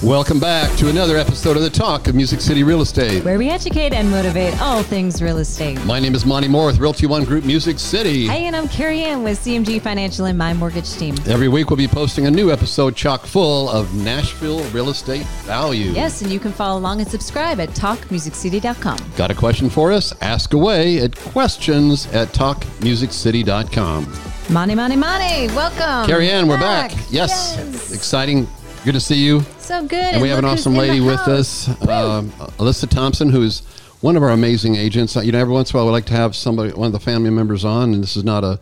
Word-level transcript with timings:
Welcome 0.00 0.38
back 0.38 0.76
to 0.78 0.88
another 0.90 1.16
episode 1.16 1.56
of 1.56 1.64
the 1.64 1.70
Talk 1.70 2.06
of 2.06 2.14
Music 2.14 2.40
City 2.40 2.62
Real 2.62 2.82
Estate. 2.82 3.24
where 3.24 3.36
we 3.36 3.50
educate 3.50 3.92
and 3.92 4.08
motivate 4.08 4.56
all 4.62 4.84
things 4.84 5.20
real 5.20 5.38
estate. 5.38 5.84
My 5.84 5.98
name 5.98 6.14
is 6.14 6.24
Monty 6.24 6.46
Moore 6.46 6.66
with 6.66 6.78
Realty 6.78 7.06
One 7.06 7.24
Group 7.24 7.44
Music 7.44 7.80
City. 7.80 8.28
Hey, 8.28 8.46
and 8.46 8.54
I'm 8.54 8.68
Carrie 8.68 9.02
Ann 9.02 9.24
with 9.24 9.40
CMG 9.44 9.82
Financial 9.82 10.26
and 10.26 10.38
My 10.38 10.54
Mortgage 10.54 10.92
Team. 10.92 11.16
Every 11.26 11.48
week 11.48 11.68
we'll 11.70 11.78
be 11.78 11.88
posting 11.88 12.26
a 12.26 12.30
new 12.30 12.52
episode 12.52 12.94
chock 12.94 13.26
full 13.26 13.68
of 13.70 13.92
Nashville 13.92 14.62
real 14.70 14.88
estate 14.90 15.26
value. 15.46 15.90
Yes, 15.90 16.22
and 16.22 16.30
you 16.30 16.38
can 16.38 16.52
follow 16.52 16.78
along 16.78 17.00
and 17.00 17.10
subscribe 17.10 17.58
at 17.58 17.70
talkmusiccity.com. 17.70 18.98
Got 19.16 19.32
a 19.32 19.34
question 19.34 19.68
for 19.68 19.90
us? 19.90 20.14
Ask 20.20 20.52
away 20.52 21.00
at 21.00 21.16
questions 21.16 22.06
at 22.12 22.28
talkmusiccity.com. 22.28 24.12
Money, 24.50 24.74
money, 24.76 24.96
money. 24.96 25.48
Welcome. 25.48 26.08
Carrie 26.08 26.30
Ann, 26.30 26.46
we're 26.46 26.56
back. 26.56 26.92
Yes. 27.10 27.56
Yes. 27.58 27.92
Exciting. 27.92 28.46
Good 28.84 28.94
to 28.94 29.00
see 29.00 29.16
you. 29.16 29.40
So 29.58 29.86
good. 29.86 30.14
And 30.14 30.22
we 30.22 30.28
have 30.28 30.38
an 30.38 30.44
awesome 30.44 30.74
lady 30.74 31.00
with 31.00 31.20
us, 31.28 31.68
um, 31.88 32.30
Alyssa 32.58 32.88
Thompson, 32.88 33.28
who 33.28 33.42
is 33.42 33.60
one 34.00 34.16
of 34.16 34.22
our 34.22 34.30
amazing 34.30 34.76
agents. 34.76 35.16
You 35.16 35.32
know, 35.32 35.38
every 35.38 35.52
once 35.52 35.70
in 35.70 35.76
a 35.76 35.78
while 35.78 35.86
we 35.86 35.92
like 35.92 36.06
to 36.06 36.14
have 36.14 36.34
somebody, 36.36 36.72
one 36.72 36.86
of 36.86 36.92
the 36.92 37.00
family 37.00 37.30
members 37.30 37.64
on, 37.64 37.92
and 37.92 38.02
this 38.02 38.16
is 38.16 38.24
not 38.24 38.44
a 38.44 38.60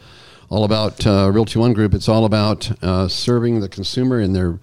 all 0.48 0.64
about 0.64 1.06
uh, 1.06 1.30
Realty 1.32 1.58
One 1.58 1.72
Group. 1.72 1.92
It's 1.94 2.08
all 2.08 2.24
about 2.24 2.70
uh, 2.82 3.08
serving 3.08 3.60
the 3.60 3.68
consumer 3.68 4.20
in 4.20 4.32
their 4.32 4.58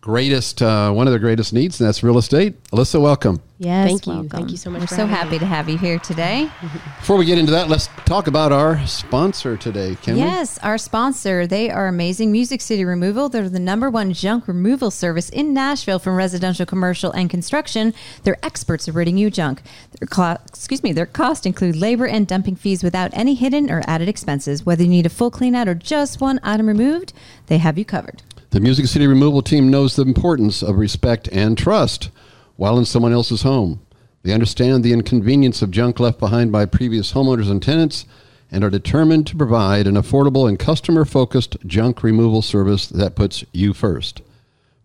greatest, 0.00 0.62
uh, 0.62 0.92
one 0.92 1.06
of 1.08 1.12
their 1.12 1.18
greatest 1.18 1.52
needs, 1.52 1.80
and 1.80 1.88
that's 1.88 2.02
real 2.02 2.18
estate. 2.18 2.62
Alyssa, 2.70 3.00
welcome. 3.00 3.40
Yes, 3.58 3.88
Thank 3.88 4.06
you. 4.06 4.12
welcome. 4.12 4.28
Thank 4.28 4.50
you 4.50 4.56
so 4.56 4.70
much 4.70 4.80
We're 4.82 4.86
for 4.86 4.94
so 4.96 5.06
happy 5.06 5.30
me. 5.32 5.38
to 5.40 5.46
have 5.46 5.68
you 5.68 5.78
here 5.78 5.98
today. 5.98 6.50
Before 7.00 7.16
we 7.16 7.24
get 7.24 7.38
into 7.38 7.50
that, 7.52 7.68
let's 7.68 7.88
talk 8.04 8.26
about 8.26 8.52
our 8.52 8.86
sponsor 8.86 9.56
today, 9.56 9.96
can 10.02 10.16
Yes, 10.16 10.58
our 10.58 10.76
sponsor. 10.78 11.46
They 11.46 11.70
are 11.70 11.88
amazing. 11.88 12.30
Music 12.30 12.60
City 12.60 12.84
Removal. 12.84 13.28
They're 13.30 13.48
the 13.48 13.58
number 13.58 13.88
one 13.90 14.12
junk 14.12 14.46
removal 14.46 14.90
service 14.90 15.28
in 15.30 15.52
Nashville 15.54 15.98
from 15.98 16.14
residential, 16.16 16.66
commercial, 16.66 17.10
and 17.12 17.28
construction. 17.30 17.94
They're 18.24 18.38
experts 18.44 18.86
at 18.88 18.94
ridding 18.94 19.16
you 19.16 19.30
junk. 19.30 19.62
Their 19.98 20.06
clo- 20.06 20.36
excuse 20.48 20.82
me. 20.82 20.92
Their 20.92 21.06
costs 21.06 21.46
include 21.46 21.76
labor 21.76 22.06
and 22.06 22.26
dumping 22.28 22.56
fees 22.56 22.84
without 22.84 23.10
any 23.14 23.34
hidden 23.34 23.70
or 23.70 23.82
added 23.86 24.08
expenses. 24.08 24.64
Whether 24.66 24.82
you 24.84 24.90
need 24.90 25.06
a 25.06 25.10
full 25.10 25.30
clean 25.30 25.54
out 25.54 25.66
or 25.66 25.74
just 25.74 26.20
one 26.20 26.38
item 26.42 26.68
removed, 26.68 27.12
they 27.46 27.58
have 27.58 27.76
you 27.78 27.84
covered. 27.86 28.22
We? 28.52 28.58
The 28.58 28.60
Music 28.60 28.86
City 28.86 29.06
Removal 29.06 29.42
Team 29.42 29.70
knows 29.70 29.96
the 29.96 30.02
importance 30.02 30.62
of 30.62 30.76
respect 30.76 31.28
and 31.32 31.56
trust 31.56 32.10
while 32.56 32.78
in 32.78 32.84
someone 32.84 33.12
else's 33.12 33.42
home. 33.42 33.80
They 34.22 34.32
understand 34.32 34.82
the 34.82 34.92
inconvenience 34.92 35.62
of 35.62 35.70
junk 35.70 36.00
left 36.00 36.18
behind 36.18 36.50
by 36.50 36.66
previous 36.66 37.12
homeowners 37.12 37.50
and 37.50 37.62
tenants 37.62 38.06
and 38.50 38.64
are 38.64 38.70
determined 38.70 39.26
to 39.28 39.36
provide 39.36 39.86
an 39.86 39.94
affordable 39.94 40.48
and 40.48 40.58
customer 40.58 41.04
focused 41.04 41.56
junk 41.66 42.02
removal 42.02 42.42
service 42.42 42.86
that 42.86 43.14
puts 43.14 43.44
you 43.52 43.72
first. 43.72 44.22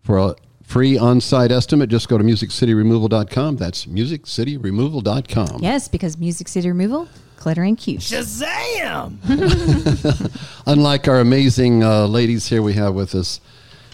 For 0.02 0.18
a 0.18 0.36
free 0.64 0.98
on 0.98 1.22
site 1.22 1.52
estimate, 1.52 1.90
just 1.90 2.10
go 2.10 2.18
to 2.18 2.24
musiccityremoval.com. 2.24 3.58
That's 3.58 3.86
musiccityremoval.com. 3.86 5.62
Yes, 5.62 5.88
because 5.88 6.18
Music 6.18 6.48
City 6.48 6.70
Removal, 6.70 7.08
glittering 7.38 7.76
cute. 7.76 8.02
Shazam! 8.02 9.18
unlike 10.66 11.08
our 11.08 11.20
amazing 11.20 11.84
uh, 11.84 12.06
ladies 12.08 12.48
here 12.48 12.62
we 12.62 12.74
have 12.74 12.94
with 12.94 13.14
us. 13.16 13.42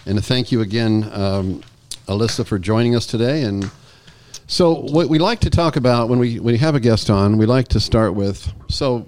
And 0.08 0.24
thank 0.24 0.50
you 0.50 0.62
again, 0.62 1.10
um, 1.12 1.62
Alyssa, 2.06 2.46
for 2.46 2.58
joining 2.58 2.96
us 2.96 3.04
today. 3.04 3.42
And 3.42 3.70
so, 4.46 4.72
what 4.72 5.10
we 5.10 5.18
like 5.18 5.40
to 5.40 5.50
talk 5.50 5.76
about 5.76 6.08
when 6.08 6.18
we 6.18 6.40
when 6.40 6.52
we 6.52 6.58
have 6.58 6.74
a 6.74 6.80
guest 6.80 7.10
on, 7.10 7.36
we 7.36 7.44
like 7.44 7.68
to 7.68 7.80
start 7.80 8.14
with 8.14 8.50
so. 8.70 9.06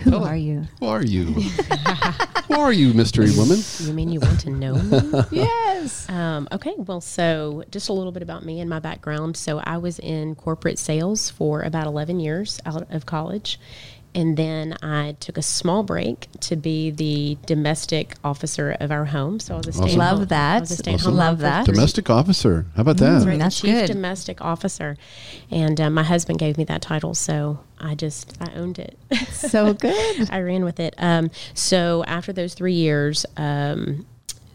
Who 0.00 0.10
tell- 0.10 0.24
are 0.24 0.36
you? 0.36 0.64
Who 0.80 0.86
are 0.88 1.02
you? 1.02 1.24
who 2.48 2.54
are 2.54 2.70
you, 2.70 2.92
mystery 2.92 3.30
woman? 3.34 3.60
You 3.78 3.94
mean 3.94 4.10
you 4.10 4.20
want 4.20 4.38
to 4.40 4.50
know 4.50 4.74
me? 4.74 5.22
Yes. 5.30 6.06
um, 6.10 6.46
okay, 6.52 6.74
well, 6.76 7.00
so 7.00 7.64
just 7.70 7.88
a 7.88 7.94
little 7.94 8.12
bit 8.12 8.22
about 8.22 8.44
me 8.44 8.60
and 8.60 8.68
my 8.68 8.78
background. 8.78 9.38
So 9.38 9.58
I 9.64 9.78
was 9.78 9.98
in 10.00 10.34
corporate 10.34 10.78
sales 10.78 11.30
for 11.30 11.62
about 11.62 11.86
11 11.86 12.20
years 12.20 12.60
out 12.66 12.86
of 12.92 13.06
college. 13.06 13.58
And 14.16 14.36
then 14.38 14.76
I 14.82 15.14
took 15.20 15.36
a 15.36 15.42
small 15.42 15.82
break 15.82 16.26
to 16.40 16.56
be 16.56 16.90
the 16.90 17.36
domestic 17.46 18.14
officer 18.24 18.74
of 18.80 18.90
our 18.90 19.04
home. 19.04 19.38
So 19.40 19.54
I 19.54 19.58
was 19.58 19.66
a 19.66 19.70
Awesome. 19.70 19.88
stay 19.90 19.96
Love 19.98 20.28
that. 20.30 20.56
I 20.56 20.60
was 20.60 20.70
a 20.70 20.76
stay-at-home 20.76 21.14
Love 21.14 21.38
that. 21.40 21.66
Domestic 21.66 22.08
officer. 22.08 22.64
How 22.74 22.80
about 22.80 22.96
that? 22.96 23.10
That's 23.10 23.26
right, 23.26 23.38
That's 23.38 23.60
chief 23.60 23.74
good. 23.74 23.86
domestic 23.88 24.40
officer. 24.40 24.96
And 25.50 25.78
uh, 25.80 25.90
my 25.90 26.02
husband 26.02 26.38
gave 26.38 26.56
me 26.56 26.64
that 26.64 26.80
title, 26.80 27.12
so 27.14 27.60
I 27.78 27.94
just 27.94 28.36
I 28.40 28.52
owned 28.54 28.78
it. 28.78 28.98
So 29.32 29.74
good. 29.88 30.30
I 30.30 30.40
ran 30.40 30.64
with 30.64 30.80
it. 30.80 30.94
Um, 30.96 31.30
so 31.52 32.02
after 32.06 32.32
those 32.32 32.54
three 32.54 32.72
years, 32.72 33.26
um, 33.36 34.06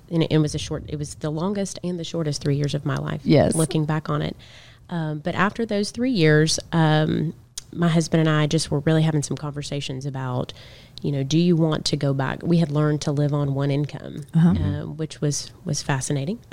and 0.10 0.24
it, 0.24 0.32
it 0.32 0.38
was 0.40 0.56
a 0.56 0.60
short. 0.60 0.86
It 0.88 0.98
was 0.98 1.14
the 1.16 1.30
longest 1.30 1.78
and 1.84 2.00
the 2.00 2.04
shortest 2.04 2.42
three 2.42 2.56
years 2.56 2.74
of 2.74 2.84
my 2.84 2.98
life. 2.98 3.22
Yes. 3.24 3.54
looking 3.56 3.86
back 3.86 4.10
on 4.10 4.24
it. 4.24 4.36
Um, 4.90 5.20
but 5.20 5.36
after 5.36 5.66
those 5.68 5.92
three 5.92 6.12
years, 6.12 6.60
um, 6.74 7.34
my 7.74 7.88
husband 7.88 8.22
and 8.22 8.30
I 8.30 8.48
just 8.48 8.70
were 8.72 8.80
really 8.80 9.02
having 9.04 9.24
some 9.24 9.38
conversations 9.38 10.06
about, 10.06 10.54
you 11.02 11.12
know, 11.12 11.24
do 11.24 11.38
you 11.38 11.56
want 11.56 11.86
to 11.86 11.98
go 11.98 12.14
back? 12.14 12.44
We 12.44 12.58
had 12.58 12.72
learned 12.72 13.02
to 13.02 13.12
live 13.12 13.34
on 13.34 13.54
one 13.54 13.72
income, 13.72 14.24
um, 14.34 14.98
which 14.98 15.22
was 15.22 15.52
was 15.66 15.82
fascinating. 15.82 16.40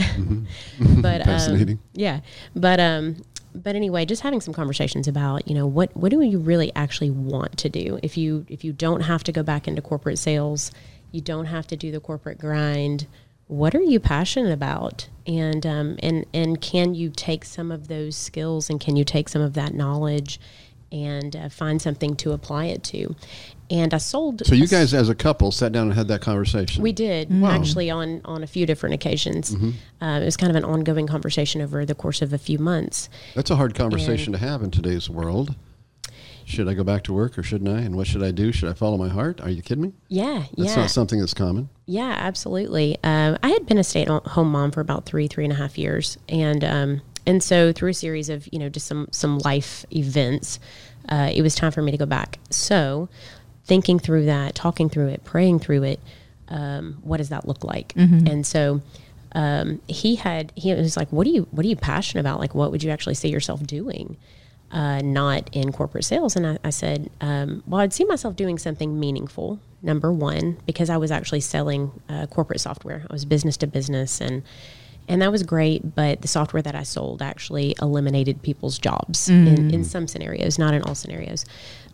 but 0.78 1.20
um, 1.20 1.26
Fascinating. 1.26 1.78
yeah, 1.92 2.20
but 2.54 2.80
um, 2.80 3.22
but 3.54 3.76
anyway, 3.76 4.04
just 4.04 4.22
having 4.22 4.40
some 4.40 4.54
conversations 4.54 5.08
about 5.08 5.48
you 5.48 5.54
know 5.54 5.66
what 5.66 5.94
what 5.96 6.10
do 6.10 6.20
you 6.22 6.38
really 6.38 6.72
actually 6.74 7.10
want 7.10 7.58
to 7.58 7.68
do 7.68 7.98
if 8.02 8.16
you 8.16 8.46
if 8.48 8.64
you 8.64 8.72
don't 8.72 9.02
have 9.02 9.24
to 9.24 9.32
go 9.32 9.42
back 9.42 9.68
into 9.68 9.82
corporate 9.82 10.18
sales, 10.18 10.70
you 11.12 11.20
don't 11.20 11.46
have 11.46 11.66
to 11.68 11.76
do 11.76 11.90
the 11.90 12.00
corporate 12.00 12.38
grind. 12.38 13.06
What 13.48 13.74
are 13.74 13.82
you 13.82 13.98
passionate 13.98 14.52
about, 14.52 15.08
and 15.26 15.66
um, 15.66 15.96
and 16.02 16.26
and 16.34 16.60
can 16.60 16.94
you 16.94 17.10
take 17.10 17.44
some 17.44 17.72
of 17.72 17.88
those 17.88 18.14
skills 18.14 18.68
and 18.68 18.78
can 18.78 18.94
you 18.96 19.04
take 19.04 19.28
some 19.28 19.40
of 19.40 19.54
that 19.54 19.72
knowledge 19.72 20.38
and 20.92 21.34
uh, 21.36 21.48
find 21.48 21.80
something 21.80 22.14
to 22.16 22.32
apply 22.32 22.66
it 22.66 22.82
to? 22.84 23.14
And 23.70 23.92
I 23.92 23.98
sold. 23.98 24.46
So 24.46 24.54
you 24.54 24.66
guys, 24.66 24.94
as 24.94 25.10
a 25.10 25.14
couple, 25.14 25.52
sat 25.52 25.72
down 25.72 25.88
and 25.88 25.94
had 25.94 26.08
that 26.08 26.22
conversation. 26.22 26.82
we 26.82 26.92
did 26.92 27.30
actually 27.44 27.90
on 27.90 28.22
on 28.24 28.42
a 28.42 28.46
few 28.46 28.64
different 28.64 28.94
occasions. 28.94 29.54
Uh, 30.00 30.20
it 30.22 30.24
was 30.24 30.36
kind 30.38 30.48
of 30.50 30.56
an 30.56 30.64
ongoing 30.64 31.06
conversation 31.06 31.60
over 31.60 31.84
the 31.84 31.94
course 31.94 32.22
of 32.22 32.32
a 32.32 32.38
few 32.38 32.58
months. 32.58 33.10
That's 33.34 33.50
a 33.50 33.56
hard 33.56 33.74
conversation 33.74 34.32
to 34.32 34.38
have 34.38 34.62
in 34.62 34.70
today's 34.70 35.10
world. 35.10 35.54
Should 36.46 36.66
I 36.66 36.72
go 36.72 36.82
back 36.82 37.02
to 37.04 37.12
work 37.12 37.36
or 37.36 37.42
shouldn't 37.42 37.68
I? 37.68 37.80
And 37.82 37.94
what 37.94 38.06
should 38.06 38.22
I 38.22 38.30
do? 38.30 38.52
Should 38.52 38.70
I 38.70 38.72
follow 38.72 38.96
my 38.96 39.10
heart? 39.10 39.38
Are 39.42 39.50
you 39.50 39.60
kidding 39.60 39.82
me? 39.82 39.92
Yeah, 40.08 40.44
That's 40.56 40.70
yeah, 40.70 40.76
not 40.76 40.90
something 40.90 41.20
that's 41.20 41.34
common. 41.34 41.68
yeah, 41.84 42.16
absolutely. 42.18 42.96
Um, 43.04 43.36
I 43.42 43.50
had 43.50 43.66
been 43.66 43.76
a 43.76 43.84
stay-at-home 43.84 44.50
mom 44.50 44.70
for 44.70 44.80
about 44.80 45.04
three, 45.04 45.26
three 45.28 45.44
and 45.44 45.52
a 45.52 45.56
half 45.56 45.76
years, 45.76 46.16
and 46.26 46.64
um, 46.64 47.02
and 47.28 47.42
so 47.42 47.72
through 47.72 47.90
a 47.90 47.94
series 47.94 48.28
of 48.28 48.48
you 48.52 48.58
know 48.58 48.68
just 48.68 48.86
some 48.86 49.08
some 49.12 49.38
life 49.38 49.84
events, 49.92 50.58
uh, 51.08 51.30
it 51.32 51.42
was 51.42 51.54
time 51.54 51.70
for 51.70 51.82
me 51.82 51.92
to 51.92 51.98
go 51.98 52.06
back. 52.06 52.38
So, 52.50 53.08
thinking 53.64 53.98
through 53.98 54.24
that, 54.26 54.54
talking 54.54 54.88
through 54.88 55.08
it, 55.08 55.24
praying 55.24 55.60
through 55.60 55.84
it, 55.84 56.00
um, 56.48 56.98
what 57.02 57.18
does 57.18 57.28
that 57.28 57.46
look 57.46 57.62
like? 57.64 57.92
And 58.26 58.46
so. 58.46 58.82
Um, 59.32 59.82
he 59.86 60.16
had 60.16 60.54
he 60.56 60.72
was 60.72 60.96
like, 60.96 61.12
"What 61.12 61.26
are 61.26 61.30
you 61.30 61.46
What 61.50 61.66
are 61.66 61.68
you 61.68 61.76
passionate 61.76 62.22
about? 62.22 62.40
Like, 62.40 62.54
what 62.54 62.70
would 62.70 62.82
you 62.82 62.90
actually 62.90 63.14
see 63.14 63.28
yourself 63.28 63.62
doing?" 63.62 64.16
uh, 64.70 65.00
not 65.00 65.48
in 65.52 65.72
corporate 65.72 66.04
sales. 66.04 66.36
And 66.36 66.46
I, 66.46 66.58
I 66.64 66.70
said, 66.70 67.10
um, 67.20 67.62
well, 67.66 67.80
I'd 67.80 67.92
see 67.92 68.04
myself 68.04 68.36
doing 68.36 68.58
something 68.58 68.98
meaningful. 68.98 69.60
Number 69.80 70.12
one, 70.12 70.58
because 70.66 70.90
I 70.90 70.96
was 70.96 71.10
actually 71.10 71.40
selling 71.40 71.92
uh, 72.08 72.26
corporate 72.26 72.60
software. 72.60 73.06
I 73.08 73.12
was 73.12 73.24
business 73.24 73.56
to 73.58 73.68
business, 73.68 74.20
and 74.20 74.42
and 75.08 75.22
that 75.22 75.32
was 75.32 75.42
great. 75.42 75.94
But 75.94 76.22
the 76.22 76.28
software 76.28 76.62
that 76.62 76.74
I 76.74 76.82
sold 76.82 77.22
actually 77.22 77.74
eliminated 77.80 78.42
people's 78.42 78.78
jobs 78.78 79.28
in, 79.28 79.74
in 79.74 79.84
some 79.84 80.06
scenarios, 80.06 80.58
not 80.58 80.74
in 80.74 80.82
all 80.82 80.94
scenarios. 80.94 81.44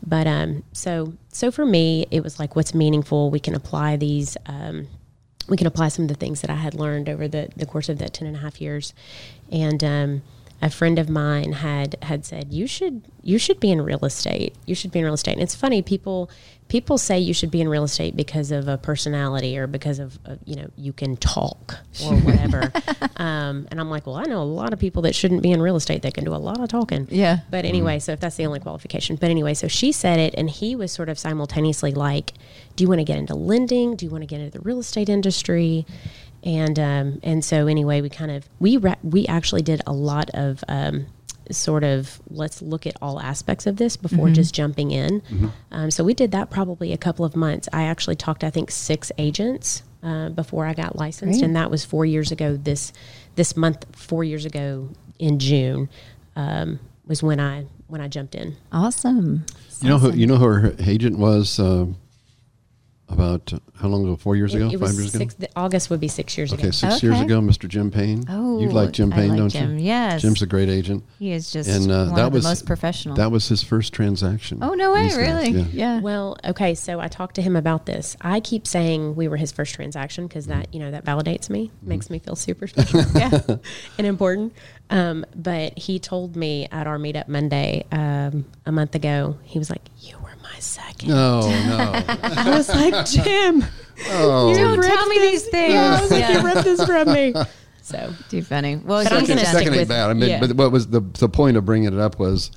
But 0.06 0.26
um, 0.26 0.64
so 0.72 1.14
so 1.30 1.50
for 1.50 1.64
me, 1.64 2.06
it 2.10 2.22
was 2.22 2.38
like, 2.38 2.56
what's 2.56 2.74
meaningful? 2.74 3.30
We 3.30 3.40
can 3.40 3.54
apply 3.54 3.96
these. 3.96 4.36
Um, 4.46 4.88
we 5.48 5.56
can 5.56 5.66
apply 5.66 5.88
some 5.88 6.04
of 6.04 6.08
the 6.08 6.14
things 6.14 6.40
that 6.40 6.50
I 6.50 6.54
had 6.54 6.74
learned 6.74 7.08
over 7.08 7.28
the, 7.28 7.50
the 7.54 7.66
course 7.66 7.90
of 7.90 7.98
that 7.98 8.14
10 8.14 8.26
and 8.26 8.36
a 8.36 8.40
half 8.40 8.62
years. 8.62 8.94
And 9.52 9.84
um, 9.84 10.22
a 10.62 10.70
friend 10.70 10.98
of 10.98 11.08
mine 11.10 11.52
had 11.52 11.96
had 12.02 12.24
said, 12.24 12.52
you 12.52 12.66
should 12.66 13.02
you 13.22 13.38
should 13.38 13.60
be 13.60 13.70
in 13.70 13.80
real 13.80 14.04
estate. 14.04 14.54
You 14.66 14.74
should 14.74 14.92
be 14.92 14.98
in 15.00 15.04
real 15.04 15.14
estate. 15.14 15.32
And 15.32 15.42
it's 15.42 15.54
funny, 15.54 15.82
people 15.82 16.30
people 16.68 16.96
say 16.98 17.18
you 17.18 17.34
should 17.34 17.50
be 17.50 17.60
in 17.60 17.68
real 17.68 17.84
estate 17.84 18.16
because 18.16 18.50
of 18.50 18.68
a 18.68 18.78
personality 18.78 19.58
or 19.58 19.66
because 19.66 19.98
of, 19.98 20.18
uh, 20.26 20.36
you 20.44 20.56
know, 20.56 20.68
you 20.76 20.92
can 20.92 21.16
talk 21.16 21.76
or 22.04 22.16
whatever. 22.20 22.72
um, 23.16 23.68
and 23.70 23.78
I'm 23.80 23.90
like, 23.90 24.06
well, 24.06 24.16
I 24.16 24.24
know 24.24 24.40
a 24.40 24.44
lot 24.44 24.72
of 24.72 24.78
people 24.78 25.02
that 25.02 25.14
shouldn't 25.14 25.42
be 25.42 25.50
in 25.50 25.60
real 25.60 25.76
estate 25.76 26.02
that 26.02 26.14
can 26.14 26.24
do 26.24 26.34
a 26.34 26.36
lot 26.36 26.60
of 26.60 26.68
talking. 26.68 27.06
Yeah. 27.10 27.40
But 27.50 27.64
anyway, 27.64 27.98
so 27.98 28.12
if 28.12 28.20
that's 28.20 28.36
the 28.36 28.46
only 28.46 28.60
qualification. 28.60 29.16
But 29.16 29.30
anyway, 29.30 29.54
so 29.54 29.68
she 29.68 29.92
said 29.92 30.18
it, 30.18 30.34
and 30.36 30.48
he 30.48 30.74
was 30.74 30.90
sort 30.90 31.08
of 31.08 31.18
simultaneously 31.18 31.92
like, 31.92 32.32
"Do 32.76 32.82
you 32.82 32.88
want 32.88 33.00
to 33.00 33.04
get 33.04 33.18
into 33.18 33.34
lending? 33.34 33.96
Do 33.96 34.06
you 34.06 34.10
want 34.10 34.22
to 34.22 34.26
get 34.26 34.40
into 34.40 34.58
the 34.58 34.64
real 34.64 34.78
estate 34.78 35.08
industry?" 35.08 35.86
And 36.44 36.78
um, 36.78 37.20
and 37.22 37.42
so 37.44 37.66
anyway, 37.66 38.02
we 38.02 38.10
kind 38.10 38.30
of 38.30 38.48
we 38.60 38.76
ra- 38.76 38.96
we 39.02 39.26
actually 39.26 39.62
did 39.62 39.80
a 39.86 39.92
lot 39.92 40.30
of 40.34 40.62
um, 40.68 41.06
sort 41.50 41.84
of 41.84 42.20
let's 42.28 42.60
look 42.60 42.86
at 42.86 42.96
all 43.00 43.18
aspects 43.20 43.66
of 43.66 43.76
this 43.76 43.96
before 43.96 44.28
just 44.30 44.54
jumping 44.54 44.90
in. 44.90 45.22
Um, 45.72 45.90
so 45.90 46.04
we 46.04 46.14
did 46.14 46.32
that 46.32 46.50
probably 46.50 46.92
a 46.92 46.98
couple 46.98 47.24
of 47.24 47.34
months. 47.34 47.68
I 47.72 47.84
actually 47.84 48.16
talked, 48.16 48.44
I 48.44 48.50
think, 48.50 48.70
six 48.70 49.10
agents 49.18 49.82
uh, 50.02 50.28
before 50.28 50.66
I 50.66 50.74
got 50.74 50.96
licensed, 50.96 51.40
Great. 51.40 51.46
and 51.46 51.56
that 51.56 51.70
was 51.70 51.84
four 51.84 52.04
years 52.04 52.30
ago. 52.30 52.56
This 52.56 52.92
this 53.36 53.56
month, 53.56 53.86
four 53.96 54.22
years 54.22 54.44
ago 54.44 54.90
in 55.18 55.38
June, 55.38 55.88
um, 56.36 56.78
was 57.06 57.22
when 57.22 57.40
I 57.40 57.66
when 57.86 58.00
I 58.00 58.08
jumped 58.08 58.34
in. 58.34 58.56
Awesome. 58.70 59.46
You 59.80 59.88
know 59.88 59.98
who 59.98 60.12
you 60.12 60.26
know 60.26 60.36
who 60.36 60.46
her 60.46 60.74
agent 60.78 61.18
was 61.18 61.58
uh, 61.58 61.86
about 63.08 63.52
uh, 63.52 63.58
how 63.80 63.88
long 63.88 64.02
ago? 64.04 64.16
Four 64.16 64.34
years 64.36 64.54
ago? 64.54 64.66
It 64.68 64.78
Five 64.80 64.94
years 64.94 65.14
ago? 65.14 65.18
six, 65.18 65.34
the- 65.34 65.50
August 65.56 65.90
would 65.90 66.00
be 66.00 66.08
six 66.08 66.36
years 66.38 66.52
ago. 66.52 66.60
Okay, 66.60 66.68
ago. 66.68 66.76
six 66.90 67.02
years 67.02 67.20
ago, 67.20 67.40
Mr. 67.40 67.68
Jim 67.68 67.90
Payne. 67.90 68.24
Oh, 68.28 68.60
you 68.60 68.70
like 68.70 68.92
Jim 68.92 69.12
I 69.12 69.16
Payne, 69.16 69.28
like 69.30 69.38
don't 69.38 69.48
Jim, 69.50 69.78
you? 69.78 69.84
yes. 69.86 70.22
Jim's 70.22 70.40
a 70.42 70.46
great 70.46 70.68
agent, 70.70 71.04
He 71.18 71.32
is 71.32 71.52
just 71.52 71.68
and 71.68 71.90
uh, 71.90 72.06
one 72.06 72.14
that 72.16 72.26
of 72.28 72.32
was 72.32 72.44
the 72.44 72.48
most 72.50 72.66
professional. 72.66 73.16
That 73.16 73.30
was 73.30 73.48
his 73.48 73.62
first 73.62 73.92
transaction. 73.92 74.58
oh 74.62 74.74
no 74.74 74.92
way, 74.92 75.10
really? 75.16 75.50
yeah. 75.50 75.64
Yeah. 75.72 76.00
Well, 76.00 76.38
okay, 76.44 76.74
so 76.74 76.98
I 77.00 77.08
talked 77.08 77.34
to 77.36 77.42
him 77.42 77.56
about 77.56 77.84
this. 77.86 78.16
I 78.20 78.40
keep 78.40 78.66
saying 78.66 79.16
we 79.16 79.28
were 79.28 79.36
his 79.36 79.52
first 79.52 79.74
transaction 79.74 80.26
because 80.26 80.46
that, 80.46 80.72
you 80.72 80.80
know, 80.80 80.90
that 80.90 81.04
validates 81.04 81.50
me, 81.50 81.70
makes 81.82 82.08
me 82.10 82.18
feel 82.18 82.36
super 82.36 82.66
special 82.68 83.02
Yeah. 83.14 83.40
and 83.98 84.06
important. 84.06 84.54
Um, 84.90 85.24
but 85.34 85.78
he 85.78 85.98
told 85.98 86.36
me 86.36 86.68
at 86.70 86.86
our 86.86 86.98
meetup 86.98 87.28
Monday 87.28 87.84
um, 87.90 88.44
a 88.66 88.72
month 88.72 88.94
ago, 88.94 89.38
he 89.42 89.58
was 89.58 89.70
like, 89.70 89.80
"You 90.00 90.16
were 90.18 90.23
my 90.54 90.60
second. 90.60 91.08
No, 91.08 91.40
no. 91.40 91.92
I 92.06 92.50
was 92.56 92.68
like, 92.68 93.06
"Jim, 93.06 93.64
Oh, 94.10 94.50
you 94.50 94.56
Don't 94.56 94.78
ripped 94.78 94.88
tell 94.92 95.06
me 95.08 95.18
these 95.20 95.46
things. 95.48 95.74
I 95.74 96.00
was 96.00 96.10
like, 96.10 96.20
Yeah. 96.20 96.38
"You 96.40 96.44
ripped 96.46 96.64
this 96.64 96.84
from 96.84 97.12
me." 97.12 97.34
So 97.82 98.14
Too 98.30 98.40
funny. 98.42 98.76
Well, 98.76 99.04
But 99.04 99.12
I'm 99.12 99.20
he's 99.20 99.28
gonna 99.28 99.44
second 99.44 99.74
ain't 99.74 99.82
with- 99.82 99.88
bad. 99.90 100.08
I 100.08 100.14
mean, 100.14 100.30
yeah. 100.30 100.40
but 100.40 100.52
what 100.54 100.72
was 100.72 100.86
the 100.86 101.00
the 101.00 101.28
point 101.28 101.58
of 101.58 101.66
bringing 101.66 101.92
it 101.92 101.98
up 102.00 102.18
was 102.18 102.50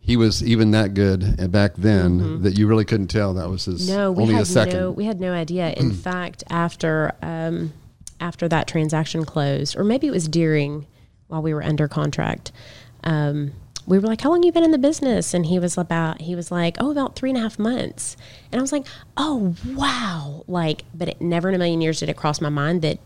he 0.00 0.16
was 0.16 0.42
even 0.42 0.72
that 0.72 0.94
good 0.94 1.50
back 1.52 1.74
then 1.76 2.42
that 2.42 2.58
you 2.58 2.66
really 2.66 2.84
couldn't 2.84 3.06
tell 3.06 3.34
that 3.34 3.48
was 3.48 3.66
his 3.66 3.88
Mm-hmm. 3.88 3.96
No, 3.96 4.10
we 4.10 4.22
only 4.22 4.34
a 4.34 4.38
had 4.38 4.46
second. 4.48 4.80
no 4.80 4.90
we 4.90 5.04
had 5.04 5.20
no 5.20 5.32
idea. 5.32 5.72
In 5.76 5.92
fact, 6.08 6.42
after 6.50 7.12
um, 7.22 7.72
after 8.18 8.48
that 8.48 8.66
transaction 8.66 9.24
closed, 9.24 9.76
or 9.76 9.84
maybe 9.84 10.08
it 10.08 10.12
was 10.12 10.26
during 10.26 10.86
while 11.28 11.40
we 11.40 11.54
were 11.54 11.62
under 11.62 11.86
contract, 11.86 12.50
um, 13.04 13.52
we 13.86 13.98
were 13.98 14.06
like, 14.06 14.20
"How 14.20 14.30
long 14.30 14.42
you 14.42 14.52
been 14.52 14.64
in 14.64 14.70
the 14.70 14.78
business?" 14.78 15.34
And 15.34 15.46
he 15.46 15.58
was 15.58 15.76
about 15.76 16.22
he 16.22 16.34
was 16.34 16.50
like, 16.50 16.76
"Oh, 16.80 16.90
about 16.90 17.16
three 17.16 17.30
and 17.30 17.38
a 17.38 17.42
half 17.42 17.58
months." 17.58 18.16
And 18.50 18.58
I 18.58 18.62
was 18.62 18.72
like, 18.72 18.86
"Oh, 19.16 19.54
wow!" 19.74 20.44
Like, 20.46 20.84
but 20.94 21.08
it 21.08 21.20
never 21.20 21.48
in 21.48 21.54
a 21.54 21.58
million 21.58 21.80
years 21.80 22.00
did 22.00 22.08
it 22.08 22.16
cross 22.16 22.40
my 22.40 22.48
mind 22.48 22.82
that 22.82 22.98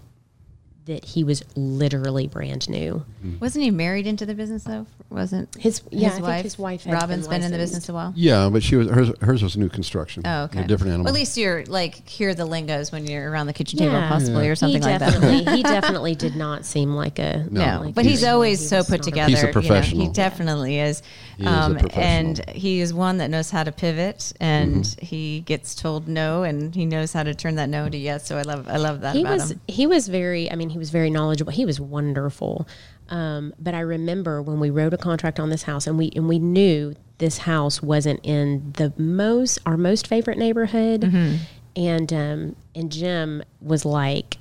that 0.89 1.05
he 1.05 1.23
was 1.25 1.43
literally 1.57 2.27
brand 2.27 2.69
new. 2.69 3.05
wasn't 3.41 3.65
he 3.65 3.71
married 3.71 4.07
into 4.07 4.27
the 4.27 4.35
business 4.35 4.65
though? 4.65 4.87
Wasn't 5.11 5.55
His 5.57 5.81
yeah, 5.91 6.09
I 6.09 6.21
think 6.21 6.43
his 6.43 6.59
wife 6.59 6.83
had 6.85 6.93
Robin's 6.93 7.27
been, 7.29 7.43
in 7.43 7.51
the 7.51 7.57
business 7.57 7.89
a 7.89 7.95
while. 7.95 8.13
Yeah, 8.15 8.51
but 8.53 8.63
she 8.63 8.77
was 8.77 8.89
hers. 8.91 9.11
Hers 9.23 9.43
was 9.43 9.57
new 9.57 9.71
construction. 9.71 10.23
Oh, 10.27 10.43
okay. 10.45 10.61
A 10.61 10.67
different 10.67 10.91
animal. 10.93 11.05
Well, 11.05 11.15
at 11.15 11.19
least 11.19 11.37
you're 11.39 11.65
like 11.65 12.07
hear 12.07 12.35
the 12.35 12.45
lingos 12.45 12.93
when 12.93 13.07
you're 13.07 13.31
around 13.31 13.47
the 13.47 13.55
kitchen 13.55 13.79
table, 13.79 13.93
Yeah. 13.95 14.09
possibly, 14.09 14.49
or 14.49 14.55
something 14.55 14.83
he 14.83 14.89
like 14.89 14.99
that. 14.99 15.55
he 15.55 15.63
definitely 15.77 16.15
did 16.15 16.37
not 16.37 16.67
seem 16.67 16.95
like 16.95 17.19
a 17.19 17.47
No. 17.51 17.85
No, 17.85 17.93
but 17.93 18.05
he's 18.05 18.21
he- 18.21 18.27
always 18.27 18.61
he 18.61 18.67
so 18.67 18.83
put 18.85 19.03
together. 19.03 19.31
He's 19.31 19.39
a 19.39 19.43
you 19.43 19.47
know, 19.47 19.53
professional. 19.53 20.03
he 20.07 20.13
definitely 20.13 20.79
is. 20.79 21.03
He 21.39 21.45
is 21.45 21.49
a 21.49 21.53
Um, 21.53 21.77
professional. 21.77 22.05
And 22.05 22.51
he 22.51 22.81
is 22.81 22.93
one 22.93 23.19
that 23.19 23.31
knows 23.31 23.51
how 23.51 23.65
to 23.65 23.73
pivot, 23.73 24.33
and 24.41 24.85
Mm-hmm. 24.85 25.07
he 25.07 25.41
gets 25.41 25.75
told 25.75 26.07
no, 26.09 26.43
and 26.43 26.75
he 26.75 26.85
knows 26.85 27.13
how 27.15 27.23
to 27.23 27.35
turn 27.35 27.55
that 27.57 27.69
no 27.71 27.89
to 27.89 27.97
yes. 27.97 28.27
So 28.27 28.37
I 28.37 28.43
love, 28.43 28.69
I 28.69 28.77
love 28.77 29.01
that 29.03 29.15
he 29.15 29.23
about 29.23 29.35
was 29.35 29.51
him. 29.53 29.61
he 29.69 29.87
was 29.87 30.09
very 30.09 30.51
i 30.51 30.55
mean 30.57 30.69
he 30.71 30.78
was 30.79 30.91
very 30.91 31.11
knowledgeable 31.11 31.53
he 31.53 31.65
was 31.67 31.79
wonderful 31.81 32.67
um, 33.11 33.53
but 33.59 33.75
i 33.75 33.81
remember 33.81 34.41
when 34.43 34.61
we 34.61 34.71
wrote 34.71 34.95
a 34.95 34.99
contract 34.99 35.39
on 35.41 35.51
this 35.51 35.65
house 35.65 35.87
and 35.87 35.99
we 35.99 36.11
and 36.17 36.29
we 36.29 36.39
knew 36.39 36.95
this 37.19 37.39
house 37.39 37.83
wasn't 37.83 38.21
in 38.23 38.73
the 38.77 38.93
most 38.97 39.59
our 39.67 39.77
most 39.77 40.07
favorite 40.07 40.39
neighborhood 40.39 41.01
Mm-hmm. 41.03 41.37
and 41.77 42.13
um, 42.13 42.57
and 42.75 42.91
jim 42.93 43.43
was 43.61 43.85
like 43.85 44.39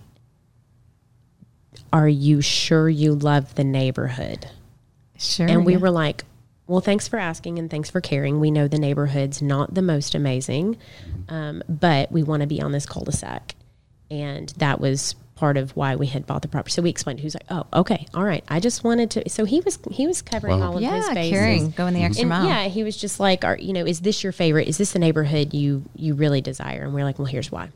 are 1.93 2.07
you 2.09 2.41
sure 2.41 2.89
you 2.89 3.13
love 3.15 3.55
the 3.55 3.63
neighborhood 3.63 4.47
Sure. 5.19 5.47
and 5.47 5.65
we 5.65 5.73
yeah. 5.73 5.79
were 5.79 5.89
like, 5.89 6.25
well, 6.67 6.79
thanks 6.81 7.07
for 7.07 7.17
asking 7.17 7.57
and 7.57 7.71
thanks 7.71 7.89
for 7.89 8.01
caring. 8.01 8.39
We 8.39 8.51
know 8.51 8.67
the 8.67 8.77
neighborhood's 8.77 9.41
not 9.41 9.73
the 9.73 9.81
most 9.81 10.13
amazing, 10.13 10.77
um, 11.27 11.63
but 11.67 12.11
we 12.11 12.21
want 12.21 12.41
to 12.41 12.47
be 12.47 12.61
on 12.61 12.71
this 12.71 12.85
cul 12.85 13.03
de 13.03 13.11
sac. 13.13 13.55
And 14.11 14.49
that 14.57 14.79
was 14.79 15.15
part 15.37 15.55
of 15.57 15.75
why 15.77 15.95
we 15.95 16.07
had 16.07 16.25
bought 16.25 16.41
the 16.41 16.47
property. 16.47 16.71
So 16.71 16.81
we 16.81 16.89
explained, 16.89 17.19
he 17.19 17.25
was 17.25 17.35
like, 17.35 17.45
oh, 17.49 17.65
okay, 17.81 18.05
all 18.13 18.23
right. 18.23 18.43
I 18.49 18.59
just 18.59 18.83
wanted 18.83 19.11
to. 19.11 19.29
So 19.29 19.45
he 19.45 19.61
was, 19.61 19.79
he 19.91 20.05
was 20.07 20.21
covering 20.21 20.59
Wow. 20.59 20.71
all 20.73 20.77
of 20.77 20.83
his 20.83 21.09
bases. 21.13 21.31
caring, 21.31 21.69
going 21.71 21.93
the 21.93 22.03
extra 22.03 22.21
And 22.23 22.29
mile. 22.29 22.45
yeah, 22.47 22.63
he 22.67 22.83
was 22.83 22.97
just 22.97 23.19
like, 23.19 23.45
are, 23.45 23.57
you 23.57 23.71
know, 23.73 23.85
is 23.85 24.01
this 24.01 24.23
your 24.23 24.33
favorite? 24.33 24.67
Is 24.67 24.77
this 24.77 24.91
the 24.93 24.99
neighborhood 24.99 25.53
you, 25.53 25.83
you 25.95 26.13
really 26.15 26.41
desire? 26.41 26.83
And 26.83 26.93
we're 26.93 27.03
like, 27.05 27.17
well, 27.19 27.25
here's 27.27 27.51
why. 27.51 27.69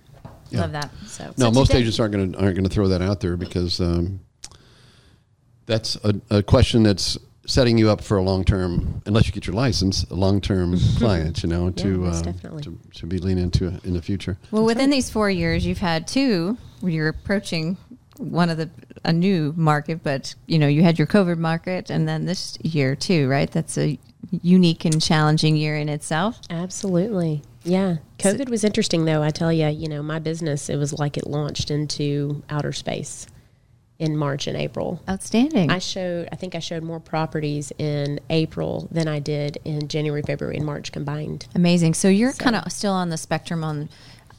love 0.51 0.73
that. 0.73 0.91
So, 1.05 1.25
no, 1.37 1.45
so 1.45 1.51
most 1.51 1.67
today- 1.67 1.79
agents 1.79 1.99
aren't 1.99 2.13
going 2.13 2.31
to 2.33 2.39
aren't 2.39 2.55
going 2.55 2.67
to 2.67 2.73
throw 2.73 2.89
that 2.89 3.01
out 3.01 3.19
there 3.21 3.37
because 3.37 3.79
um, 3.79 4.19
that's 5.65 5.95
a, 6.03 6.13
a 6.29 6.43
question 6.43 6.83
that's 6.83 7.17
setting 7.47 7.77
you 7.77 7.89
up 7.89 8.01
for 8.03 8.17
a 8.17 8.21
long 8.23 8.43
term, 8.43 9.01
unless 9.05 9.25
you 9.27 9.31
get 9.33 9.47
your 9.47 9.55
license, 9.55 10.03
a 10.05 10.13
long 10.15 10.41
term 10.41 10.77
client. 10.97 11.43
You 11.43 11.49
know, 11.49 11.69
to 11.71 11.87
most 11.99 12.27
uh, 12.27 12.31
definitely. 12.31 12.63
to 12.63 12.79
to 12.95 13.05
be 13.07 13.17
leaning 13.19 13.45
into 13.45 13.67
in 13.83 13.93
the 13.93 14.01
future. 14.01 14.37
Well, 14.51 14.63
within 14.65 14.89
these 14.89 15.09
four 15.09 15.29
years, 15.29 15.65
you've 15.65 15.77
had 15.79 16.07
two 16.07 16.57
where 16.57 16.57
you're 16.83 17.09
approaching 17.09 17.77
one 18.17 18.49
of 18.49 18.57
the 18.57 18.69
a 19.03 19.11
new 19.11 19.53
market, 19.57 20.03
but 20.03 20.35
you 20.45 20.59
know 20.59 20.67
you 20.67 20.83
had 20.83 20.99
your 20.99 21.07
COVID 21.07 21.37
market, 21.37 21.89
and 21.89 22.07
then 22.07 22.25
this 22.25 22.57
year 22.61 22.95
too, 22.95 23.27
right? 23.27 23.49
That's 23.49 23.77
a 23.77 23.97
unique 24.41 24.85
and 24.85 25.01
challenging 25.01 25.55
year 25.55 25.75
in 25.75 25.89
itself. 25.89 26.39
Absolutely. 26.49 27.41
Yeah. 27.63 27.97
COVID 28.19 28.49
was 28.49 28.63
interesting 28.63 29.05
though. 29.05 29.21
I 29.21 29.29
tell 29.29 29.51
you, 29.51 29.67
you 29.67 29.87
know, 29.87 30.01
my 30.01 30.19
business, 30.19 30.69
it 30.69 30.77
was 30.77 30.93
like 30.93 31.17
it 31.17 31.27
launched 31.27 31.71
into 31.71 32.43
outer 32.49 32.71
space 32.71 33.27
in 33.99 34.17
March 34.17 34.47
and 34.47 34.57
April. 34.57 35.01
Outstanding. 35.07 35.69
I 35.69 35.77
showed, 35.77 36.27
I 36.31 36.35
think 36.35 36.55
I 36.55 36.59
showed 36.59 36.81
more 36.81 36.99
properties 36.99 37.71
in 37.77 38.19
April 38.31 38.87
than 38.91 39.07
I 39.07 39.19
did 39.19 39.59
in 39.63 39.87
January, 39.87 40.23
February, 40.23 40.57
and 40.57 40.65
March 40.65 40.91
combined. 40.91 41.47
Amazing. 41.53 41.93
So 41.93 42.07
you're 42.07 42.33
kind 42.33 42.55
of 42.55 42.71
still 42.71 42.93
on 42.93 43.09
the 43.09 43.17
spectrum 43.17 43.63
on, 43.63 43.89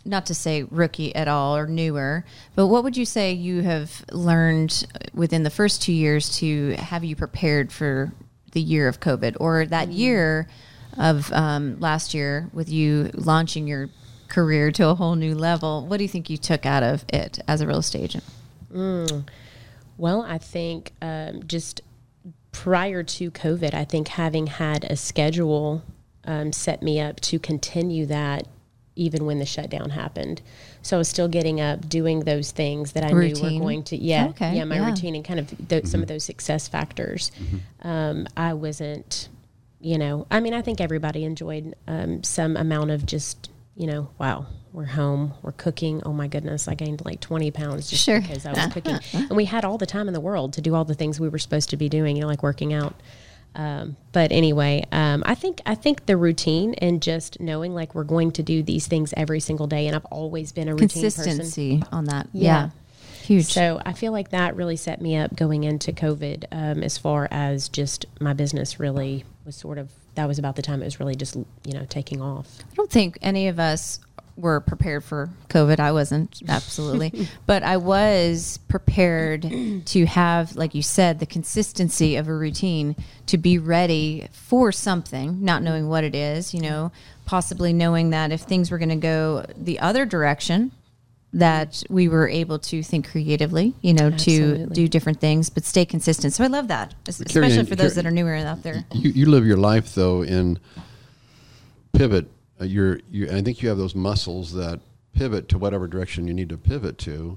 not 0.05 0.27
to 0.27 0.35
say 0.35 0.65
rookie 0.65 1.15
at 1.15 1.29
all 1.29 1.57
or 1.57 1.67
newer, 1.67 2.25
but 2.55 2.67
what 2.67 2.85
would 2.85 2.97
you 2.97 3.05
say 3.05 3.33
you 3.33 3.63
have 3.63 4.05
learned 4.11 4.87
within 5.15 5.43
the 5.43 5.51
first 5.51 5.83
two 5.83 5.93
years 5.93 6.37
to 6.39 6.73
have 6.73 7.05
you 7.05 7.15
prepared 7.15 7.73
for 7.73 8.13
the 8.53 8.61
year 8.61 8.89
of 8.89 9.01
COVID 9.01 9.37
or 9.41 9.67
that 9.67 9.89
year 9.89 10.49
of 10.99 11.33
um, 11.33 11.79
last 11.81 12.15
year 12.15 12.49
with 12.53 12.69
you 12.69 13.11
launching 13.15 13.67
your 13.67 13.89
career 14.29 14.71
to 14.73 14.89
a 14.89 14.95
whole 14.95 15.15
new 15.15 15.35
level? 15.35 15.87
What 15.87 15.99
do 15.99 16.05
you 16.05 16.09
think 16.09 16.29
you 16.29 16.37
took 16.37 16.67
out 16.67 16.83
of 16.83 17.05
it 17.09 17.39
as 17.47 17.61
a 17.61 17.67
real 17.67 17.79
estate 17.79 18.03
agent? 18.03 18.25
Well, 19.99 20.23
I 20.23 20.39
think 20.39 20.93
um, 21.01 21.43
just 21.47 21.83
prior 22.51 23.03
to 23.03 23.31
COVID, 23.31 23.75
I 23.75 23.85
think 23.85 24.09
having 24.09 24.47
had 24.47 24.85
a 24.85 24.97
schedule 24.97 25.83
um, 26.25 26.53
set 26.53 26.83
me 26.83 27.01
up 27.01 27.21
to 27.21 27.39
continue 27.39 28.07
that 28.07 28.47
even 28.95 29.25
when 29.25 29.39
the 29.39 29.47
shutdown 29.47 29.91
happened. 29.91 30.43
So 30.83 30.97
I 30.97 30.99
was 30.99 31.09
still 31.09 31.29
getting 31.29 31.61
up, 31.61 31.89
doing 31.89 32.21
those 32.21 32.51
things 32.51 32.93
that 32.93 33.05
I 33.05 33.09
knew 33.13 33.35
were 33.41 33.51
going 33.59 33.83
to, 33.85 33.97
yeah, 33.97 34.27
Okay, 34.29 34.57
yeah, 34.57 34.65
my 34.65 34.77
yeah. 34.77 34.87
routine 34.87 35.15
and 35.15 35.25
kind 35.25 35.41
of 35.41 35.69
th- 35.69 35.87
some 35.87 36.03
of 36.03 36.09
those 36.09 36.25
success 36.25 36.69
factors. 36.69 37.31
Um, 37.83 38.27
I 38.37 38.53
wasn't, 38.55 39.29
you 39.81 39.97
know, 39.99 40.27
I 40.31 40.41
mean, 40.41 40.55
I 40.55 40.63
think 40.63 40.81
everybody 40.81 41.25
enjoyed 41.25 41.75
um, 41.89 42.23
some 42.23 42.57
amount 42.57 42.91
of 42.91 43.07
just, 43.07 43.49
you 43.77 43.87
know, 43.87 44.11
wow, 44.19 44.47
we're 44.73 44.85
home, 44.85 45.35
we're 45.43 45.53
cooking. 45.53 46.03
Oh 46.05 46.13
my 46.13 46.29
goodness, 46.29 46.69
I 46.69 46.75
gained 46.75 47.05
like 47.05 47.21
20 47.21 47.51
pounds 47.51 47.89
just 47.91 48.05
Sure. 48.05 48.21
because 48.21 48.45
I 48.45 48.53
was 48.53 48.73
cooking. 48.73 48.99
and 49.15 49.37
we 49.37 49.47
had 49.47 49.65
all 49.65 49.79
the 49.79 49.87
time 49.87 50.09
in 50.09 50.15
the 50.15 50.21
world 50.21 50.53
to 50.55 50.61
do 50.61 50.75
all 50.75 50.85
the 50.85 50.95
things 50.95 51.19
we 51.19 51.29
were 51.29 51.39
supposed 51.39 51.71
to 51.71 51.77
be 51.77 51.89
doing, 51.89 52.17
you 52.17 52.23
know, 52.23 52.29
like 52.29 52.43
working 52.43 52.73
out. 52.75 52.95
Um, 53.55 53.97
but 54.13 54.33
anyway, 54.33 54.85
um, 54.93 55.23
I 55.27 55.35
think 55.35 55.61
I 55.67 55.75
think 55.75 56.07
the 56.07 56.17
routine 56.17 56.75
and 56.75 57.03
just 57.03 57.39
knowing 57.41 57.75
like 57.75 57.95
we're 57.95 58.05
going 58.05 58.33
to 58.33 58.43
do 58.43 58.63
these 58.63 58.87
things 58.87 59.13
every 59.17 59.41
single 59.41 59.67
day, 59.67 59.87
and 59.87 59.95
I've 59.95 60.07
always 60.07 60.53
been 60.53 60.69
a 60.69 60.73
routine 60.73 60.89
person. 61.03 61.25
Consistency 61.25 61.83
on 61.93 62.07
that. 62.07 62.29
Yeah. 62.33 62.43
Yeah. 62.43 62.71
Huge. 63.23 63.53
So 63.53 63.81
I 63.87 63.93
feel 63.93 64.11
like 64.11 64.31
that 64.31 64.57
really 64.57 64.77
set 64.77 65.01
me 65.01 65.17
up 65.17 65.37
going 65.37 65.63
into 65.63 65.93
COVID 65.93 66.47
um, 66.51 66.83
as 66.83 66.99
far 66.99 67.29
as 67.31 67.69
just 67.69 68.05
my 68.21 68.33
business 68.33 68.81
really 68.81 69.25
was 69.47 69.55
sort 69.55 69.79
of, 69.79 69.91
that 70.17 70.27
was 70.27 70.41
about 70.41 70.57
the 70.57 70.63
time 70.63 70.83
it 70.83 70.87
was 70.87 70.99
really 70.99 71.15
just, 71.15 71.37
you 71.37 71.73
know, 71.73 71.87
taking 71.89 72.21
off. 72.21 72.59
I 72.69 72.75
don't 72.75 72.91
think 72.91 73.19
any 73.23 73.47
of 73.47 73.61
us 73.61 74.01
were 74.37 74.61
prepared 74.61 75.05
for 75.05 75.31
COVID. 75.49 75.79
I 75.79 75.93
wasn't, 75.93 76.43
absolutely. 76.49 77.29
but 77.47 77.63
I 77.63 77.77
was 77.77 78.59
prepared 78.69 79.43
to 79.87 80.07
have, 80.07 80.57
like 80.57 80.75
you 80.75 80.83
said, 80.83 81.19
the 81.19 81.27
consistency 81.27 82.17
of 82.17 82.29
a 82.29 82.35
routine 82.35 82.97
to 83.27 83.39
be 83.39 83.59
ready 83.59 84.29
for 84.33 84.73
something, 84.73 85.45
not 85.45 85.63
knowing 85.63 85.89
what 85.89 86.05
it 86.05 86.15
is, 86.15 86.55
you 86.55 86.61
know, 86.61 86.93
possibly 87.25 87.73
knowing 87.73 88.11
that 88.11 88.33
if 88.33 88.43
things 88.43 88.71
were 88.71 88.79
going 88.79 88.89
to 88.89 88.97
go 88.97 89.45
the 89.57 89.79
other 89.81 90.07
direction, 90.07 90.73
that 91.35 91.83
we 91.89 92.09
were 92.09 92.29
able 92.29 92.59
to 92.59 92.83
think 92.83 93.11
creatively, 93.11 93.75
you 93.81 93.95
know, 93.95 94.11
to 94.11 94.67
do 94.67 94.87
different 94.87 95.19
things, 95.19 95.49
but 95.49 95.65
stay 95.65 95.87
consistent. 95.87 96.35
So 96.35 96.45
I 96.45 96.49
love 96.49 96.69
that, 96.69 96.95
es- 97.09 97.23
Carrie 97.25 97.47
especially 97.47 97.59
Ann, 97.61 97.67
for 97.67 97.75
those 97.75 97.95
Carrie- 97.95 98.03
that 98.03 98.09
are 98.09 98.11
newer 98.11 98.35
out 98.35 98.63
there. 98.63 98.85
You, 98.93 99.11
you 99.11 99.27
live 99.27 99.47
your 99.47 99.57
life 99.57 99.95
though 99.95 100.23
in 100.23 100.59
pivot. 101.93 102.27
Uh, 102.63 102.65
you're, 102.65 103.01
you, 103.11 103.29
I 103.29 103.43
think 103.43 103.61
you 103.61 103.69
have 103.69 103.79
those 103.79 103.95
muscles 103.95 104.53
that 104.55 104.81
pivot 105.15 105.49
to 105.49 105.59
whatever 105.59 105.87
direction 105.89 106.27
you 106.29 106.33
need 106.35 106.49
to 106.49 106.57
pivot 106.57 106.97
to, 106.99 107.37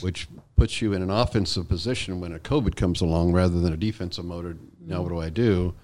which 0.00 0.28
puts 0.56 0.82
you 0.82 0.92
in 0.92 1.00
an 1.02 1.10
offensive 1.10 1.68
position 1.68 2.20
when 2.20 2.32
a 2.32 2.38
COVID 2.38 2.74
comes 2.76 3.00
along 3.00 3.32
rather 3.32 3.60
than 3.60 3.72
a 3.72 3.76
defensive 3.76 4.24
mode. 4.24 4.58
Now 4.84 5.02
what 5.02 5.08
do 5.10 5.20
I 5.20 5.30
do? 5.30 5.74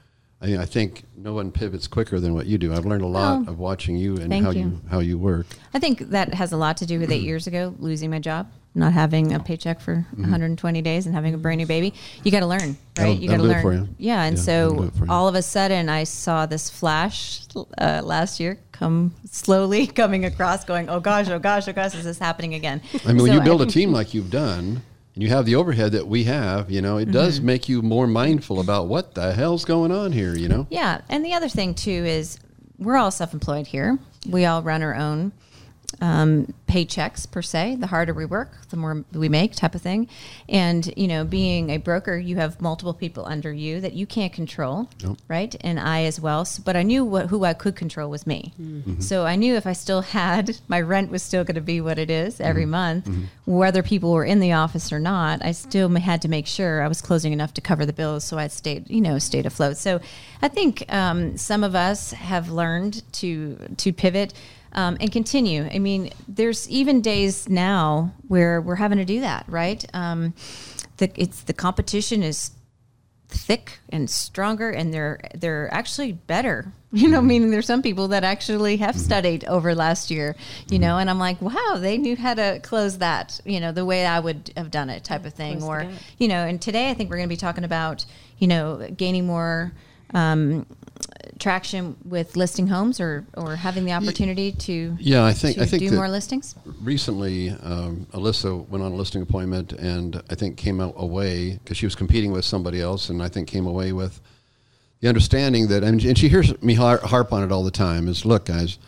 I, 0.42 0.58
I 0.58 0.64
think 0.66 1.04
no 1.16 1.34
one 1.34 1.52
pivots 1.52 1.86
quicker 1.86 2.18
than 2.18 2.34
what 2.34 2.46
you 2.46 2.58
do. 2.58 2.72
I've 2.74 2.84
learned 2.86 3.02
a 3.02 3.06
lot 3.06 3.44
Oh, 3.46 3.50
of 3.52 3.58
watching 3.58 3.96
you 3.96 4.16
and 4.16 4.32
how 4.34 4.50
you. 4.50 4.60
you 4.60 4.80
how 4.90 4.98
you 4.98 5.18
work. 5.18 5.46
I 5.72 5.78
think 5.78 6.10
that 6.10 6.34
has 6.34 6.52
a 6.52 6.56
lot 6.56 6.76
to 6.78 6.86
do 6.86 6.98
with 6.98 7.10
eight 7.12 7.22
years 7.22 7.46
ago 7.46 7.74
losing 7.78 8.10
my 8.10 8.18
job, 8.20 8.50
not 8.74 8.92
having 8.92 9.32
a 9.34 9.40
paycheck 9.40 9.80
for 9.80 10.06
Mm-hmm. 10.12 10.22
120 10.22 10.82
days, 10.82 11.06
and 11.06 11.14
having 11.14 11.34
a 11.34 11.38
brand 11.38 11.58
new 11.58 11.66
baby. 11.66 11.92
You 12.24 12.30
got 12.30 12.40
to 12.40 12.46
learn, 12.46 12.76
right? 12.98 13.18
You 13.18 13.28
got 13.28 13.36
to 13.38 13.42
learn. 13.42 13.94
Yeah, 13.98 14.22
and 14.24 14.36
Yeah, 14.36 14.42
so 14.42 14.82
it 14.84 14.94
for 14.94 15.04
you. 15.06 15.10
all 15.10 15.28
of 15.28 15.34
a 15.34 15.42
sudden, 15.42 15.88
I 15.88 16.04
saw 16.04 16.46
this 16.46 16.68
flash 16.70 17.42
uh, 17.78 18.00
last 18.02 18.40
year 18.40 18.58
come 18.80 19.14
slowly 19.30 19.86
coming 20.00 20.24
across, 20.24 20.64
going, 20.64 20.88
"Oh 20.88 20.98
gosh, 20.98 21.28
oh 21.28 21.38
gosh, 21.38 21.68
oh 21.68 21.72
gosh, 21.72 21.94
is 21.94 22.02
this 22.04 22.18
happening 22.18 22.54
again?" 22.54 22.82
I 23.06 23.12
mean, 23.12 23.22
when 23.22 23.32
you 23.32 23.40
build 23.42 23.62
a 23.62 23.66
team 23.66 23.92
like 23.92 24.12
you've 24.14 24.30
done, 24.30 24.82
and 25.14 25.22
you 25.22 25.28
have 25.28 25.46
the 25.46 25.54
overhead 25.54 25.92
that 25.92 26.06
we 26.08 26.24
have, 26.24 26.70
you 26.70 26.80
know, 26.82 26.96
it 26.96 27.02
Mm-hmm. 27.04 27.12
does 27.12 27.40
make 27.40 27.68
you 27.68 27.82
more 27.82 28.06
mindful 28.08 28.58
about 28.58 28.88
what 28.88 29.14
the 29.14 29.32
hell's 29.32 29.64
going 29.64 29.92
on 29.92 30.10
here. 30.12 30.34
You 30.36 30.48
know. 30.48 30.66
Yeah, 30.70 31.02
and 31.08 31.24
the 31.24 31.34
other 31.34 31.48
thing 31.48 31.74
too 31.74 31.90
is 32.04 32.38
we're 32.78 32.96
all 32.96 33.10
self-employed 33.12 33.68
here. 33.68 33.98
We 34.28 34.44
all 34.46 34.62
run 34.62 34.82
our 34.82 34.94
own 34.96 35.32
um, 36.00 36.52
paychecks 36.66 37.30
per 37.30 37.42
se. 37.42 37.76
The 37.76 37.88
harder 37.88 38.14
we 38.14 38.24
work, 38.24 38.68
the 38.70 38.76
more 38.76 39.04
we 39.12 39.28
make, 39.28 39.54
type 39.54 39.74
of 39.74 39.82
thing. 39.82 40.08
And 40.48 40.92
you 40.96 41.08
know, 41.08 41.24
being 41.24 41.70
a 41.70 41.78
broker, 41.78 42.16
you 42.16 42.36
have 42.36 42.60
multiple 42.60 42.94
people 42.94 43.24
under 43.26 43.52
you 43.52 43.80
that 43.80 43.92
you 43.92 44.06
can't 44.06 44.32
control, 44.32 44.88
Nope. 45.02 45.18
right? 45.28 45.54
And 45.62 45.78
I 45.80 46.04
as 46.04 46.20
well. 46.20 46.44
So, 46.44 46.62
but 46.64 46.76
I 46.76 46.82
knew 46.82 47.04
what 47.04 47.26
who 47.26 47.44
I 47.44 47.54
could 47.54 47.76
control 47.76 48.08
was 48.10 48.26
me. 48.26 48.52
So 49.00 49.26
I 49.26 49.36
knew 49.36 49.54
if 49.56 49.66
I 49.66 49.72
still 49.72 50.02
had 50.02 50.58
my 50.68 50.80
rent 50.80 51.10
was 51.10 51.22
still 51.22 51.44
going 51.44 51.56
to 51.56 51.60
be 51.60 51.80
what 51.80 51.98
it 51.98 52.10
is 52.10 52.40
every 52.40 52.66
month, 52.66 53.08
whether 53.44 53.82
people 53.82 54.12
were 54.12 54.24
in 54.24 54.40
the 54.40 54.52
office 54.52 54.92
or 54.92 55.00
not. 55.00 55.44
I 55.44 55.52
still 55.52 55.88
had 55.90 56.22
to 56.22 56.28
make 56.28 56.46
sure 56.46 56.82
I 56.82 56.88
was 56.88 57.00
closing 57.02 57.32
enough 57.32 57.54
to 57.54 57.60
cover 57.60 57.84
the 57.84 57.92
bills, 57.92 58.24
so 58.24 58.38
I 58.38 58.46
stayed, 58.48 58.88
you 58.88 59.00
know, 59.00 59.18
stayed 59.18 59.46
afloat. 59.46 59.76
So 59.76 60.00
I 60.42 60.48
think 60.48 60.84
um, 60.92 61.36
some 61.36 61.64
of 61.64 61.74
us 61.74 62.12
have 62.12 62.50
learned 62.50 63.02
to 63.14 63.56
to 63.78 63.92
pivot 63.92 64.32
um, 64.72 64.96
and 65.00 65.10
continue. 65.10 65.68
I 65.72 65.78
mean, 65.78 66.10
there's 66.28 66.68
even 66.68 67.00
days 67.00 67.48
now 67.48 68.12
where 68.28 68.60
we're 68.60 68.76
having 68.76 68.98
to 68.98 69.04
do 69.04 69.20
that, 69.20 69.44
right? 69.48 69.84
Um, 69.94 70.34
the 70.98 71.10
it's 71.16 71.42
the 71.42 71.52
competition 71.52 72.22
is 72.22 72.52
thick 73.28 73.78
and 73.88 74.10
stronger, 74.10 74.70
and 74.70 74.92
they're 74.92 75.20
they're 75.34 75.72
actually 75.72 76.12
better. 76.12 76.72
You 76.92 77.06
know, 77.06 77.22
meaning 77.22 77.52
there's 77.52 77.68
some 77.68 77.82
people 77.82 78.08
that 78.08 78.24
actually 78.24 78.78
have 78.78 78.98
studied 78.98 79.44
over 79.44 79.76
last 79.76 80.10
year. 80.10 80.34
You 80.70 80.80
know, 80.80 80.98
and 80.98 81.08
I'm 81.08 81.20
like, 81.20 81.40
wow, 81.40 81.76
they 81.78 81.96
knew 81.96 82.16
how 82.16 82.34
to 82.34 82.58
close 82.64 82.98
that. 82.98 83.40
You 83.44 83.60
know, 83.60 83.70
the 83.70 83.84
way 83.84 84.04
I 84.04 84.18
would 84.18 84.50
have 84.56 84.72
done 84.72 84.90
it, 84.90 85.04
type 85.04 85.24
of 85.24 85.32
thing. 85.32 85.62
Or 85.62 85.82
you 86.18 86.26
know, 86.26 86.44
and 86.44 86.60
today 86.60 86.90
I 86.90 86.94
think 86.94 87.08
we're 87.08 87.18
going 87.18 87.28
to 87.28 87.32
be 87.32 87.36
talking 87.36 87.62
about 87.62 88.04
you 88.38 88.48
know 88.48 88.88
gaining 88.96 89.24
more. 89.24 89.72
Um, 90.14 90.66
traction 91.40 91.96
with 92.04 92.36
listing 92.36 92.66
homes 92.68 93.00
or 93.00 93.24
or 93.36 93.56
having 93.56 93.84
the 93.84 93.92
opportunity 93.92 94.52
to 94.52 94.96
Yeah, 95.00 95.24
I 95.24 95.32
think 95.32 95.58
I 95.58 95.64
think 95.64 95.82
do 95.82 95.92
more 95.92 96.08
listings 96.08 96.54
recently 96.82 97.50
um, 97.50 98.06
Alyssa 98.12 98.68
went 98.68 98.84
on 98.84 98.92
a 98.92 98.94
listing 98.94 99.22
appointment 99.22 99.72
and 99.72 100.22
I 100.30 100.34
think 100.34 100.56
came 100.56 100.80
out 100.80 100.94
away 100.96 101.54
because 101.54 101.76
she 101.76 101.86
was 101.86 101.94
competing 101.94 102.30
with 102.32 102.44
somebody 102.44 102.80
else, 102.80 103.08
and 103.08 103.22
I 103.22 103.28
think 103.28 103.48
came 103.48 103.66
away 103.66 103.92
with 103.92 104.20
the 105.00 105.08
understanding 105.08 105.68
that 105.68 105.82
and, 105.82 106.04
and 106.04 106.16
she 106.16 106.28
hears 106.28 106.60
me 106.62 106.74
har- 106.74 106.98
harp 106.98 107.32
on 107.32 107.42
it 107.42 107.50
all 107.50 107.64
the 107.64 107.70
time 107.70 108.08
is 108.08 108.24
look 108.24 108.46
guys. 108.46 108.78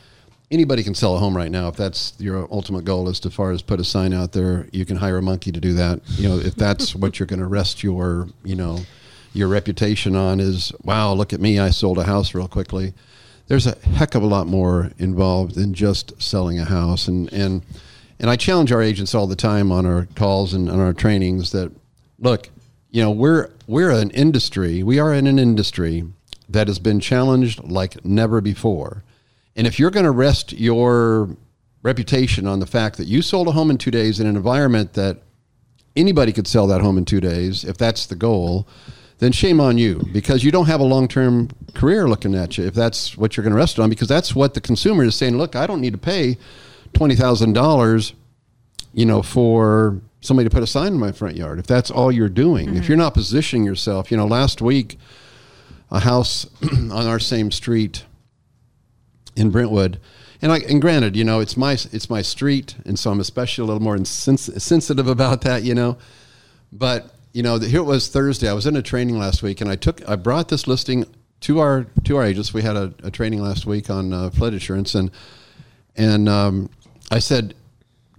Anybody 0.50 0.82
can 0.82 0.94
sell 0.94 1.16
a 1.16 1.18
home 1.18 1.34
right 1.34 1.50
now 1.50 1.68
if 1.68 1.76
that's 1.76 2.12
your 2.18 2.46
ultimate 2.52 2.84
goal. 2.84 3.08
As 3.08 3.18
to 3.20 3.30
far 3.30 3.52
as 3.52 3.62
put 3.62 3.80
a 3.80 3.84
sign 3.84 4.12
out 4.12 4.32
there, 4.32 4.68
you 4.70 4.84
can 4.84 4.98
hire 4.98 5.16
a 5.16 5.22
monkey 5.22 5.50
to 5.50 5.58
do 5.58 5.72
that. 5.72 6.02
You 6.18 6.28
know, 6.28 6.38
if 6.38 6.54
that's 6.56 6.94
what 7.02 7.18
you're 7.18 7.26
going 7.26 7.40
to 7.40 7.46
rest 7.46 7.82
your, 7.82 8.28
you 8.44 8.54
know, 8.54 8.80
your 9.32 9.48
reputation 9.48 10.14
on 10.14 10.40
is, 10.40 10.72
wow, 10.82 11.12
look 11.12 11.32
at 11.32 11.40
me, 11.40 11.58
I 11.58 11.70
sold 11.70 11.98
a 11.98 12.04
house 12.04 12.34
real 12.34 12.48
quickly. 12.48 12.92
There's 13.48 13.66
a 13.66 13.78
heck 13.78 14.14
of 14.14 14.22
a 14.22 14.26
lot 14.26 14.46
more 14.46 14.92
involved 14.98 15.54
than 15.54 15.74
just 15.74 16.20
selling 16.22 16.58
a 16.58 16.64
house, 16.64 17.08
and 17.08 17.32
and 17.32 17.62
and 18.18 18.30
I 18.30 18.36
challenge 18.36 18.70
our 18.70 18.80
agents 18.80 19.14
all 19.14 19.26
the 19.26 19.36
time 19.36 19.72
on 19.72 19.84
our 19.84 20.06
calls 20.14 20.54
and 20.54 20.70
on 20.70 20.78
our 20.78 20.92
trainings 20.92 21.50
that 21.52 21.72
look, 22.18 22.48
you 22.90 23.02
know, 23.02 23.10
we're 23.10 23.50
we're 23.66 23.90
an 23.90 24.10
industry, 24.10 24.82
we 24.82 24.98
are 24.98 25.12
in 25.12 25.26
an 25.26 25.38
industry 25.38 26.04
that 26.48 26.68
has 26.68 26.78
been 26.78 27.00
challenged 27.00 27.64
like 27.64 28.04
never 28.04 28.40
before. 28.40 29.02
And 29.56 29.66
if 29.66 29.78
you're 29.78 29.90
going 29.90 30.04
to 30.04 30.12
rest 30.12 30.52
your 30.52 31.36
reputation 31.82 32.46
on 32.46 32.60
the 32.60 32.66
fact 32.66 32.96
that 32.98 33.06
you 33.06 33.22
sold 33.22 33.48
a 33.48 33.52
home 33.52 33.70
in 33.70 33.78
2 33.78 33.90
days 33.90 34.20
in 34.20 34.26
an 34.26 34.36
environment 34.36 34.92
that 34.94 35.18
anybody 35.96 36.32
could 36.32 36.46
sell 36.46 36.66
that 36.68 36.80
home 36.80 36.96
in 36.96 37.04
2 37.04 37.20
days 37.20 37.64
if 37.64 37.76
that's 37.76 38.06
the 38.06 38.14
goal, 38.14 38.68
then 39.22 39.32
shame 39.32 39.60
on 39.60 39.78
you 39.78 40.06
because 40.12 40.44
you 40.44 40.50
don't 40.50 40.66
have 40.66 40.80
a 40.80 40.84
long-term 40.84 41.48
career 41.74 42.08
looking 42.08 42.34
at 42.34 42.58
you 42.58 42.66
if 42.66 42.74
that's 42.74 43.16
what 43.16 43.36
you're 43.36 43.44
going 43.44 43.52
to 43.52 43.56
rest 43.56 43.78
on 43.78 43.88
because 43.88 44.08
that's 44.08 44.34
what 44.34 44.54
the 44.54 44.60
consumer 44.60 45.04
is 45.04 45.14
saying, 45.14 45.36
look, 45.36 45.54
I 45.54 45.66
don't 45.66 45.80
need 45.80 45.92
to 45.92 45.98
pay 45.98 46.38
$20,000 46.94 48.12
you 48.92 49.06
know, 49.06 49.22
for 49.22 50.00
somebody 50.20 50.48
to 50.48 50.54
put 50.54 50.62
a 50.62 50.66
sign 50.66 50.88
in 50.88 50.98
my 50.98 51.12
front 51.12 51.36
yard. 51.36 51.58
If 51.58 51.66
that's 51.66 51.90
all 51.90 52.12
you're 52.12 52.28
doing, 52.28 52.68
if 52.68 52.74
mm-hmm. 52.74 52.84
you're 52.88 52.98
not 52.98 53.14
positioning 53.14 53.64
yourself, 53.64 54.10
you 54.10 54.16
know, 54.16 54.26
last 54.26 54.60
week, 54.60 54.98
a 55.90 56.00
house 56.00 56.46
on 56.72 57.06
our 57.06 57.18
same 57.18 57.50
street 57.50 58.04
in 59.36 59.50
Brentwood, 59.50 59.98
and 60.40 60.52
I 60.52 60.58
and 60.58 60.80
granted, 60.80 61.16
you 61.16 61.24
know, 61.24 61.40
it's 61.40 61.56
my 61.56 61.72
it's 61.72 62.10
my 62.10 62.20
street, 62.20 62.76
and 62.84 62.98
so 62.98 63.10
I'm 63.10 63.20
especially 63.20 63.62
a 63.62 63.66
little 63.66 63.82
more 63.82 63.96
insens- 63.96 64.60
sensitive 64.62 65.06
about 65.06 65.42
that, 65.42 65.62
you 65.62 65.74
know. 65.74 65.98
But 66.72 67.14
you 67.32 67.42
know, 67.42 67.58
the, 67.58 67.68
here 67.68 67.80
it 67.80 67.84
was 67.84 68.08
Thursday. 68.08 68.48
I 68.48 68.52
was 68.52 68.66
in 68.66 68.76
a 68.76 68.82
training 68.82 69.18
last 69.18 69.42
week, 69.42 69.60
and 69.60 69.70
I 69.70 69.76
took 69.76 70.06
I 70.08 70.16
brought 70.16 70.48
this 70.48 70.66
listing 70.66 71.06
to 71.40 71.60
our 71.60 71.86
to 72.04 72.16
our 72.16 72.24
agents. 72.24 72.52
We 72.52 72.62
had 72.62 72.76
a, 72.76 72.92
a 73.02 73.10
training 73.10 73.42
last 73.42 73.66
week 73.66 73.90
on 73.90 74.12
uh, 74.12 74.30
flood 74.30 74.52
insurance, 74.52 74.94
and 74.94 75.10
and 75.96 76.28
um, 76.28 76.70
I 77.10 77.18
said, 77.18 77.54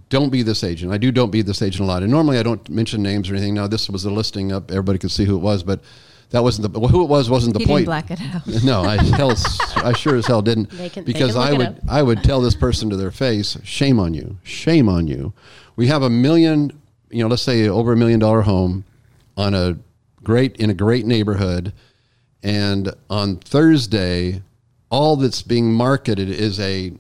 don't 0.10 0.30
be 0.30 0.42
this 0.44 0.64
agent. 0.64 0.92
I 0.92 0.98
do 0.98 1.12
don't 1.12 1.32
be 1.32 1.42
this 1.42 1.62
agent 1.62 1.82
a 1.82 1.86
lot. 1.86 2.04
And 2.04 2.12
normally 2.12 2.38
I 2.38 2.44
don't 2.44 2.68
mention 2.70 3.02
names 3.02 3.30
or 3.30 3.36
anything. 3.36 3.54
Now 3.54 3.68
this 3.68 3.90
was 3.90 4.06
a 4.06 4.12
listing 4.12 4.52
up; 4.52 4.72
everybody 4.72 5.00
could 5.00 5.12
see 5.12 5.26
who 5.26 5.36
it 5.36 5.42
was, 5.42 5.64
but 5.64 5.82
that 6.32 6.42
wasn't 6.42 6.74
the 6.74 6.80
who 6.80 7.04
it 7.04 7.08
was 7.08 7.30
wasn't 7.30 7.54
the 7.54 7.60
he 7.60 7.68
point. 7.68 7.86
black 7.86 8.10
it 8.10 8.20
out 8.20 8.48
No, 8.64 8.82
I 8.82 9.02
hell, 9.04 9.36
I 9.76 9.94
sure 9.94 10.16
as 10.16 10.26
hell 10.26 10.42
didn't. 10.42 10.72
Can- 10.92 11.04
because 11.04 11.36
I 11.36 11.54
would. 11.54 11.80
I 11.88 12.02
would 12.02 12.24
tell 12.24 12.42
this 12.42 12.56
person 12.56 12.90
to 12.90 12.96
their 12.96 13.12
face, 13.12 13.58
shame 13.64 14.00
on 14.00 14.16
you, 14.16 14.38
shame 14.42 14.90
on 14.90 15.06
you. 15.06 15.34
We 15.76 15.88
have 15.88 16.02
a 16.02 16.10
million, 16.10 16.80
you 17.12 17.24
know, 17.24 17.28
let's 17.28 17.44
say 17.44 17.68
over 17.68 17.94
a 17.94 17.96
million 17.96 18.20
dollar 18.20 18.42
home 18.42 18.86
on 19.38 19.54
a 19.54 19.78
great 20.24 20.56
in 20.58 20.70
a 20.70 20.74
great 20.74 21.06
neighborhood, 21.06 21.74
and 22.42 22.94
on 23.10 23.38
Thursday, 23.38 24.42
all 24.90 25.16
that's 25.16 25.42
being 25.42 25.74
marketed 25.74 26.30
is 26.30 26.60
a 26.60 26.94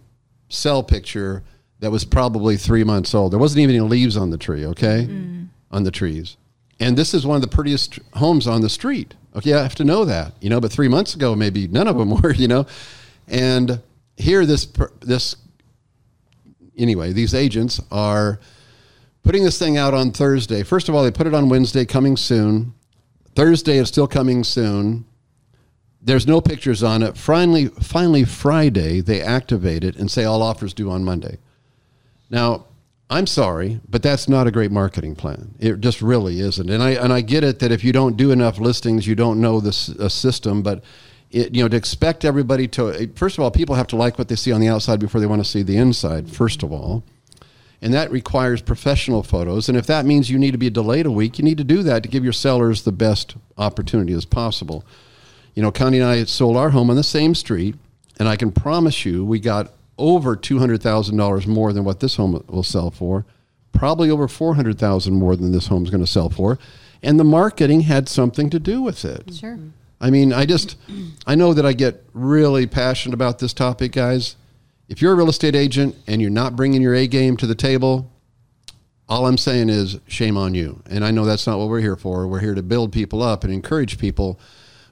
cell 0.50 0.84
picture 0.84 1.44
that 1.80 1.92
was 1.92 2.06
probably 2.06 2.56
three 2.56 2.84
months 2.84 3.13
old. 3.13 3.34
There 3.34 3.40
wasn't 3.40 3.62
even 3.62 3.75
any 3.75 3.84
leaves 3.84 4.16
on 4.16 4.30
the 4.30 4.38
tree. 4.38 4.66
Okay, 4.66 5.08
mm. 5.10 5.48
on 5.72 5.84
the 5.84 5.92
trees. 5.92 6.38
And 6.80 6.98
this 6.98 7.13
is 7.13 7.25
one 7.25 7.36
of 7.36 7.42
the 7.42 7.48
prettiest 7.48 8.00
homes 8.13 8.48
on 8.48 8.62
the 8.62 8.70
street. 8.70 9.13
Okay, 9.36 9.54
I 9.54 9.63
have 9.63 9.75
to 9.75 9.84
know 9.84 10.06
that, 10.06 10.34
you 10.42 10.50
know. 10.50 10.60
But 10.60 10.72
three 10.72 10.88
months 10.88 11.16
ago, 11.16 11.36
maybe 11.36 11.68
none 11.68 11.88
of 11.88 11.98
them 11.98 12.10
were, 12.22 12.34
you 12.34 12.48
know. 12.48 12.66
And 13.28 13.82
here, 14.18 14.46
this 14.46 14.68
this 15.02 15.36
anyway, 16.78 17.13
these 17.13 17.34
agents 17.34 17.82
are 17.92 18.40
putting 19.24 19.44
this 19.44 19.58
thing 19.58 19.77
out 19.77 19.94
on 19.94 20.12
Thursday. 20.12 20.63
First 20.63 20.89
of 20.89 20.96
all, 20.96 21.03
they 21.03 21.12
put 21.12 21.27
it 21.27 21.34
on 21.34 21.50
Wednesday, 21.50 21.86
coming 21.86 22.18
soon. 22.18 22.74
Thursday 23.36 23.77
is 23.77 23.88
still 23.88 24.08
coming 24.08 24.44
soon. 24.44 25.06
There's 26.01 26.27
no 26.27 26.42
pictures 26.42 26.84
on 26.84 27.01
it. 27.01 27.18
Finally, 27.18 27.68
finally 27.68 28.25
Friday, 28.25 29.00
they 29.00 29.22
activate 29.22 29.84
it 29.84 29.96
and 29.96 30.12
say 30.12 30.25
all 30.25 30.42
offers 30.42 30.74
due 30.74 30.92
on 30.92 31.03
Monday. 31.03 31.38
Now, 32.30 32.65
I'm 33.10 33.27
sorry, 33.27 33.80
but 33.88 34.01
that's 34.03 34.27
not 34.27 34.48
a 34.48 34.51
great 34.51 34.72
marketing 34.72 35.15
plan. 35.15 35.56
It 35.60 35.80
just 35.80 36.01
really 36.01 36.39
isn't. 36.39 36.70
And 36.70 36.82
I 36.82 36.92
and 36.92 37.13
I 37.13 37.22
get 37.22 37.44
it 37.44 37.60
that 37.60 37.72
if 37.72 37.84
you 37.84 37.94
don't 37.94 38.18
do 38.18 38.32
enough 38.32 38.60
listings, 38.60 39.08
you 39.08 39.15
don't 39.15 39.39
know 39.39 39.60
this 39.60 39.89
uh, 39.89 40.10
system. 40.10 40.63
But 40.63 40.84
it, 41.32 41.53
you 41.53 41.63
know, 41.63 41.70
to 41.70 41.77
expect 41.77 42.25
everybody 42.25 42.68
to 42.70 43.08
first 43.15 43.38
of 43.38 43.44
all, 43.44 43.51
people 43.51 43.75
have 43.75 43.88
to 43.88 43.96
like 43.96 44.18
what 44.18 44.30
they 44.30 44.36
see 44.36 44.51
on 44.51 44.60
the 44.62 44.68
outside 44.68 45.00
before 45.00 45.22
they 45.22 45.27
want 45.27 45.44
to 45.44 45.50
see 45.50 45.63
the 45.63 45.77
inside. 45.77 46.30
First 46.30 46.63
of 46.63 46.72
all, 46.72 47.03
and 47.84 47.94
that 47.94 48.10
requires 48.10 48.62
professional 48.62 49.22
photos. 49.22 49.70
And 49.70 49.78
if 49.78 49.86
that 49.86 50.06
means 50.06 50.30
you 50.32 50.40
need 50.40 50.52
to 50.52 50.58
be 50.58 50.72
delayed 50.72 51.06
a 51.06 51.12
week, 51.12 51.38
you 51.38 51.44
need 51.44 51.60
to 51.60 51.63
do 51.63 51.84
that 51.84 52.02
to 52.02 52.10
give 52.10 52.24
your 52.24 52.34
sellers 52.34 52.82
the 52.82 52.92
best 52.92 53.36
opportunity 53.58 54.13
as 54.13 54.25
possible. 54.25 54.84
You 55.54 55.62
know, 55.62 55.72
Connie 55.72 56.00
and 56.00 56.08
I 56.08 56.24
sold 56.24 56.58
our 56.58 56.72
home 56.72 56.90
on 56.90 56.96
the 56.96 57.04
same 57.04 57.36
street, 57.36 57.75
and 58.18 58.28
I 58.28 58.38
can 58.38 58.52
promise 58.52 59.06
you 59.06 59.24
we 59.24 59.40
got 59.40 59.72
over 60.00 60.36
$200,000 60.36 61.46
more 61.46 61.72
than 61.74 61.84
what 61.84 62.00
this 62.00 62.16
home 62.16 62.44
will 62.48 62.63
sell 62.63 62.90
for 62.90 63.25
probably 63.74 64.10
over 64.10 64.28
400,000 64.28 65.13
more 65.13 65.36
than 65.36 65.52
this 65.52 65.68
home's 65.68 65.90
going 65.90 66.04
to 66.04 66.10
sell 66.10 66.30
for. 66.30 66.58
And 67.02 67.20
the 67.20 67.25
marketing 67.25 67.82
had 67.82 68.08
something 68.08 68.50
to 68.52 68.60
do 68.60 68.82
with 68.82 69.04
it. 69.04 69.34
Sure. 69.34 69.60
I 70.00 70.10
mean, 70.10 70.32
I 70.32 70.46
just, 70.46 70.78
I 71.28 71.36
know 71.36 71.54
that 71.54 71.66
I 71.66 71.74
get 71.74 72.04
really 72.13 72.66
passionate 72.66 73.13
about 73.13 73.40
this 73.40 73.54
topic, 73.54 73.92
guys. 73.92 74.38
If 74.94 75.02
you're 75.02 75.14
a 75.14 75.16
real 75.16 75.30
estate 75.30 75.56
agent 75.56 75.96
and 76.06 76.22
you're 76.22 76.30
not 76.30 76.56
bringing 76.56 76.80
your 76.80 76.94
A 76.94 77.08
game 77.08 77.36
to 77.38 77.48
the 77.48 77.56
table, 77.56 78.12
all 79.10 79.26
I'm 79.26 79.40
saying 79.40 79.70
is 79.70 79.98
shame 80.06 80.38
on 80.38 80.54
you. 80.54 80.84
And 80.88 81.04
I 81.04 81.10
know 81.10 81.26
that's 81.26 81.48
not 81.48 81.58
what 81.58 81.68
we're 81.68 81.82
here 81.82 81.96
for. 81.96 82.28
We're 82.28 82.42
here 82.42 82.54
to 82.54 82.62
build 82.62 82.94
people 82.94 83.24
up 83.24 83.44
and 83.44 83.52
encourage 83.52 83.98
people. 83.98 84.40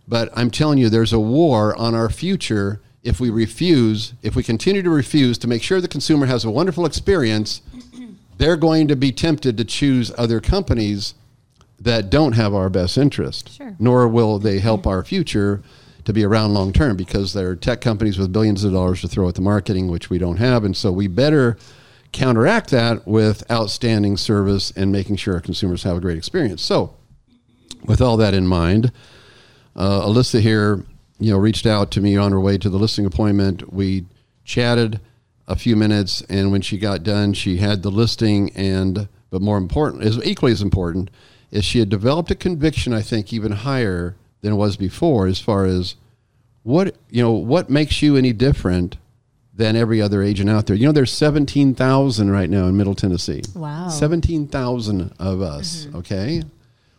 But 0.08 0.30
I'm 0.36 0.50
telling 0.50 0.80
you, 0.80 0.90
there's 0.90 1.14
a 1.14 1.20
war 1.20 1.76
on 1.76 1.94
our 1.94 2.10
future 2.10 2.82
if 3.04 3.20
we 3.20 3.30
refuse, 3.30 4.16
if 4.24 4.36
we 4.36 4.42
continue 4.42 4.82
to 4.82 4.90
refuse 4.90 5.38
to 5.38 5.48
make 5.48 5.62
sure 5.62 5.80
the 5.80 5.88
consumer 5.88 6.26
has 6.26 6.44
a 6.44 6.50
wonderful 6.50 6.88
experience. 6.88 7.62
They're 8.40 8.58
going 8.58 8.88
to 8.88 8.96
be 8.96 9.12
tempted 9.12 9.56
to 9.58 9.66
choose 9.66 10.12
other 10.18 10.42
companies 10.42 11.14
that 11.80 12.10
don't 12.10 12.34
have 12.34 12.56
our 12.56 12.72
best 12.72 12.98
interest. 12.98 13.52
Sure. 13.56 13.76
Nor 13.78 14.08
will 14.08 14.40
they 14.40 14.62
help 14.62 14.88
our 14.88 15.04
future 15.04 15.62
to 16.06 16.14
be 16.14 16.24
around 16.24 16.54
long 16.54 16.74
term 16.74 16.96
because 16.96 17.34
they're 17.34 17.56
tech 17.56 17.82
companies 17.82 18.18
with 18.18 18.32
billions 18.32 18.64
of 18.64 18.74
dollars 18.74 19.02
to 19.02 19.08
throw 19.08 19.28
at 19.28 19.36
the 19.36 19.42
marketing, 19.42 19.90
which 19.90 20.10
we 20.10 20.18
don't 20.18 20.38
have. 20.38 20.64
And 20.64 20.76
so 20.76 20.92
we 20.92 21.08
better 21.08 21.58
counteract 22.12 22.72
that 22.72 23.08
with 23.08 23.50
outstanding 23.50 24.18
service 24.18 24.72
and 24.72 24.92
making 24.92 25.16
sure 25.16 25.36
our 25.36 25.42
consumers 25.42 25.84
have 25.84 25.98
a 25.98 26.02
great 26.02 26.18
experience. 26.18 26.62
So, 26.62 26.96
with 27.86 28.02
all 28.02 28.18
that 28.18 28.34
in 28.34 28.48
mind, 28.48 28.92
uh, 29.76 30.02
Alyssa 30.02 30.42
here, 30.42 30.84
you 31.20 31.32
know, 31.32 31.38
reached 31.38 31.66
out 31.66 31.92
to 31.92 32.02
me 32.02 32.18
on 32.18 32.32
her 32.32 32.40
way 32.40 32.58
to 32.58 32.70
the 32.70 32.78
listing 32.78 33.06
appointment. 33.06 33.72
We 33.72 34.06
chatted 34.44 35.00
a 35.48 35.56
few 35.56 35.76
minutes, 35.76 36.22
and 36.30 36.52
when 36.52 36.62
she 36.62 36.78
got 36.78 37.04
done, 37.04 37.34
she 37.34 37.58
had 37.58 37.82
the 37.82 37.92
listing, 37.92 38.52
and 38.56 39.08
but 39.30 39.42
more 39.42 39.58
important, 39.58 40.04
is 40.04 40.24
equally 40.26 40.52
as 40.52 40.62
important, 40.62 41.10
is 41.52 41.64
she 41.64 41.80
had 41.80 41.90
developed 41.90 42.30
a 42.32 42.36
conviction. 42.36 42.94
I 42.94 43.02
think 43.02 43.32
even 43.32 43.52
higher 43.54 44.16
than 44.42 44.54
it 44.54 44.58
was 44.58 44.78
before, 44.78 45.28
as 45.28 45.40
far 45.40 45.66
as 45.66 45.96
what 46.64 46.96
you 47.10 47.22
know, 47.22 47.32
what 47.32 47.70
makes 47.70 48.02
you 48.02 48.16
any 48.16 48.34
different 48.34 48.98
than 49.54 49.76
every 49.76 50.02
other 50.02 50.24
agent 50.24 50.50
out 50.50 50.66
there. 50.66 50.76
You 50.76 50.86
know, 50.86 50.92
there's 50.92 51.12
17,000 51.12 52.32
right 52.32 52.50
now 52.50 52.68
in 52.68 52.78
Middle 52.78 52.96
Tennessee. 52.96 53.44
Wow. 53.54 53.90
17,000 53.90 55.14
of 55.20 55.42
us, 55.42 55.86
mm-hmm. 55.86 55.98
okay? 55.98 56.44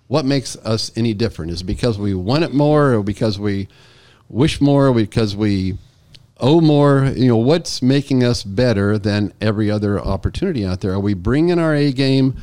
What 0.06 0.24
makes 0.24 0.56
us 0.56 0.92
any 0.94 1.14
different? 1.14 1.50
Is 1.50 1.62
it 1.62 1.64
because 1.64 1.98
we 1.98 2.14
want 2.14 2.44
it 2.44 2.52
more 2.52 2.94
or 2.94 3.02
because 3.02 3.38
we 3.38 3.68
wish 4.28 4.60
more 4.60 4.88
or 4.88 4.94
because 4.94 5.34
we 5.34 5.78
owe 6.38 6.60
more? 6.60 7.06
You 7.16 7.28
know, 7.28 7.36
what's 7.36 7.80
making 7.80 8.22
us 8.22 8.42
better 8.42 8.98
than 8.98 9.32
every 9.40 9.70
other 9.70 9.98
opportunity 9.98 10.66
out 10.66 10.82
there? 10.82 10.92
Are 10.92 11.00
we 11.00 11.14
bringing 11.14 11.58
our 11.58 11.74
A 11.74 11.92
game 11.92 12.36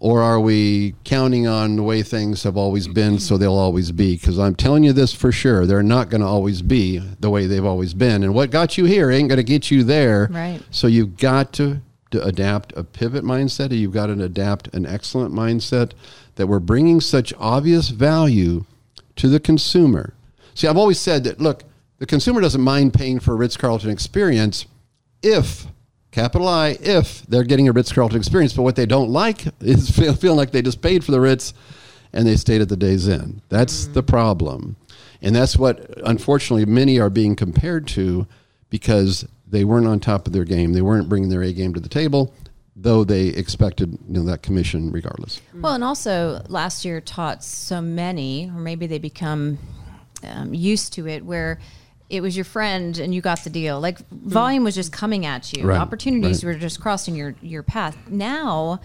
or 0.00 0.22
are 0.22 0.38
we 0.38 0.94
counting 1.02 1.48
on 1.48 1.74
the 1.74 1.82
way 1.82 2.02
things 2.02 2.44
have 2.44 2.56
always 2.56 2.86
been 2.86 3.18
so 3.18 3.36
they'll 3.36 3.52
always 3.52 3.90
be? 3.92 4.16
Because 4.16 4.38
i'm 4.38 4.54
telling 4.54 4.84
you 4.84 4.92
this 4.92 5.12
for 5.12 5.32
sure 5.32 5.66
they're 5.66 5.82
not 5.82 6.08
going 6.08 6.20
to 6.20 6.26
always 6.26 6.62
be 6.62 6.98
the 7.20 7.28
way 7.28 7.46
they've 7.46 7.64
always 7.64 7.94
been. 7.94 8.22
And 8.22 8.34
what 8.34 8.50
got 8.50 8.78
you 8.78 8.84
here 8.84 9.10
ain't 9.10 9.28
going 9.28 9.38
to 9.38 9.42
get 9.42 9.70
you 9.70 9.82
there. 9.82 10.28
Right. 10.30 10.60
so 10.70 10.86
you've 10.86 11.16
got 11.16 11.52
to, 11.54 11.80
to 12.12 12.22
adapt 12.22 12.72
a 12.76 12.84
pivot 12.84 13.24
mindset 13.24 13.72
or 13.72 13.74
you've 13.74 13.92
got 13.92 14.06
to 14.06 14.22
adapt 14.22 14.68
an 14.68 14.86
excellent 14.86 15.34
mindset 15.34 15.92
that 16.36 16.46
we're 16.46 16.60
bringing 16.60 17.00
such 17.00 17.34
obvious 17.38 17.88
value 17.88 18.64
to 19.16 19.28
the 19.28 19.40
consumer. 19.40 20.14
See 20.54 20.68
i've 20.68 20.76
always 20.76 21.00
said 21.00 21.24
that 21.24 21.40
look 21.40 21.64
the 21.98 22.06
consumer 22.06 22.40
doesn't 22.40 22.60
mind 22.60 22.94
paying 22.94 23.18
for 23.18 23.32
a 23.32 23.36
ritz-carlton 23.36 23.90
experience 23.90 24.66
if 25.22 25.66
capital 26.10 26.48
I, 26.48 26.78
if 26.80 27.22
they're 27.26 27.44
getting 27.44 27.68
a 27.68 27.72
Ritz 27.72 27.92
Carlton 27.92 28.18
experience, 28.18 28.52
but 28.52 28.62
what 28.62 28.76
they 28.76 28.86
don't 28.86 29.10
like 29.10 29.46
is 29.60 29.90
feel, 29.90 30.14
feeling 30.14 30.38
like 30.38 30.52
they 30.52 30.62
just 30.62 30.82
paid 30.82 31.04
for 31.04 31.12
the 31.12 31.20
Ritz 31.20 31.54
and 32.12 32.26
they 32.26 32.36
stayed 32.36 32.60
at 32.60 32.68
the 32.68 32.76
Days 32.76 33.08
Inn. 33.08 33.42
That's 33.48 33.86
the 33.86 34.02
problem. 34.02 34.76
And 35.20 35.34
that's 35.34 35.56
what, 35.56 35.94
unfortunately, 36.04 36.64
many 36.64 36.98
are 36.98 37.10
being 37.10 37.36
compared 37.36 37.86
to 37.88 38.26
because 38.70 39.26
they 39.46 39.64
weren't 39.64 39.86
on 39.86 40.00
top 40.00 40.26
of 40.26 40.32
their 40.32 40.44
game. 40.44 40.72
They 40.72 40.82
weren't 40.82 41.08
bringing 41.08 41.28
their 41.28 41.42
A 41.42 41.52
game 41.52 41.74
to 41.74 41.80
the 41.80 41.88
table, 41.88 42.34
though 42.76 43.04
they 43.04 43.28
expected 43.28 43.98
you 44.06 44.14
know, 44.14 44.24
that 44.24 44.42
commission 44.42 44.92
regardless. 44.92 45.40
Well, 45.54 45.74
and 45.74 45.82
also 45.82 46.42
last 46.48 46.84
year 46.84 47.00
taught 47.00 47.42
so 47.42 47.80
many, 47.80 48.50
or 48.54 48.60
maybe 48.60 48.86
they 48.86 48.98
become 48.98 49.58
um, 50.22 50.54
used 50.54 50.92
to 50.94 51.06
it, 51.08 51.24
where 51.24 51.58
it 52.10 52.20
was 52.20 52.36
your 52.36 52.44
friend 52.44 52.98
and 52.98 53.14
you 53.14 53.20
got 53.20 53.44
the 53.44 53.50
deal. 53.50 53.80
Like 53.80 53.98
mm-hmm. 53.98 54.28
volume 54.28 54.64
was 54.64 54.74
just 54.74 54.92
coming 54.92 55.26
at 55.26 55.52
you. 55.52 55.64
Right, 55.66 55.78
Opportunities 55.78 56.44
right. 56.44 56.54
were 56.54 56.58
just 56.58 56.80
crossing 56.80 57.14
your 57.14 57.34
your 57.42 57.62
path. 57.62 57.96
Now 58.08 58.80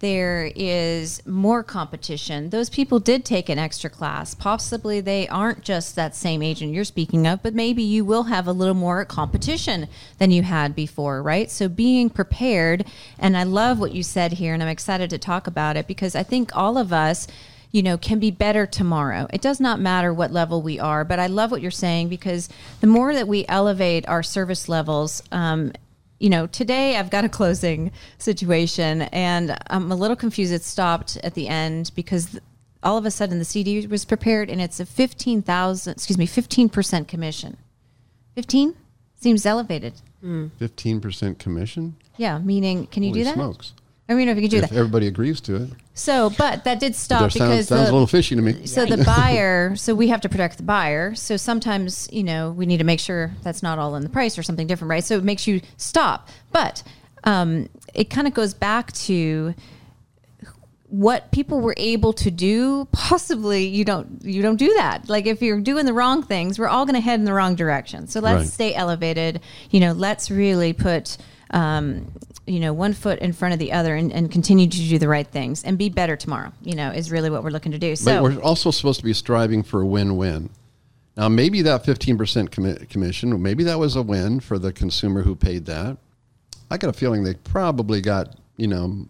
there 0.00 0.52
is 0.54 1.24
more 1.26 1.62
competition. 1.62 2.50
Those 2.50 2.68
people 2.68 3.00
did 3.00 3.24
take 3.24 3.48
an 3.48 3.58
extra 3.58 3.88
class. 3.88 4.34
Possibly 4.34 5.00
they 5.00 5.26
aren't 5.28 5.62
just 5.62 5.96
that 5.96 6.14
same 6.14 6.42
agent 6.42 6.74
you're 6.74 6.84
speaking 6.84 7.26
of, 7.26 7.42
but 7.42 7.54
maybe 7.54 7.82
you 7.82 8.04
will 8.04 8.24
have 8.24 8.46
a 8.46 8.52
little 8.52 8.74
more 8.74 9.06
competition 9.06 9.88
than 10.18 10.30
you 10.30 10.42
had 10.42 10.74
before, 10.74 11.22
right? 11.22 11.50
So 11.50 11.68
being 11.70 12.10
prepared, 12.10 12.84
and 13.18 13.38
I 13.38 13.44
love 13.44 13.78
what 13.78 13.94
you 13.94 14.02
said 14.02 14.34
here, 14.34 14.52
and 14.52 14.62
I'm 14.62 14.68
excited 14.68 15.08
to 15.10 15.18
talk 15.18 15.46
about 15.46 15.78
it 15.78 15.86
because 15.86 16.14
I 16.14 16.22
think 16.22 16.54
all 16.54 16.76
of 16.76 16.92
us 16.92 17.26
you 17.72 17.82
know, 17.82 17.98
can 17.98 18.18
be 18.18 18.30
better 18.30 18.66
tomorrow. 18.66 19.26
It 19.32 19.40
does 19.40 19.60
not 19.60 19.80
matter 19.80 20.12
what 20.12 20.32
level 20.32 20.62
we 20.62 20.78
are, 20.78 21.04
but 21.04 21.18
I 21.18 21.26
love 21.26 21.50
what 21.50 21.60
you're 21.60 21.70
saying 21.70 22.08
because 22.08 22.48
the 22.80 22.86
more 22.86 23.14
that 23.14 23.28
we 23.28 23.44
elevate 23.48 24.08
our 24.08 24.22
service 24.22 24.68
levels, 24.68 25.22
um, 25.32 25.72
you 26.18 26.30
know, 26.30 26.46
today 26.46 26.96
I've 26.96 27.10
got 27.10 27.24
a 27.24 27.28
closing 27.28 27.92
situation 28.18 29.02
and 29.02 29.56
I'm 29.68 29.92
a 29.92 29.96
little 29.96 30.16
confused. 30.16 30.52
It 30.52 30.62
stopped 30.62 31.18
at 31.18 31.34
the 31.34 31.48
end 31.48 31.90
because 31.94 32.38
all 32.82 32.96
of 32.96 33.04
a 33.04 33.10
sudden 33.10 33.38
the 33.38 33.44
CD 33.44 33.86
was 33.86 34.04
prepared 34.04 34.48
and 34.48 34.60
it's 34.60 34.80
a 34.80 34.86
15,000, 34.86 35.92
excuse 35.92 36.16
me, 36.16 36.26
15% 36.26 37.08
commission. 37.08 37.58
15 38.34 38.74
seems 39.16 39.44
elevated. 39.44 39.94
15% 40.22 41.38
commission? 41.38 41.96
Yeah, 42.16 42.38
meaning, 42.38 42.86
can 42.86 43.02
you 43.02 43.10
Holy 43.10 43.20
do 43.20 43.24
that? 43.24 43.34
smokes. 43.34 43.74
I 44.08 44.14
mean, 44.14 44.28
if 44.28 44.36
you 44.36 44.42
can 44.42 44.50
do 44.50 44.56
If 44.58 44.70
that. 44.70 44.76
everybody 44.76 45.08
agrees 45.08 45.40
to 45.42 45.56
it. 45.56 45.70
So, 45.94 46.30
but 46.38 46.62
that 46.64 46.78
did 46.78 46.94
stop 46.94 47.22
That 47.22 47.32
sounds, 47.32 47.50
because 47.50 47.68
sounds 47.68 47.86
the, 47.86 47.90
a 47.90 47.92
little 47.92 48.06
fishy 48.06 48.36
to 48.36 48.42
me. 48.42 48.64
so 48.66 48.86
the 48.86 49.02
buyer 49.04 49.74
so 49.76 49.94
we 49.96 50.08
have 50.08 50.20
to 50.20 50.28
protect 50.28 50.58
the 50.58 50.62
buyer 50.62 51.14
so 51.16 51.36
sometimes 51.36 52.08
you 52.12 52.22
know 52.22 52.52
we 52.52 52.66
need 52.66 52.76
to 52.78 52.84
make 52.84 53.00
sure 53.00 53.32
that's 53.42 53.62
not 53.62 53.78
all 53.80 53.96
in 53.96 54.02
the 54.04 54.08
price 54.08 54.38
or 54.38 54.42
something 54.44 54.66
different 54.68 54.90
right 54.90 55.02
so 55.02 55.16
it 55.16 55.24
makes 55.24 55.46
you 55.48 55.60
stop 55.76 56.28
but 56.52 56.82
um, 57.24 57.68
it 57.94 58.08
kind 58.10 58.28
of 58.28 58.34
goes 58.34 58.54
back 58.54 58.92
to 58.92 59.54
what 60.88 61.32
people 61.32 61.60
were 61.60 61.74
able 61.78 62.12
to 62.12 62.30
do 62.30 62.86
possibly 62.92 63.66
you 63.66 63.84
don't 63.84 64.22
you 64.22 64.40
don't 64.40 64.56
do 64.56 64.72
that 64.74 65.08
like 65.08 65.26
if 65.26 65.42
you're 65.42 65.60
doing 65.60 65.84
the 65.84 65.92
wrong 65.92 66.22
things 66.22 66.58
we're 66.60 66.68
all 66.68 66.84
going 66.86 66.94
to 66.94 67.00
head 67.00 67.18
in 67.18 67.24
the 67.24 67.32
wrong 67.32 67.56
direction 67.56 68.06
so 68.06 68.20
let's 68.20 68.36
Right. 68.44 68.46
stay 68.46 68.74
elevated 68.74 69.40
you 69.70 69.80
know 69.80 69.92
let's 69.92 70.30
really 70.30 70.72
put 70.72 71.16
um, 71.50 72.12
you 72.46 72.60
know 72.60 72.72
one 72.72 72.92
foot 72.92 73.18
in 73.18 73.32
front 73.32 73.52
of 73.52 73.58
the 73.58 73.72
other 73.72 73.96
and, 73.96 74.12
and 74.12 74.30
continue 74.30 74.68
to 74.68 74.78
do 74.78 74.98
the 74.98 75.08
right 75.08 75.26
things 75.26 75.64
and 75.64 75.76
be 75.76 75.88
better 75.88 76.16
tomorrow 76.16 76.52
you 76.62 76.74
know 76.74 76.90
is 76.90 77.10
really 77.10 77.28
what 77.30 77.42
we're 77.42 77.50
looking 77.50 77.72
to 77.72 77.78
do 77.78 77.94
But 78.04 78.22
we're 78.22 78.40
also 78.40 78.70
supposed 78.70 79.00
to 79.00 79.04
be 79.04 79.12
striving 79.12 79.62
for 79.62 79.80
a 79.80 79.86
win-win. 79.86 80.50
Now, 81.16 81.28
maybe 81.28 81.62
that 81.62 81.84
15% 81.84 82.50
commi- 82.50 82.88
commission, 82.90 83.40
maybe 83.42 83.64
that 83.64 83.78
was 83.78 83.96
a 83.96 84.02
win 84.02 84.40
for 84.40 84.58
the 84.58 84.72
consumer 84.72 85.22
who 85.22 85.34
paid 85.34 85.64
that. 85.66 85.96
I 86.70 86.76
got 86.76 86.90
a 86.90 86.92
feeling 86.92 87.24
they 87.24 87.34
probably 87.34 88.00
got, 88.02 88.36
you 88.56 88.66
know, 88.66 89.06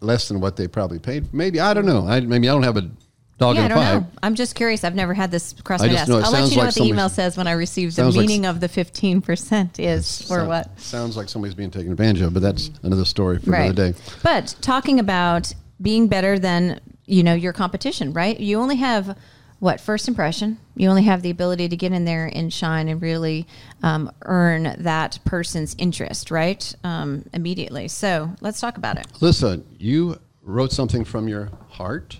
less 0.00 0.28
than 0.28 0.40
what 0.40 0.56
they 0.56 0.68
probably 0.68 0.98
paid. 0.98 1.32
Maybe, 1.32 1.58
I 1.58 1.72
don't 1.72 1.86
know. 1.86 2.06
I, 2.06 2.20
maybe 2.20 2.48
I 2.48 2.52
don't 2.52 2.64
have 2.64 2.76
a 2.76 2.90
dog 3.38 3.56
Yeah, 3.56 3.64
I 3.64 3.68
don't 3.68 3.78
know. 3.78 4.06
I'm 4.22 4.34
just 4.34 4.54
curious. 4.54 4.84
I've 4.84 4.94
never 4.94 5.14
had 5.14 5.30
this 5.30 5.54
cross 5.64 5.82
I 5.82 5.86
my 5.88 5.92
desk. 5.92 6.10
I'll 6.10 6.18
let 6.32 6.50
you 6.50 6.56
know 6.56 6.62
like 6.62 6.66
what 6.66 6.74
the 6.74 6.84
email 6.84 7.08
says 7.08 7.36
when 7.36 7.46
I 7.46 7.52
receive 7.52 7.90
the 7.90 8.02
sounds 8.02 8.16
like 8.16 8.26
meaning 8.26 8.46
of 8.46 8.60
the 8.60 8.68
15% 8.68 9.78
is 9.78 10.22
for 10.22 10.26
Sound- 10.38 10.48
what. 10.48 10.80
Sounds 10.80 11.16
like 11.16 11.28
somebody's 11.28 11.54
being 11.54 11.70
taken 11.70 11.90
advantage 11.92 12.22
of, 12.22 12.32
but 12.34 12.42
that's 12.42 12.70
another 12.82 13.04
story 13.04 13.38
for 13.38 13.50
Right. 13.50 13.70
another 13.70 13.92
day. 13.92 13.98
But 14.22 14.54
talking 14.60 14.98
about 15.00 15.52
being 15.80 16.08
better 16.08 16.38
than, 16.38 16.80
you 17.04 17.22
know, 17.22 17.34
your 17.34 17.52
competition, 17.52 18.12
right? 18.12 18.38
You 18.38 18.58
only 18.58 18.76
have 18.76 19.16
what 19.58 19.80
first 19.80 20.06
impression 20.06 20.58
you 20.74 20.86
only 20.86 21.04
have 21.04 21.22
the 21.22 21.30
ability 21.30 21.66
to 21.66 21.76
get 21.76 21.90
in 21.90 22.04
there 22.04 22.30
and 22.34 22.52
shine 22.52 22.88
and 22.88 23.00
really 23.00 23.46
um, 23.82 24.12
earn 24.26 24.76
that 24.80 25.18
person's 25.24 25.74
interest 25.78 26.30
right 26.30 26.74
um, 26.84 27.24
immediately 27.32 27.88
so 27.88 28.30
let's 28.42 28.60
talk 28.60 28.76
about 28.76 28.98
it 28.98 29.06
Listen, 29.22 29.64
you 29.78 30.18
wrote 30.42 30.72
something 30.72 31.06
from 31.06 31.26
your 31.26 31.48
heart 31.70 32.18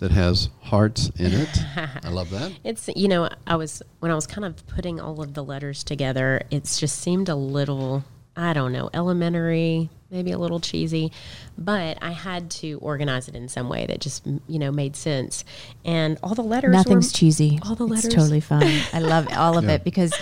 that 0.00 0.10
has 0.10 0.48
hearts 0.62 1.10
in 1.16 1.32
it. 1.32 1.48
I 1.76 2.08
love 2.08 2.30
that. 2.30 2.52
It's 2.64 2.88
you 2.96 3.06
know 3.06 3.28
I 3.46 3.56
was 3.56 3.82
when 4.00 4.10
I 4.10 4.14
was 4.14 4.26
kind 4.26 4.44
of 4.44 4.66
putting 4.66 4.98
all 5.00 5.22
of 5.22 5.34
the 5.34 5.44
letters 5.44 5.84
together, 5.84 6.42
it's 6.50 6.80
just 6.80 6.98
seemed 6.98 7.28
a 7.28 7.34
little 7.36 8.04
I 8.36 8.52
don't 8.52 8.72
know 8.72 8.90
elementary, 8.92 9.90
maybe 10.10 10.32
a 10.32 10.38
little 10.38 10.60
cheesy, 10.60 11.12
but 11.56 11.98
I 12.02 12.10
had 12.10 12.50
to 12.52 12.78
organize 12.80 13.28
it 13.28 13.34
in 13.34 13.48
some 13.48 13.68
way 13.68 13.86
that 13.86 14.00
just 14.00 14.26
you 14.26 14.58
know 14.58 14.70
made 14.72 14.96
sense. 14.96 15.44
And 15.84 16.18
all 16.22 16.34
the 16.34 16.42
letters, 16.42 16.72
Nothing's 16.72 17.12
were, 17.12 17.16
cheesy. 17.18 17.58
All 17.64 17.74
the 17.74 17.84
It's 17.86 18.04
letters, 18.04 18.14
totally 18.14 18.40
fun. 18.40 18.64
I 18.92 18.98
love 19.00 19.28
all 19.36 19.56
of 19.58 19.64
Yeah. 19.64 19.72
it 19.72 19.84
because 19.84 20.12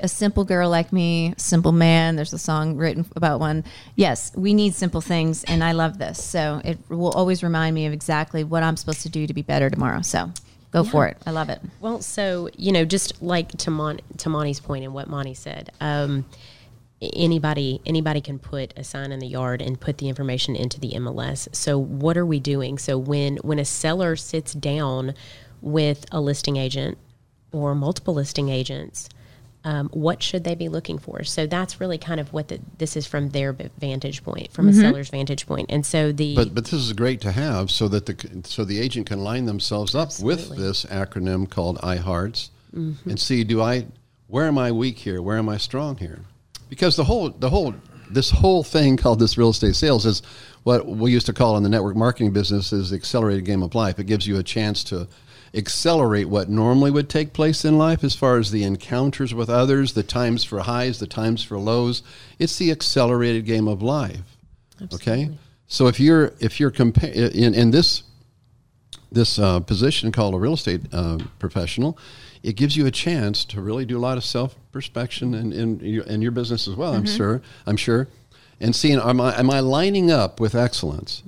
a 0.00 0.08
simple 0.08 0.44
girl 0.44 0.68
like 0.68 0.92
me, 0.92 1.34
simple 1.36 1.72
man. 1.72 2.16
There's 2.16 2.32
a 2.32 2.38
song 2.38 2.76
written 2.76 3.06
about 3.16 3.40
one. 3.40 3.64
Yes, 3.96 4.32
we 4.36 4.54
need 4.54 4.74
simple 4.74 5.00
things, 5.00 5.44
and 5.44 5.62
I 5.64 5.72
love 5.72 5.98
this. 5.98 6.22
So 6.22 6.60
it 6.64 6.78
will 6.88 7.10
always 7.12 7.42
remind 7.42 7.74
me 7.74 7.86
of 7.86 7.92
exactly 7.92 8.44
what 8.44 8.62
I'm 8.62 8.76
supposed 8.76 9.02
to 9.02 9.08
do 9.08 9.26
to 9.26 9.34
be 9.34 9.42
better 9.42 9.70
tomorrow. 9.70 10.02
So 10.02 10.30
go 10.70 10.84
for 10.84 11.06
it. 11.08 11.16
I 11.26 11.30
love 11.30 11.48
it. 11.48 11.60
Well, 11.80 12.00
so 12.02 12.48
you 12.56 12.72
know, 12.72 12.84
just 12.84 13.22
like 13.22 13.50
to 13.58 13.70
Mon- 13.70 14.00
to 14.18 14.28
Monty's 14.28 14.60
point 14.60 14.84
and 14.84 14.92
what 14.94 15.08
Monty 15.08 15.34
said, 15.34 15.70
um, 15.80 16.24
anybody 17.02 17.80
anybody 17.86 18.20
can 18.20 18.38
put 18.38 18.74
a 18.76 18.84
sign 18.84 19.12
in 19.12 19.20
the 19.20 19.26
yard 19.26 19.62
and 19.62 19.80
put 19.80 19.98
the 19.98 20.08
information 20.08 20.54
into 20.54 20.78
the 20.78 20.90
MLS. 20.92 21.48
So 21.54 21.78
what 21.78 22.16
are 22.16 22.26
we 22.26 22.40
doing? 22.40 22.78
So 22.78 22.98
when 22.98 23.36
when 23.38 23.58
a 23.58 23.64
seller 23.64 24.16
sits 24.16 24.52
down 24.52 25.14
with 25.62 26.06
a 26.12 26.20
listing 26.20 26.56
agent 26.56 26.98
or 27.52 27.74
multiple 27.74 28.14
listing 28.14 28.48
agents. 28.48 29.08
Um, 29.62 29.90
what 29.90 30.22
should 30.22 30.44
they 30.44 30.54
be 30.54 30.70
looking 30.70 30.98
for? 30.98 31.22
So 31.22 31.46
that's 31.46 31.82
really 31.82 31.98
kind 31.98 32.18
of 32.18 32.32
what 32.32 32.48
the, 32.48 32.60
this 32.78 32.96
is 32.96 33.06
from 33.06 33.28
their 33.28 33.52
vantage 33.52 34.24
point, 34.24 34.50
from 34.52 34.70
a 34.70 34.72
seller's 34.72 35.10
vantage 35.10 35.46
point. 35.46 35.66
And 35.68 35.84
so 35.84 36.12
the 36.12 36.34
But 36.34 36.54
but 36.54 36.64
this 36.64 36.72
is 36.72 36.94
great 36.94 37.20
to 37.20 37.32
have 37.32 37.70
so 37.70 37.86
that 37.88 38.06
the 38.06 38.42
so 38.48 38.64
the 38.64 38.80
agent 38.80 39.06
can 39.06 39.22
line 39.22 39.44
themselves 39.44 39.94
up 39.94 40.18
with 40.18 40.56
this 40.56 40.86
acronym 40.86 41.48
called 41.48 41.76
iHearts 41.78 42.48
Mm-hmm. 42.74 43.10
and 43.10 43.18
see 43.18 43.42
do 43.42 43.60
I 43.60 43.86
where 44.28 44.46
am 44.46 44.56
I 44.56 44.70
weak 44.70 44.98
here? 44.98 45.20
Where 45.20 45.36
am 45.36 45.48
I 45.48 45.56
strong 45.56 45.96
here? 45.96 46.20
Because 46.70 46.96
the 46.96 47.04
whole 47.04 47.28
the 47.28 47.50
whole 47.50 47.74
this 48.08 48.30
whole 48.30 48.64
thing 48.64 48.96
called 48.96 49.18
this 49.18 49.36
real 49.36 49.50
estate 49.50 49.76
sales 49.76 50.06
is 50.06 50.22
what 50.62 50.86
we 50.86 51.12
used 51.12 51.26
to 51.26 51.32
call 51.32 51.56
in 51.56 51.62
the 51.62 51.68
network 51.68 51.96
marketing 51.96 52.32
business 52.32 52.72
is 52.72 52.90
the 52.90 52.96
accelerated 52.96 53.44
game 53.44 53.62
of 53.62 53.74
life. 53.74 53.98
It 53.98 54.04
gives 54.04 54.26
you 54.26 54.38
a 54.38 54.42
chance 54.42 54.82
to 54.84 55.08
accelerate 55.52 56.28
what 56.28 56.48
normally 56.48 56.90
would 56.90 57.08
take 57.08 57.32
place 57.32 57.64
in 57.64 57.76
life 57.76 58.04
as 58.04 58.14
far 58.14 58.38
as 58.38 58.50
the 58.50 58.62
encounters 58.62 59.34
with 59.34 59.50
others, 59.50 59.94
the 59.94 60.02
times 60.02 60.44
for 60.44 60.60
highs, 60.60 61.00
the 61.00 61.06
times 61.06 61.42
for 61.42 61.58
lows. 61.58 62.02
It's 62.38 62.56
the 62.56 62.70
accelerated 62.70 63.46
game 63.46 63.66
of 63.66 63.82
life. 63.82 64.36
Okay, 64.94 65.30
so 65.66 65.88
if 65.88 66.00
you're 66.00 66.32
if 66.40 66.58
you're 66.60 66.70
compa- 66.70 67.34
in 67.34 67.54
in 67.54 67.70
this 67.70 68.04
this 69.12 69.38
uh, 69.38 69.60
position 69.60 70.12
called 70.12 70.34
a 70.34 70.38
real 70.38 70.54
estate 70.54 70.82
uh, 70.92 71.18
professional, 71.38 71.98
it 72.42 72.56
gives 72.56 72.76
you 72.76 72.86
a 72.86 72.90
chance 72.90 73.44
to 73.46 73.60
really 73.60 73.84
do 73.84 73.98
a 73.98 74.00
lot 74.00 74.16
of 74.16 74.24
self 74.24 74.56
perspection 74.72 75.34
in 75.34 75.52
in 75.52 75.80
your, 75.80 76.04
in 76.04 76.22
your 76.22 76.32
business 76.32 76.68
as 76.68 76.74
well. 76.74 76.94
I'm 76.94 77.04
mm-hmm. 77.04 77.16
sure. 77.16 77.42
I'm 77.66 77.76
sure, 77.76 78.08
and 78.60 78.74
seeing 78.74 78.98
am 78.98 79.20
I 79.20 79.38
am 79.38 79.50
I 79.50 79.60
lining 79.60 80.10
up 80.10 80.40
with 80.40 80.54
excellence? 80.54 81.22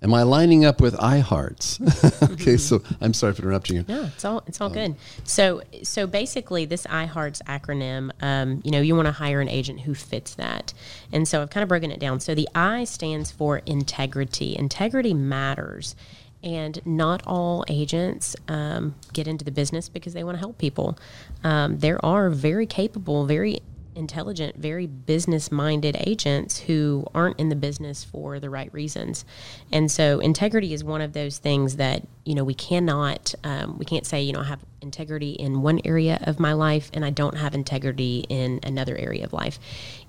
Am 0.00 0.14
I 0.14 0.22
lining 0.22 0.64
up 0.64 0.80
with 0.80 0.94
iHearts? 0.94 1.80
okay, 2.32 2.54
mm-hmm. 2.54 2.56
so 2.56 2.82
I'm 3.00 3.12
sorry 3.12 3.32
for 3.32 3.42
interrupting 3.42 3.76
you. 3.76 3.84
No, 3.88 4.04
it's 4.04 4.24
all 4.24 4.44
it's 4.46 4.60
all 4.60 4.68
um, 4.68 4.72
good. 4.72 4.94
So 5.24 5.62
so 5.82 6.06
basically, 6.06 6.66
this 6.66 6.86
iHearts 6.86 7.42
acronym, 7.42 8.12
um, 8.22 8.62
you 8.64 8.70
know, 8.70 8.80
you 8.80 8.94
want 8.94 9.06
to 9.06 9.12
hire 9.12 9.40
an 9.40 9.48
agent 9.48 9.80
who 9.80 9.94
fits 9.94 10.34
that, 10.36 10.72
and 11.12 11.26
so 11.26 11.42
I've 11.42 11.50
kind 11.50 11.62
of 11.62 11.68
broken 11.68 11.90
it 11.90 11.98
down. 11.98 12.20
So 12.20 12.34
the 12.34 12.48
I 12.54 12.84
stands 12.84 13.32
for 13.32 13.58
integrity. 13.66 14.56
Integrity 14.56 15.14
matters, 15.14 15.96
and 16.42 16.84
not 16.86 17.22
all 17.26 17.64
agents 17.68 18.36
um, 18.46 18.94
get 19.12 19.26
into 19.26 19.44
the 19.44 19.50
business 19.50 19.88
because 19.88 20.12
they 20.14 20.22
want 20.24 20.36
to 20.36 20.40
help 20.40 20.58
people. 20.58 20.98
Um, 21.42 21.78
there 21.78 22.04
are 22.04 22.30
very 22.30 22.66
capable, 22.66 23.26
very 23.26 23.60
intelligent, 23.96 24.54
very 24.56 24.86
business 24.86 25.50
minded 25.50 25.96
agents 26.06 26.60
who 26.60 27.04
aren't 27.12 27.40
in 27.40 27.48
the 27.48 27.56
business 27.56 28.04
for 28.04 28.38
the 28.38 28.48
right 28.48 28.72
reasons. 28.72 29.24
And 29.72 29.90
so 29.90 30.20
integrity 30.20 30.72
is 30.72 30.84
one 30.84 31.00
of 31.00 31.12
those 31.14 31.38
things 31.38 31.76
that, 31.76 32.06
you 32.24 32.36
know, 32.36 32.44
we 32.44 32.54
cannot, 32.54 33.34
um, 33.42 33.76
we 33.76 33.84
can't 33.84 34.06
say, 34.06 34.22
you 34.22 34.32
know, 34.32 34.38
I 34.40 34.44
have 34.44 34.60
integrity 34.80 35.32
in 35.32 35.62
one 35.62 35.80
area 35.84 36.20
of 36.22 36.38
my 36.38 36.52
life 36.52 36.92
and 36.94 37.04
I 37.04 37.10
don't 37.10 37.36
have 37.36 37.56
integrity 37.56 38.24
in 38.28 38.60
another 38.62 38.96
area 38.96 39.24
of 39.24 39.32
life. 39.32 39.58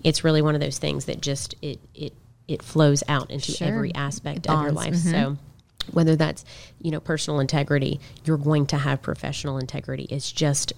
It's 0.04 0.24
really 0.24 0.44
one 0.44 0.54
of 0.54 0.62
those 0.62 0.78
things 0.78 1.06
that 1.06 1.20
just, 1.20 1.56
it, 1.64 1.80
it, 1.96 2.14
it 2.48 2.62
flows 2.62 3.04
out 3.08 3.32
into 3.32 3.54
Sure. 3.54 3.68
every 3.70 3.96
aspect 3.96 4.48
of 4.48 4.62
your 4.62 4.72
life. 4.72 4.96
So, 4.96 5.38
whether 5.94 6.16
that's 6.16 6.46
you 6.82 6.92
know 6.92 7.00
personal 7.00 7.40
integrity 7.40 8.00
you're 8.26 8.38
going 8.38 8.66
to 8.68 8.78
have 8.78 9.02
professional 9.02 9.58
integrity. 9.58 10.08
It's 10.10 10.32
just 10.32 10.74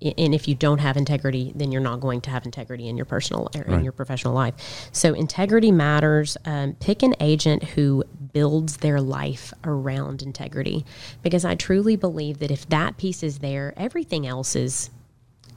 and 0.00 0.34
if 0.34 0.48
you 0.48 0.54
don't 0.56 0.78
have 0.78 0.96
integrity 0.96 1.52
then 1.54 1.70
you're 1.70 1.80
not 1.80 2.00
going 2.00 2.20
to 2.20 2.30
have 2.30 2.44
integrity 2.44 2.88
in 2.88 2.96
your 2.96 3.06
personal 3.06 3.48
or 3.54 3.62
in 3.62 3.84
your 3.84 3.92
professional 3.92 4.34
life. 4.34 4.54
So 4.92 5.14
integrity 5.14 5.70
matters. 5.70 6.36
Um, 6.44 6.74
pick 6.74 7.02
an 7.02 7.14
agent 7.20 7.62
who 7.62 8.04
builds 8.32 8.78
their 8.78 9.00
life 9.00 9.52
around 9.62 10.22
integrity 10.22 10.86
because 11.22 11.44
i 11.44 11.54
truly 11.54 11.96
believe 11.96 12.38
that 12.38 12.50
if 12.50 12.66
that 12.70 12.96
piece 12.96 13.22
is 13.22 13.40
there 13.40 13.74
everything 13.76 14.26
else 14.26 14.56
is 14.56 14.88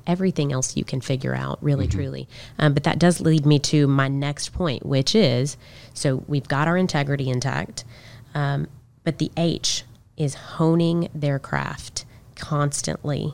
everything 0.08 0.52
else 0.52 0.78
you 0.78 0.84
can 0.84 1.02
figure 1.02 1.36
out 1.36 1.62
really 1.64 1.88
truly. 1.88 2.28
Um, 2.60 2.74
but 2.74 2.84
that 2.84 3.00
does 3.00 3.22
lead 3.22 3.46
me 3.46 3.60
to 3.60 3.88
my 3.88 4.08
next 4.08 4.54
point 4.54 4.86
which 4.86 5.16
is 5.16 5.58
so 5.94 6.24
we've 6.28 6.48
got 6.48 6.68
our 6.68 6.78
integrity 6.78 7.30
intact. 7.30 7.86
Um, 8.34 8.68
but 9.06 9.18
the 9.20 9.32
h 9.38 9.86
is 10.18 10.36
honing 10.36 11.08
their 11.16 11.40
craft 11.40 12.04
constantly 12.36 13.34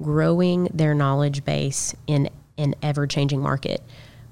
growing 0.00 0.64
their 0.72 0.94
knowledge 0.94 1.44
base 1.44 1.94
in 2.06 2.28
an 2.58 2.74
ever-changing 2.82 3.40
market 3.40 3.80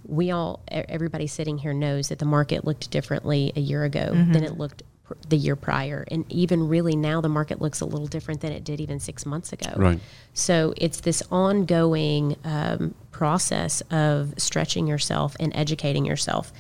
we 0.07 0.31
all 0.31 0.61
everybody 0.69 1.27
sitting 1.27 1.59
here 1.59 1.75
knows 1.75 2.09
that 2.09 2.19
the 2.19 2.25
market 2.25 2.65
looked 2.65 2.91
differently 2.91 3.53
a 3.55 3.61
year 3.61 3.85
ago 3.85 4.07
than 4.15 4.43
it 4.43 4.57
looked 4.57 4.83
pr- 5.05 5.15
the 5.29 5.37
year 5.37 5.55
prior 5.57 6.07
and 6.11 6.25
even 6.33 6.67
really 6.69 6.97
now 6.97 7.21
the 7.21 7.29
market 7.29 7.61
looks 7.61 7.81
a 7.81 7.85
little 7.85 8.07
different 8.07 8.41
than 8.41 8.51
it 8.53 8.65
did 8.65 8.81
even 8.81 8.99
six 8.99 9.27
months 9.27 9.53
ago 9.53 9.71
Right. 9.77 10.01
so 10.33 10.73
it's 10.79 11.01
this 11.01 11.23
ongoing 11.31 12.37
um, 12.45 12.95
process 13.11 13.83
of 13.91 14.33
stretching 14.39 14.87
yourself 14.87 15.35
and 15.41 15.51
educating 15.57 16.05
yourself. 16.05 16.53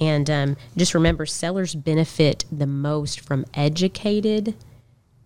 And 0.00 0.28
um, 0.30 0.56
just 0.76 0.94
remember, 0.94 1.26
sellers 1.26 1.74
benefit 1.74 2.44
the 2.52 2.66
most 2.66 3.20
from 3.20 3.44
educated 3.54 4.54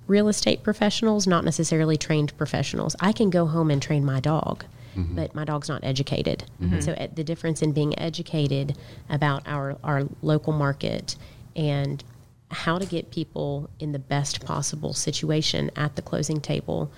real 0.07 0.29
estate 0.29 0.63
professionals, 0.63 1.27
not 1.27 1.45
necessarily 1.45 1.97
trained 1.97 2.37
professionals. 2.37 2.97
I 3.01 3.13
can 3.13 3.31
go 3.31 3.47
home 3.47 3.71
and 3.71 3.81
train 3.81 4.05
my 4.05 4.21
dog. 4.21 4.65
But 4.97 5.35
my 5.37 5.45
dog's 5.45 5.69
not 5.69 5.83
educated. 5.85 6.45
And 6.61 6.83
so, 6.85 6.93
uh, 6.93 7.07
the 7.15 7.25
difference 7.25 7.63
in 7.63 7.73
being 7.73 7.97
educated 7.99 8.77
about 9.09 9.43
our, 9.47 9.79
our 9.83 10.03
local 10.21 10.53
market 10.53 11.17
and 11.57 12.03
how 12.51 12.77
to 12.77 12.85
get 12.85 13.11
people 13.11 13.71
in 13.79 13.93
the 13.93 13.99
best 14.01 14.45
possible 14.45 14.93
situation 14.93 15.71
at 15.77 15.95
the 15.97 16.03
closing 16.03 16.41
table 16.41 16.91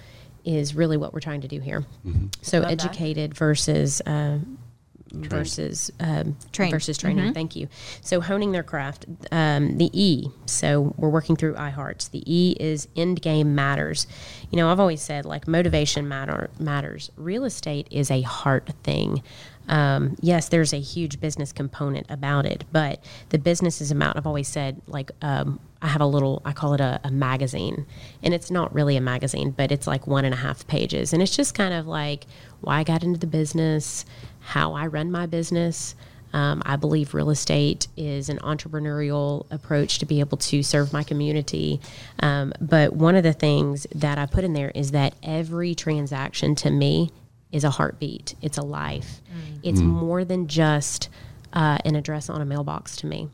is 0.45 0.75
really 0.75 0.97
what 0.97 1.13
we're 1.13 1.21
trying 1.21 1.43
to 1.43 1.49
do 1.49 1.61
here. 1.61 1.85
So 2.41 2.59
Love 2.61 2.71
that. 2.71 2.73
educated 2.73 3.35
versus 3.35 4.01
uh, 4.01 4.39
versus 5.13 5.91
um, 6.01 6.37
Trained. 6.53 6.73
versus 6.73 6.99
training. 6.99 7.35
Thank 7.35 7.57
you. 7.57 7.69
So 8.01 8.21
honing 8.21 8.53
their 8.53 8.63
craft. 8.63 9.07
Um, 9.31 9.79
the 9.79 9.91
E. 9.93 10.29
So 10.47 10.95
we're 10.97 11.11
working 11.11 11.37
through 11.37 11.55
iHearts. 11.55 12.11
The 12.11 12.23
E 12.27 12.57
is 12.59 12.89
end 12.97 13.23
game 13.23 13.55
matters. 13.55 14.07
You 14.51 14.57
know, 14.57 14.71
I've 14.71 14.81
always 14.81 15.03
said 15.03 15.25
like 15.25 15.47
motivation 15.47 16.09
matter 16.09 16.51
matters. 16.59 17.11
Real 17.17 17.45
estate 17.45 17.89
is 17.91 18.11
a 18.11 18.23
heart 18.23 18.71
thing. 18.83 19.23
Um, 19.69 20.17
yes, 20.21 20.49
there's 20.49 20.73
a 20.73 20.81
huge 20.81 21.21
business 21.21 21.53
component 21.53 22.07
about 22.11 22.47
it, 22.47 22.65
but 22.73 23.03
the 23.29 23.39
business 23.39 23.81
is 23.81 23.91
about. 23.91 24.17
I've 24.17 24.27
always 24.27 24.49
said 24.49 24.83
like 24.89 25.13
um, 25.23 25.61
I 25.81 25.89
have 25.89 26.01
a 26.01 26.07
little. 26.07 26.43
I 26.45 26.53
call 26.53 26.75
it 26.75 26.81
a, 26.81 27.01
a 27.05 27.11
magazine, 27.11 27.87
and 28.23 28.35
it's 28.35 28.51
not 28.51 28.75
really 28.75 28.97
a 28.97 29.01
magazine, 29.01 29.53
but 29.53 29.71
it's 29.71 29.87
like 29.87 30.07
one 30.07 30.25
and 30.25 30.35
a 30.35 30.37
half 30.37 30.67
pages, 30.67 31.13
and 31.13 31.23
it's 31.23 31.37
just 31.37 31.55
kind 31.55 31.75
of 31.75 31.87
like 31.87 32.27
why 32.61 32.79
I 32.79 32.85
got 32.85 33.03
into 33.05 33.21
the 33.21 33.27
business, 33.27 34.05
how 34.43 34.75
I 34.75 34.87
run 34.87 35.11
my 35.11 35.27
business. 35.27 35.95
Um, 36.35 36.63
I 36.65 36.77
believe 36.77 37.13
real 37.13 37.29
estate 37.29 37.89
is 37.97 38.31
an 38.31 38.39
entrepreneurial 38.39 39.47
approach 39.51 39.99
to 39.99 40.07
be 40.07 40.21
able 40.21 40.39
to 40.39 40.63
serve 40.63 40.91
my 40.93 41.03
community. 41.03 41.81
Um, 42.21 42.55
but 42.59 42.95
one 42.95 43.17
of 43.17 43.23
the 43.23 43.35
things 43.35 43.87
that 43.95 44.17
I 44.17 44.25
put 44.27 44.43
in 44.45 44.55
there 44.55 44.71
is 44.75 44.93
that 44.93 45.15
every 45.23 45.75
transaction 45.75 46.55
to 46.57 46.71
me 46.71 47.11
is 47.51 47.65
a 47.65 47.71
heartbeat, 47.71 48.35
it's 48.41 48.57
a 48.57 48.63
life. 48.63 49.21
It's 49.63 49.81
more 49.83 50.25
than 50.25 50.47
just 50.49 51.11
uh, 51.53 51.77
an 51.85 51.97
address 51.97 52.31
on 52.31 52.41
a 52.41 52.47
mailbox 52.47 52.97
to 52.97 53.07
me. 53.07 53.29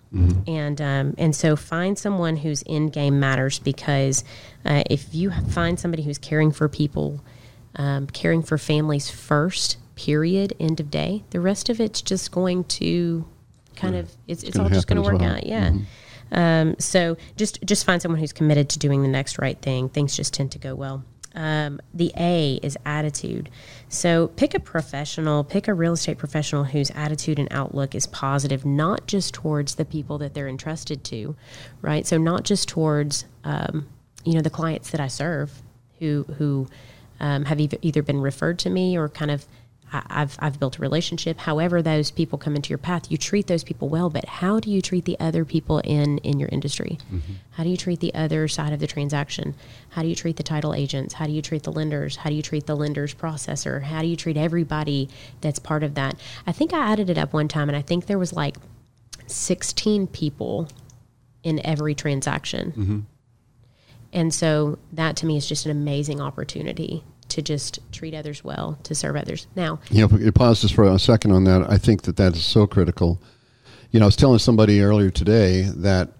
And, 0.48 0.80
um, 0.80 1.14
and 1.18 1.36
so 1.36 1.54
find 1.54 1.96
someone 1.96 2.36
whose 2.38 2.64
end 2.66 2.92
game 2.92 3.20
matters 3.20 3.60
because 3.60 4.24
uh, 4.64 4.82
if 4.90 5.14
you 5.14 5.30
find 5.30 5.78
somebody 5.78 6.02
who's 6.02 6.18
caring 6.18 6.50
for 6.50 6.68
people, 6.68 7.20
um, 7.76 8.08
caring 8.08 8.42
for 8.42 8.58
families 8.58 9.08
first, 9.08 9.76
period, 9.98 10.54
end 10.60 10.78
of 10.78 10.90
day. 10.90 11.24
The 11.30 11.40
rest 11.40 11.68
of 11.68 11.80
it's 11.80 12.00
just 12.00 12.30
going 12.30 12.64
to 12.64 13.26
kind 13.74 13.96
of 13.96 14.10
it's, 14.28 14.44
it's, 14.44 14.56
gonna 14.56 14.68
all 14.68 14.74
just 14.74 14.86
going 14.86 15.02
to 15.02 15.02
work 15.02 15.20
well. 15.20 15.34
Mm-hmm. 15.34 15.38
out. 15.38 15.44
Yeah. 15.44 15.72
Um, 16.30 16.76
so 16.78 17.16
just 17.36 17.58
just 17.64 17.84
find 17.84 18.00
someone 18.00 18.20
who's 18.20 18.32
committed 18.32 18.68
to 18.70 18.78
doing 18.78 19.02
the 19.02 19.08
next 19.08 19.38
right 19.38 19.60
thing. 19.60 19.88
Things 19.88 20.16
just 20.16 20.32
tend 20.32 20.52
to 20.52 20.58
go 20.58 20.74
well. 20.74 21.04
Um, 21.34 21.80
the 21.92 22.12
A 22.16 22.60
is 22.62 22.76
attitude. 22.84 23.50
So 23.88 24.28
pick 24.28 24.54
a 24.54 24.60
professional, 24.60 25.44
pick 25.44 25.68
a 25.68 25.74
real 25.74 25.92
estate 25.94 26.18
professional 26.18 26.64
whose 26.64 26.90
attitude 26.92 27.38
and 27.38 27.48
outlook 27.50 27.94
is 27.94 28.06
positive, 28.06 28.64
not 28.64 29.06
just 29.06 29.34
towards 29.34 29.76
the 29.76 29.84
people 29.84 30.18
that 30.18 30.34
they're 30.34 30.48
entrusted 30.48 31.04
to, 31.04 31.36
right? 31.82 32.06
So 32.06 32.18
not 32.18 32.44
just 32.44 32.68
towards 32.68 33.24
um, 33.44 33.88
you 34.24 34.34
know 34.34 34.42
the 34.42 34.50
clients 34.50 34.90
that 34.90 35.00
I 35.00 35.08
serve, 35.08 35.62
who 35.98 36.24
who 36.38 36.68
um, 37.20 37.46
have 37.46 37.58
either, 37.58 37.78
either 37.82 38.02
been 38.02 38.20
referred 38.20 38.58
to 38.60 38.70
me 38.70 38.96
or 38.96 39.08
kind 39.08 39.30
of 39.30 39.46
I've 39.92 40.36
I've 40.40 40.58
built 40.60 40.78
a 40.78 40.82
relationship. 40.82 41.38
However, 41.38 41.80
those 41.82 42.10
people 42.10 42.38
come 42.38 42.56
into 42.56 42.70
your 42.70 42.78
path, 42.78 43.10
you 43.10 43.16
treat 43.16 43.46
those 43.46 43.64
people 43.64 43.88
well. 43.88 44.10
But 44.10 44.26
how 44.26 44.60
do 44.60 44.70
you 44.70 44.82
treat 44.82 45.04
the 45.04 45.18
other 45.18 45.44
people 45.44 45.78
in 45.80 46.18
in 46.18 46.38
your 46.38 46.48
industry? 46.50 46.98
Mm-hmm. 47.12 47.34
How 47.52 47.64
do 47.64 47.70
you 47.70 47.76
treat 47.76 48.00
the 48.00 48.14
other 48.14 48.48
side 48.48 48.72
of 48.72 48.80
the 48.80 48.86
transaction? 48.86 49.54
How 49.90 50.02
do 50.02 50.08
you 50.08 50.14
treat 50.14 50.36
the 50.36 50.42
title 50.42 50.74
agents? 50.74 51.14
How 51.14 51.26
do 51.26 51.32
you 51.32 51.42
treat 51.42 51.62
the 51.62 51.72
lenders? 51.72 52.16
How 52.16 52.30
do 52.30 52.36
you 52.36 52.42
treat 52.42 52.66
the 52.66 52.76
lenders 52.76 53.14
processor? 53.14 53.82
How 53.82 54.02
do 54.02 54.08
you 54.08 54.16
treat 54.16 54.36
everybody 54.36 55.08
that's 55.40 55.58
part 55.58 55.82
of 55.82 55.94
that? 55.94 56.16
I 56.46 56.52
think 56.52 56.72
I 56.72 56.92
added 56.92 57.10
it 57.10 57.18
up 57.18 57.32
one 57.32 57.48
time, 57.48 57.68
and 57.68 57.76
I 57.76 57.82
think 57.82 58.06
there 58.06 58.18
was 58.18 58.32
like 58.32 58.56
sixteen 59.26 60.06
people 60.06 60.68
in 61.42 61.64
every 61.64 61.94
transaction. 61.94 62.72
Mm-hmm. 62.72 62.98
And 64.12 64.34
so 64.34 64.78
that 64.92 65.16
to 65.16 65.26
me 65.26 65.36
is 65.36 65.46
just 65.46 65.66
an 65.66 65.70
amazing 65.70 66.20
opportunity 66.20 67.04
to 67.28 67.42
just 67.42 67.78
treat 67.92 68.14
others 68.14 68.42
well, 68.42 68.78
to 68.84 68.94
serve 68.94 69.16
others. 69.16 69.46
Now, 69.54 69.80
You 69.90 70.00
know, 70.00 70.04
if 70.06 70.12
we 70.12 70.30
pause 70.30 70.60
just 70.62 70.74
for 70.74 70.84
a 70.84 70.98
second 70.98 71.32
on 71.32 71.44
that, 71.44 71.70
I 71.70 71.78
think 71.78 72.02
that 72.02 72.16
that 72.16 72.36
is 72.36 72.44
so 72.44 72.66
critical. 72.66 73.20
You 73.90 74.00
know, 74.00 74.06
I 74.06 74.08
was 74.08 74.16
telling 74.16 74.38
somebody 74.38 74.80
earlier 74.80 75.10
today 75.10 75.70
that 75.76 76.10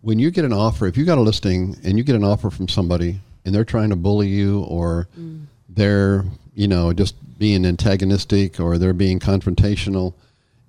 when 0.00 0.18
you 0.18 0.30
get 0.30 0.44
an 0.44 0.52
offer, 0.52 0.86
if 0.86 0.96
you 0.96 1.04
got 1.04 1.18
a 1.18 1.20
listing 1.20 1.76
and 1.84 1.98
you 1.98 2.04
get 2.04 2.16
an 2.16 2.24
offer 2.24 2.50
from 2.50 2.68
somebody 2.68 3.20
and 3.44 3.54
they're 3.54 3.64
trying 3.64 3.90
to 3.90 3.96
bully 3.96 4.28
you 4.28 4.62
or 4.62 5.08
mm. 5.18 5.44
they're, 5.68 6.24
you 6.54 6.68
know, 6.68 6.92
just 6.92 7.14
being 7.38 7.64
antagonistic 7.64 8.60
or 8.60 8.78
they're 8.78 8.92
being 8.92 9.18
confrontational, 9.18 10.14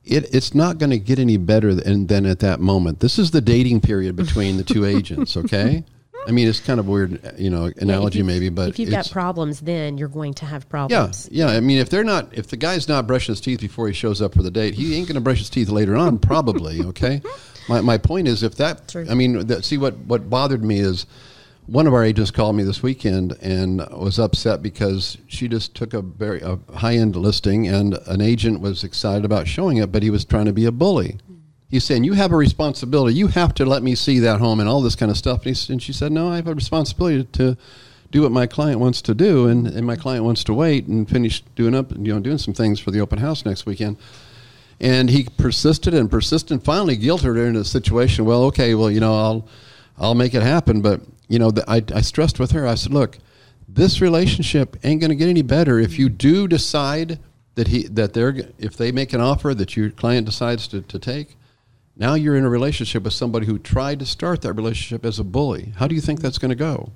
it, 0.04 0.34
it's 0.34 0.54
not 0.56 0.78
going 0.78 0.90
to 0.90 1.00
get 1.00 1.20
any 1.20 1.38
better 1.38 1.76
than, 1.76 2.08
than 2.08 2.26
at 2.26 2.40
that 2.40 2.60
moment. 2.60 3.00
This 3.00 3.20
is 3.20 3.32
the 3.32 3.42
dating 3.42 3.82
period 3.82 4.16
between 4.16 4.58
the 4.58 4.64
two 4.64 4.86
agents, 4.98 5.38
okay? 5.38 5.84
I 6.28 6.32
mean, 6.32 6.48
it's 6.48 6.60
kind 6.60 6.80
of 6.80 6.88
a 6.88 6.92
weird, 6.92 7.36
you 7.38 7.50
know, 7.50 7.72
analogy 7.78 8.20
you- 8.20 8.26
maybe, 8.26 8.50
but 8.50 8.70
if 8.70 8.80
you've 8.80 8.90
got 8.92 9.10
problems, 9.10 9.62
then 9.62 9.98
you're 9.98 10.10
going 10.10 10.34
to 10.36 10.46
have 10.46 10.64
yeah, 10.64 10.70
problems. 10.70 11.30
yeah. 11.32 11.48
I 11.48 11.60
mean, 11.62 11.78
if 11.78 11.90
they're 11.90 12.04
not, 12.04 12.38
if 12.38 12.48
the 12.48 12.58
guy's 12.58 12.88
not 12.88 13.08
brushing 13.08 13.34
his 13.34 13.42
teeth 13.42 13.62
before 13.62 13.88
he 13.88 13.94
shows 13.94 14.22
up 14.22 14.34
for 14.34 14.44
the 14.44 14.52
date, 14.52 14.74
he 14.74 14.96
ain't 14.96 15.08
going 15.08 15.16
to 15.16 15.22
brush 15.22 15.40
his 15.40 15.50
teeth 15.50 15.70
later 15.70 15.96
on, 15.96 16.20
probably. 16.20 16.82
Okay. 16.88 17.22
My, 17.70 17.82
my 17.82 17.98
point 17.98 18.28
is, 18.30 18.44
if 18.44 18.56
that, 18.56 18.88
True. 18.88 19.06
I 19.10 19.14
mean, 19.14 19.48
that, 19.48 19.66
see 19.66 19.78
what 19.78 19.98
what 19.98 20.30
bothered 20.30 20.64
me 20.64 20.80
is, 20.80 21.06
one 21.66 21.86
of 21.86 21.94
our 21.94 22.04
agents 22.04 22.32
called 22.32 22.56
me 22.56 22.64
this 22.64 22.82
weekend 22.82 23.36
and 23.42 23.80
was 23.92 24.18
upset 24.20 24.62
because 24.64 25.18
she 25.28 25.50
just 25.50 25.76
took 25.76 25.94
a 25.94 26.02
very 26.02 26.40
a 26.42 26.58
high 26.76 26.96
end 26.96 27.16
listing 27.18 27.68
and 27.68 27.96
an 28.08 28.22
agent 28.22 28.62
was 28.62 28.86
excited 28.86 29.26
about 29.26 29.48
showing 29.50 29.78
it, 29.78 29.92
but 29.92 30.02
he 30.02 30.10
was 30.10 30.24
trying 30.24 30.46
to 30.46 30.54
be 30.54 30.64
a 30.66 30.72
bully. 30.72 31.18
He's 31.70 31.84
saying 31.84 32.06
you 32.06 32.14
have 32.14 32.32
a 32.32 32.38
responsibility. 32.38 33.16
You 33.16 33.28
have 33.28 33.54
to 33.56 33.66
let 33.66 33.84
me 33.84 33.94
see 33.94 34.20
that 34.20 34.40
home 34.40 34.60
and 34.60 34.70
all 34.70 34.82
this 34.82 34.96
kind 34.96 35.12
of 35.12 35.18
stuff. 35.18 35.46
And, 35.46 35.56
he, 35.56 35.74
and 35.74 35.84
she 35.84 35.92
said, 35.92 36.12
"No, 36.12 36.30
I 36.30 36.38
have 36.38 36.48
a 36.48 36.56
responsibility 36.56 37.26
to 37.34 37.58
do 38.10 38.22
what 38.22 38.32
my 38.32 38.48
client 38.48 38.80
wants 38.80 39.02
to 39.02 39.14
do, 39.14 39.48
and, 39.48 39.68
and 39.68 39.86
my 39.86 39.98
client 39.98 40.24
wants 40.24 40.46
to 40.46 40.54
wait 40.54 40.88
and 40.88 41.10
finish 41.10 41.42
doing 41.56 41.76
up, 41.76 41.92
you 41.92 42.14
know, 42.14 42.20
doing 42.20 42.38
some 42.38 42.54
things 42.54 42.80
for 42.80 42.92
the 42.92 43.02
open 43.02 43.20
house 43.20 43.46
next 43.46 43.66
weekend." 43.66 43.98
And 44.80 45.10
he 45.10 45.28
persisted 45.38 45.94
and 45.94 46.10
persisted. 46.10 46.52
And 46.52 46.64
finally, 46.64 46.96
guilted 46.96 47.36
her 47.36 47.46
into 47.46 47.60
a 47.62 47.66
situation. 47.66 48.26
Well, 48.26 48.44
okay, 48.44 48.74
well, 48.76 48.92
you 48.92 49.02
know, 49.02 49.18
I'll 49.18 49.48
I'll 49.98 50.16
make 50.16 50.34
it 50.34 50.44
happen. 50.44 50.82
But 50.82 51.02
you 51.28 51.38
know, 51.38 51.52
the, 51.52 51.70
I, 51.70 51.84
I 51.94 52.00
stressed 52.02 52.40
with 52.40 52.52
her. 52.52 52.66
I 52.66 52.76
said, 52.76 52.94
"Look, 52.94 53.18
this 53.68 54.00
relationship 54.00 54.78
ain't 54.86 55.02
going 55.02 55.10
to 55.10 55.18
get 55.18 55.28
any 55.28 55.42
better 55.42 55.80
if 55.80 56.00
you 56.00 56.08
do 56.08 56.48
decide 56.48 57.20
that 57.56 57.68
he 57.68 57.88
that 57.88 58.14
they're 58.14 58.36
if 58.58 58.78
they 58.78 58.94
make 58.94 59.12
an 59.12 59.20
offer 59.20 59.54
that 59.54 59.76
your 59.76 59.90
client 59.90 60.26
decides 60.26 60.70
to, 60.70 60.82
to 60.84 60.98
take." 60.98 61.36
Now 62.00 62.14
you're 62.14 62.36
in 62.36 62.46
a 62.46 62.50
relationship 62.50 63.04
with 63.04 63.14
somebody 63.14 63.48
who 63.48 63.58
tried 63.58 64.00
to 64.00 64.06
start 64.06 64.42
that 64.44 64.54
relationship 64.54 65.04
as 65.04 65.18
a 65.18 65.24
bully. 65.24 65.74
How 65.78 65.88
do 65.88 65.96
you 65.96 66.02
think 66.02 66.22
that's 66.22 66.38
going 66.38 66.50
to 66.50 66.56
go? 66.56 66.92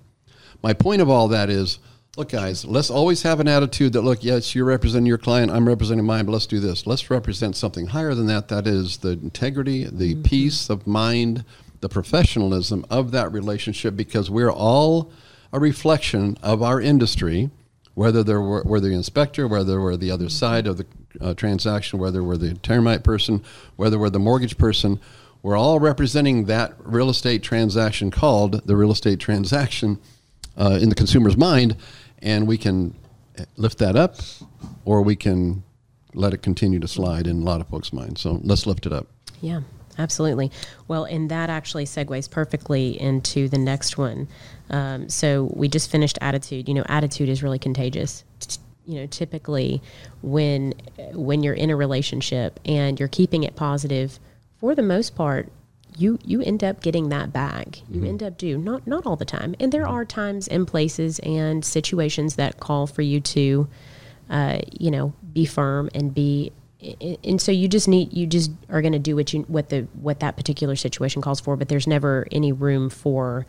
My 0.62 0.74
point 0.74 1.02
of 1.02 1.10
all 1.10 1.28
that 1.30 1.50
is, 1.50 1.80
look, 2.18 2.30
guys, 2.30 2.66
let's 2.66 2.92
always 2.92 3.24
have 3.24 3.40
an 3.40 3.48
attitude 3.48 3.94
that, 3.94 4.02
look, 4.02 4.24
yes, 4.24 4.54
you're 4.54 4.66
representing 4.66 5.08
your 5.08 5.18
client, 5.18 5.52
I'm 5.52 5.68
representing 5.68 6.06
mine, 6.06 6.26
but 6.26 6.34
let's 6.34 6.46
do 6.46 6.60
this. 6.60 6.86
Let's 6.86 7.10
represent 7.10 7.56
something 7.56 7.88
higher 7.88 8.14
than 8.14 8.28
that. 8.28 8.50
That 8.50 8.68
is 8.68 8.98
the 8.98 9.12
integrity, 9.12 9.86
the 9.86 10.14
mm-hmm. 10.14 10.22
peace 10.22 10.70
of 10.70 10.86
mind, 10.86 11.46
the 11.80 11.90
professionalism 11.90 12.86
of 12.92 13.10
that 13.12 13.32
relationship, 13.32 13.96
because 13.96 14.30
we're 14.30 14.52
all 14.52 15.12
a 15.52 15.60
reflection 15.60 16.38
of 16.44 16.62
our 16.62 16.80
industry, 16.80 17.50
whether 17.94 18.24
they're, 18.24 18.42
we're 18.42 18.80
the 18.80 18.94
inspector, 18.94 19.48
whether 19.48 19.82
we're 19.82 19.98
the 19.98 20.12
other 20.12 20.30
side 20.30 20.68
of 20.68 20.78
the 20.78 20.86
uh, 21.20 21.34
transaction, 21.34 22.00
whether 22.00 22.24
we're 22.24 22.38
the 22.38 22.54
termite 22.56 23.04
person, 23.04 23.44
whether 23.76 24.00
we're 24.00 24.10
the 24.10 24.20
mortgage 24.20 24.58
person. 24.58 25.00
We're 25.44 25.58
all 25.58 25.80
representing 25.80 26.46
that 26.46 26.74
real 26.78 27.10
estate 27.10 27.44
transaction 27.44 28.12
called 28.12 28.66
the 28.68 28.76
real 28.76 28.92
estate 28.92 29.20
transaction 29.20 30.00
uh, 30.56 30.80
in 30.82 30.90
the 30.90 30.96
consumer's 30.96 31.36
mind, 31.36 31.76
and 32.20 32.48
we 32.48 32.58
can 32.58 32.94
lift 33.58 33.80
that 33.80 33.96
up, 33.96 34.18
or 34.86 35.02
we 35.02 35.16
can 35.16 35.64
let 36.14 36.34
it 36.34 36.42
continue 36.42 36.80
to 36.80 36.88
slide 36.88 37.28
in 37.28 37.42
a 37.42 37.44
lot 37.44 37.62
of 37.62 37.68
folks' 37.68 37.92
minds. 37.92 38.22
So 38.22 38.40
let's 38.44 38.68
lift 38.68 38.86
it 38.86 38.94
up. 38.94 39.08
Yeah, 39.42 39.62
absolutely. 39.98 40.52
Well, 40.88 41.06
and 41.06 41.30
that 41.32 41.50
actually 41.50 41.86
segues 41.86 42.30
perfectly 42.30 43.00
into 43.00 43.48
the 43.48 43.58
next 43.58 43.98
one. 43.98 44.28
Um, 44.70 45.10
so 45.10 45.52
we 45.54 45.68
just 45.68 45.92
finished 45.92 46.18
attitude. 46.22 46.68
You 46.68 46.76
know, 46.76 46.86
attitude 46.88 47.30
is 47.30 47.44
really 47.44 47.60
contagious. 47.60 48.24
You 48.86 49.02
know, 49.02 49.06
typically 49.06 49.82
when 50.22 50.74
when 51.14 51.44
you're 51.44 51.54
in 51.54 51.70
a 51.70 51.76
relationship 51.76 52.60
and 52.66 53.00
you're 53.00 53.10
keeping 53.10 53.44
it 53.44 53.56
positive, 53.56 54.20
for 54.60 54.76
the 54.76 54.82
most 54.82 55.16
part, 55.16 55.50
you 55.98 56.18
you 56.26 56.42
end 56.42 56.64
up 56.64 56.82
getting 56.82 57.10
that 57.10 57.32
back. 57.32 57.82
You 57.90 58.06
end 58.06 58.24
up 58.24 58.38
do 58.38 58.58
not 58.58 58.88
not 58.88 59.06
all 59.06 59.16
the 59.16 59.26
time, 59.26 59.56
and 59.60 59.72
there 59.72 59.88
are 59.88 60.04
times 60.04 60.48
and 60.48 60.68
places 60.68 61.20
and 61.20 61.64
situations 61.64 62.36
that 62.36 62.60
call 62.60 62.88
for 62.88 63.02
you 63.02 63.20
to 63.20 63.68
uh, 64.32 64.60
you 64.72 64.90
know, 64.90 65.14
be 65.34 65.46
firm 65.46 65.90
and 65.94 66.14
be. 66.14 66.52
And 67.24 67.40
so 67.40 67.52
you 67.52 67.68
just 67.68 67.88
need 67.88 68.12
you 68.14 68.26
just 68.26 68.52
are 68.70 68.82
going 68.82 68.94
to 68.94 69.00
do 69.00 69.16
what 69.16 69.34
you 69.34 69.42
what 69.44 69.70
the 69.70 69.82
what 69.94 70.20
that 70.22 70.36
particular 70.36 70.76
situation 70.76 71.22
calls 71.22 71.40
for, 71.40 71.56
but 71.56 71.70
there's 71.70 71.88
never 71.88 72.28
any 72.32 72.52
room 72.52 72.90
for 72.90 73.46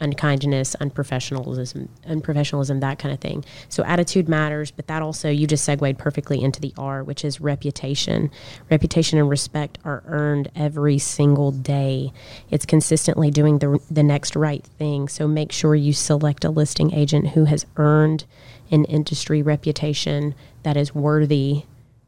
unkindness, 0.00 0.76
unprofessionalism, 0.80 1.88
unprofessionalism, 2.06 2.80
that 2.80 2.98
kind 2.98 3.12
of 3.12 3.20
thing. 3.20 3.44
So 3.68 3.82
attitude 3.84 4.28
matters, 4.28 4.70
but 4.70 4.86
that 4.86 5.02
also 5.02 5.28
you 5.28 5.46
just 5.46 5.64
segued 5.64 5.98
perfectly 5.98 6.42
into 6.42 6.60
the 6.60 6.72
R, 6.78 7.02
which 7.02 7.24
is 7.24 7.40
reputation. 7.40 8.30
Reputation 8.70 9.18
and 9.18 9.28
respect 9.28 9.78
are 9.84 10.02
earned 10.06 10.50
every 10.54 10.98
single 10.98 11.50
day. 11.50 12.12
It's 12.50 12.66
consistently 12.66 13.30
doing 13.30 13.58
the 13.58 13.80
the 13.90 14.02
next 14.02 14.36
right 14.36 14.64
thing. 14.64 15.08
So 15.08 15.26
make 15.28 15.52
sure 15.52 15.74
you 15.74 15.92
select 15.92 16.44
a 16.44 16.50
listing 16.50 16.92
agent 16.92 17.28
who 17.28 17.44
has 17.44 17.66
earned 17.76 18.24
an 18.70 18.84
industry 18.84 19.42
reputation 19.42 20.34
that 20.62 20.76
is 20.76 20.94
worthy 20.94 21.64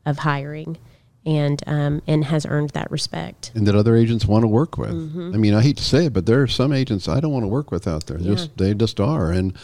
of 0.06 0.18
hiring 0.18 0.78
and 1.26 1.62
um, 1.66 2.02
and 2.06 2.24
has 2.24 2.46
earned 2.46 2.70
that 2.70 2.90
respect. 2.90 3.52
and 3.54 3.66
that 3.66 3.74
other 3.74 3.94
agents 3.94 4.24
want 4.24 4.42
to 4.42 4.48
work 4.48 4.78
with. 4.78 4.90
Mm-hmm. 4.90 5.32
I 5.34 5.36
mean, 5.36 5.54
I 5.54 5.62
hate 5.62 5.76
to 5.76 5.84
say 5.84 6.06
it, 6.06 6.12
but 6.12 6.26
there 6.26 6.42
are 6.42 6.46
some 6.46 6.72
agents 6.72 7.08
I 7.08 7.20
don't 7.20 7.32
want 7.32 7.44
to 7.44 7.48
work 7.48 7.70
with 7.70 7.86
out 7.86 8.06
there. 8.06 8.18
Just 8.18 8.56
they 8.56 8.74
just 8.74 9.00
are. 9.00 9.30
And 9.30 9.56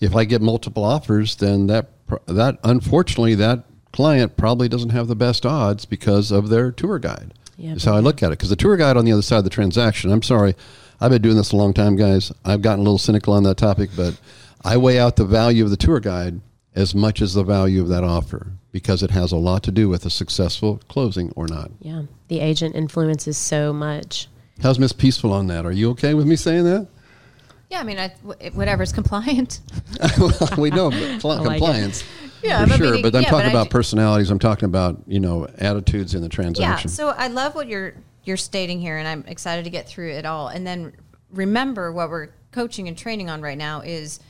if 0.00 0.16
I 0.16 0.24
get 0.24 0.40
multiple 0.40 0.84
offers, 0.84 1.36
then 1.36 1.66
that 1.66 1.90
that 2.26 2.58
unfortunately 2.64 3.34
that 3.36 3.64
client 3.92 4.36
probably 4.36 4.68
doesn't 4.68 4.90
have 4.90 5.06
the 5.06 5.16
best 5.16 5.44
odds 5.44 5.84
because 5.84 6.30
of 6.30 6.48
their 6.48 6.72
tour 6.72 6.98
guide. 6.98 7.34
Yeah, 7.58 7.74
is 7.74 7.84
how 7.84 7.94
I 7.94 8.00
look 8.00 8.22
at 8.22 8.28
it. 8.28 8.38
Because 8.38 8.50
the 8.50 8.56
tour 8.56 8.76
guide 8.76 8.96
on 8.96 9.04
the 9.04 9.12
other 9.12 9.22
side 9.22 9.38
of 9.38 9.44
the 9.44 9.50
transaction. 9.50 10.10
I'm 10.10 10.22
sorry, 10.22 10.56
I've 11.00 11.10
been 11.10 11.22
doing 11.22 11.36
this 11.36 11.52
a 11.52 11.56
long 11.56 11.74
time, 11.74 11.96
guys. 11.96 12.32
I've 12.44 12.62
gotten 12.62 12.80
a 12.80 12.82
little 12.82 12.98
cynical 12.98 13.34
on 13.34 13.42
that 13.42 13.58
topic, 13.58 13.90
but 13.94 14.18
I 14.64 14.78
weigh 14.78 14.98
out 14.98 15.16
the 15.16 15.24
value 15.24 15.62
of 15.62 15.70
the 15.70 15.76
tour 15.76 16.00
guide 16.00 16.40
as 16.74 16.94
much 16.94 17.20
as 17.20 17.34
the 17.34 17.42
value 17.44 17.80
of 17.82 17.88
that 17.88 18.04
offer 18.04 18.52
because 18.70 19.02
it 19.02 19.10
has 19.10 19.32
a 19.32 19.36
lot 19.36 19.62
to 19.64 19.70
do 19.70 19.88
with 19.88 20.06
a 20.06 20.10
successful 20.10 20.80
closing 20.88 21.30
or 21.36 21.46
not. 21.46 21.70
Yeah, 21.80 22.02
the 22.28 22.40
agent 22.40 22.74
influences 22.74 23.36
so 23.36 23.72
much. 23.72 24.28
How's 24.62 24.78
Miss 24.78 24.92
Peaceful 24.92 25.32
on 25.32 25.48
that? 25.48 25.66
Are 25.66 25.72
you 25.72 25.90
okay 25.90 26.14
with 26.14 26.26
me 26.26 26.36
saying 26.36 26.64
that? 26.64 26.86
Yeah, 27.68 27.80
I 27.80 27.84
mean, 27.84 27.98
I, 27.98 28.08
whatever's 28.52 28.92
compliant. 28.92 29.60
we 30.58 30.70
know 30.70 30.90
but 30.90 31.20
cl- 31.20 31.32
I 31.32 31.36
like 31.38 31.56
it. 31.56 31.58
compliance 31.64 32.04
Yeah, 32.42 32.62
for 32.64 32.68
but 32.70 32.76
sure, 32.76 32.86
meaning- 32.90 33.02
but 33.02 33.14
I'm 33.16 33.22
yeah, 33.22 33.28
talking 33.30 33.46
but 33.46 33.50
about 33.52 33.66
ju- 33.66 33.70
personalities. 33.70 34.30
I'm 34.30 34.38
talking 34.38 34.66
about 34.66 35.02
you 35.06 35.20
know 35.20 35.46
attitudes 35.58 36.14
in 36.14 36.22
the 36.22 36.28
transaction. 36.28 36.62
Yeah. 36.62 36.68
transaction. 36.68 36.90
So 36.90 37.08
I 37.10 37.28
love 37.28 37.54
what 37.54 37.68
you're 37.68 37.94
you're 38.24 38.36
stating 38.36 38.80
here, 38.80 38.98
and 38.98 39.08
I'm 39.08 39.24
excited 39.26 39.64
to 39.64 39.70
get 39.70 39.88
through 39.88 40.10
it 40.12 40.24
all. 40.26 40.48
And 40.48 40.66
then 40.66 40.92
remember 41.30 41.92
what 41.92 42.08
we're 42.10 42.28
coaching 42.52 42.88
and 42.88 42.96
training 42.96 43.30
on 43.30 43.40
right 43.42 43.58
now 43.58 43.80
is 43.80 44.20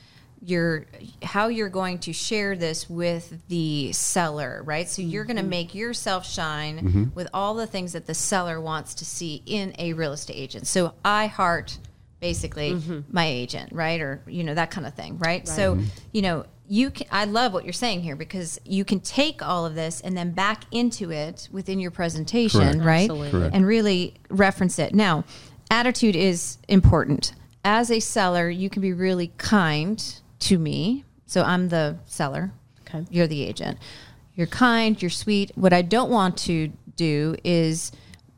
your 0.45 0.85
how 1.23 1.47
you're 1.47 1.69
going 1.69 1.97
to 1.99 2.11
share 2.11 2.55
this 2.55 2.89
with 2.89 3.41
the 3.47 3.91
seller, 3.93 4.61
right? 4.65 4.89
So 4.89 5.01
you're 5.01 5.23
going 5.23 5.37
to 5.37 5.41
mm-hmm. 5.41 5.49
make 5.49 5.75
yourself 5.75 6.27
shine 6.27 6.79
mm-hmm. 6.79 7.03
with 7.15 7.29
all 7.33 7.53
the 7.53 7.67
things 7.67 7.93
that 7.93 8.05
the 8.05 8.13
seller 8.13 8.59
wants 8.59 8.93
to 8.95 9.05
see 9.05 9.41
in 9.45 9.73
a 9.79 9.93
real 9.93 10.11
estate 10.11 10.35
agent. 10.35 10.67
So 10.67 10.95
I 11.05 11.27
heart 11.27 11.77
basically 12.19 12.71
mm-hmm. 12.71 13.01
my 13.09 13.25
agent, 13.25 13.71
right? 13.71 14.01
Or 14.01 14.21
you 14.27 14.43
know 14.43 14.53
that 14.53 14.69
kind 14.69 14.85
of 14.85 14.93
thing, 14.93 15.17
right? 15.19 15.47
So 15.47 15.79
you 16.11 16.21
know 16.21 16.45
you 16.67 16.91
can. 16.91 17.07
I 17.09 17.23
love 17.23 17.53
what 17.53 17.63
you're 17.63 17.73
saying 17.73 18.01
here 18.01 18.17
because 18.17 18.59
you 18.65 18.83
can 18.83 18.99
take 18.99 19.41
all 19.41 19.65
of 19.65 19.75
this 19.75 20.01
and 20.01 20.17
then 20.17 20.31
back 20.31 20.63
into 20.71 21.11
it 21.11 21.47
within 21.51 21.79
your 21.79 21.91
presentation, 21.91 22.59
Correct. 22.59 22.83
right? 22.83 23.09
Absolutely. 23.09 23.31
Correct. 23.31 23.55
And 23.55 23.65
really 23.65 24.15
reference 24.29 24.77
it. 24.77 24.93
Now, 24.93 25.23
attitude 25.71 26.17
is 26.17 26.57
important. 26.67 27.33
As 27.63 27.89
a 27.89 28.01
seller, 28.01 28.49
you 28.49 28.69
can 28.69 28.81
be 28.81 28.91
really 28.91 29.31
kind 29.37 30.19
to 30.43 30.57
me. 30.57 31.03
So 31.25 31.43
I'm 31.43 31.69
the 31.69 31.97
seller. 32.05 32.51
Okay. 32.81 33.05
You're 33.09 33.27
the 33.27 33.43
agent. 33.43 33.77
You're 34.35 34.47
kind, 34.47 35.01
you're 35.01 35.11
sweet. 35.11 35.51
What 35.55 35.73
I 35.73 35.81
don't 35.81 36.09
want 36.09 36.37
to 36.39 36.71
do 36.95 37.35
is 37.43 37.91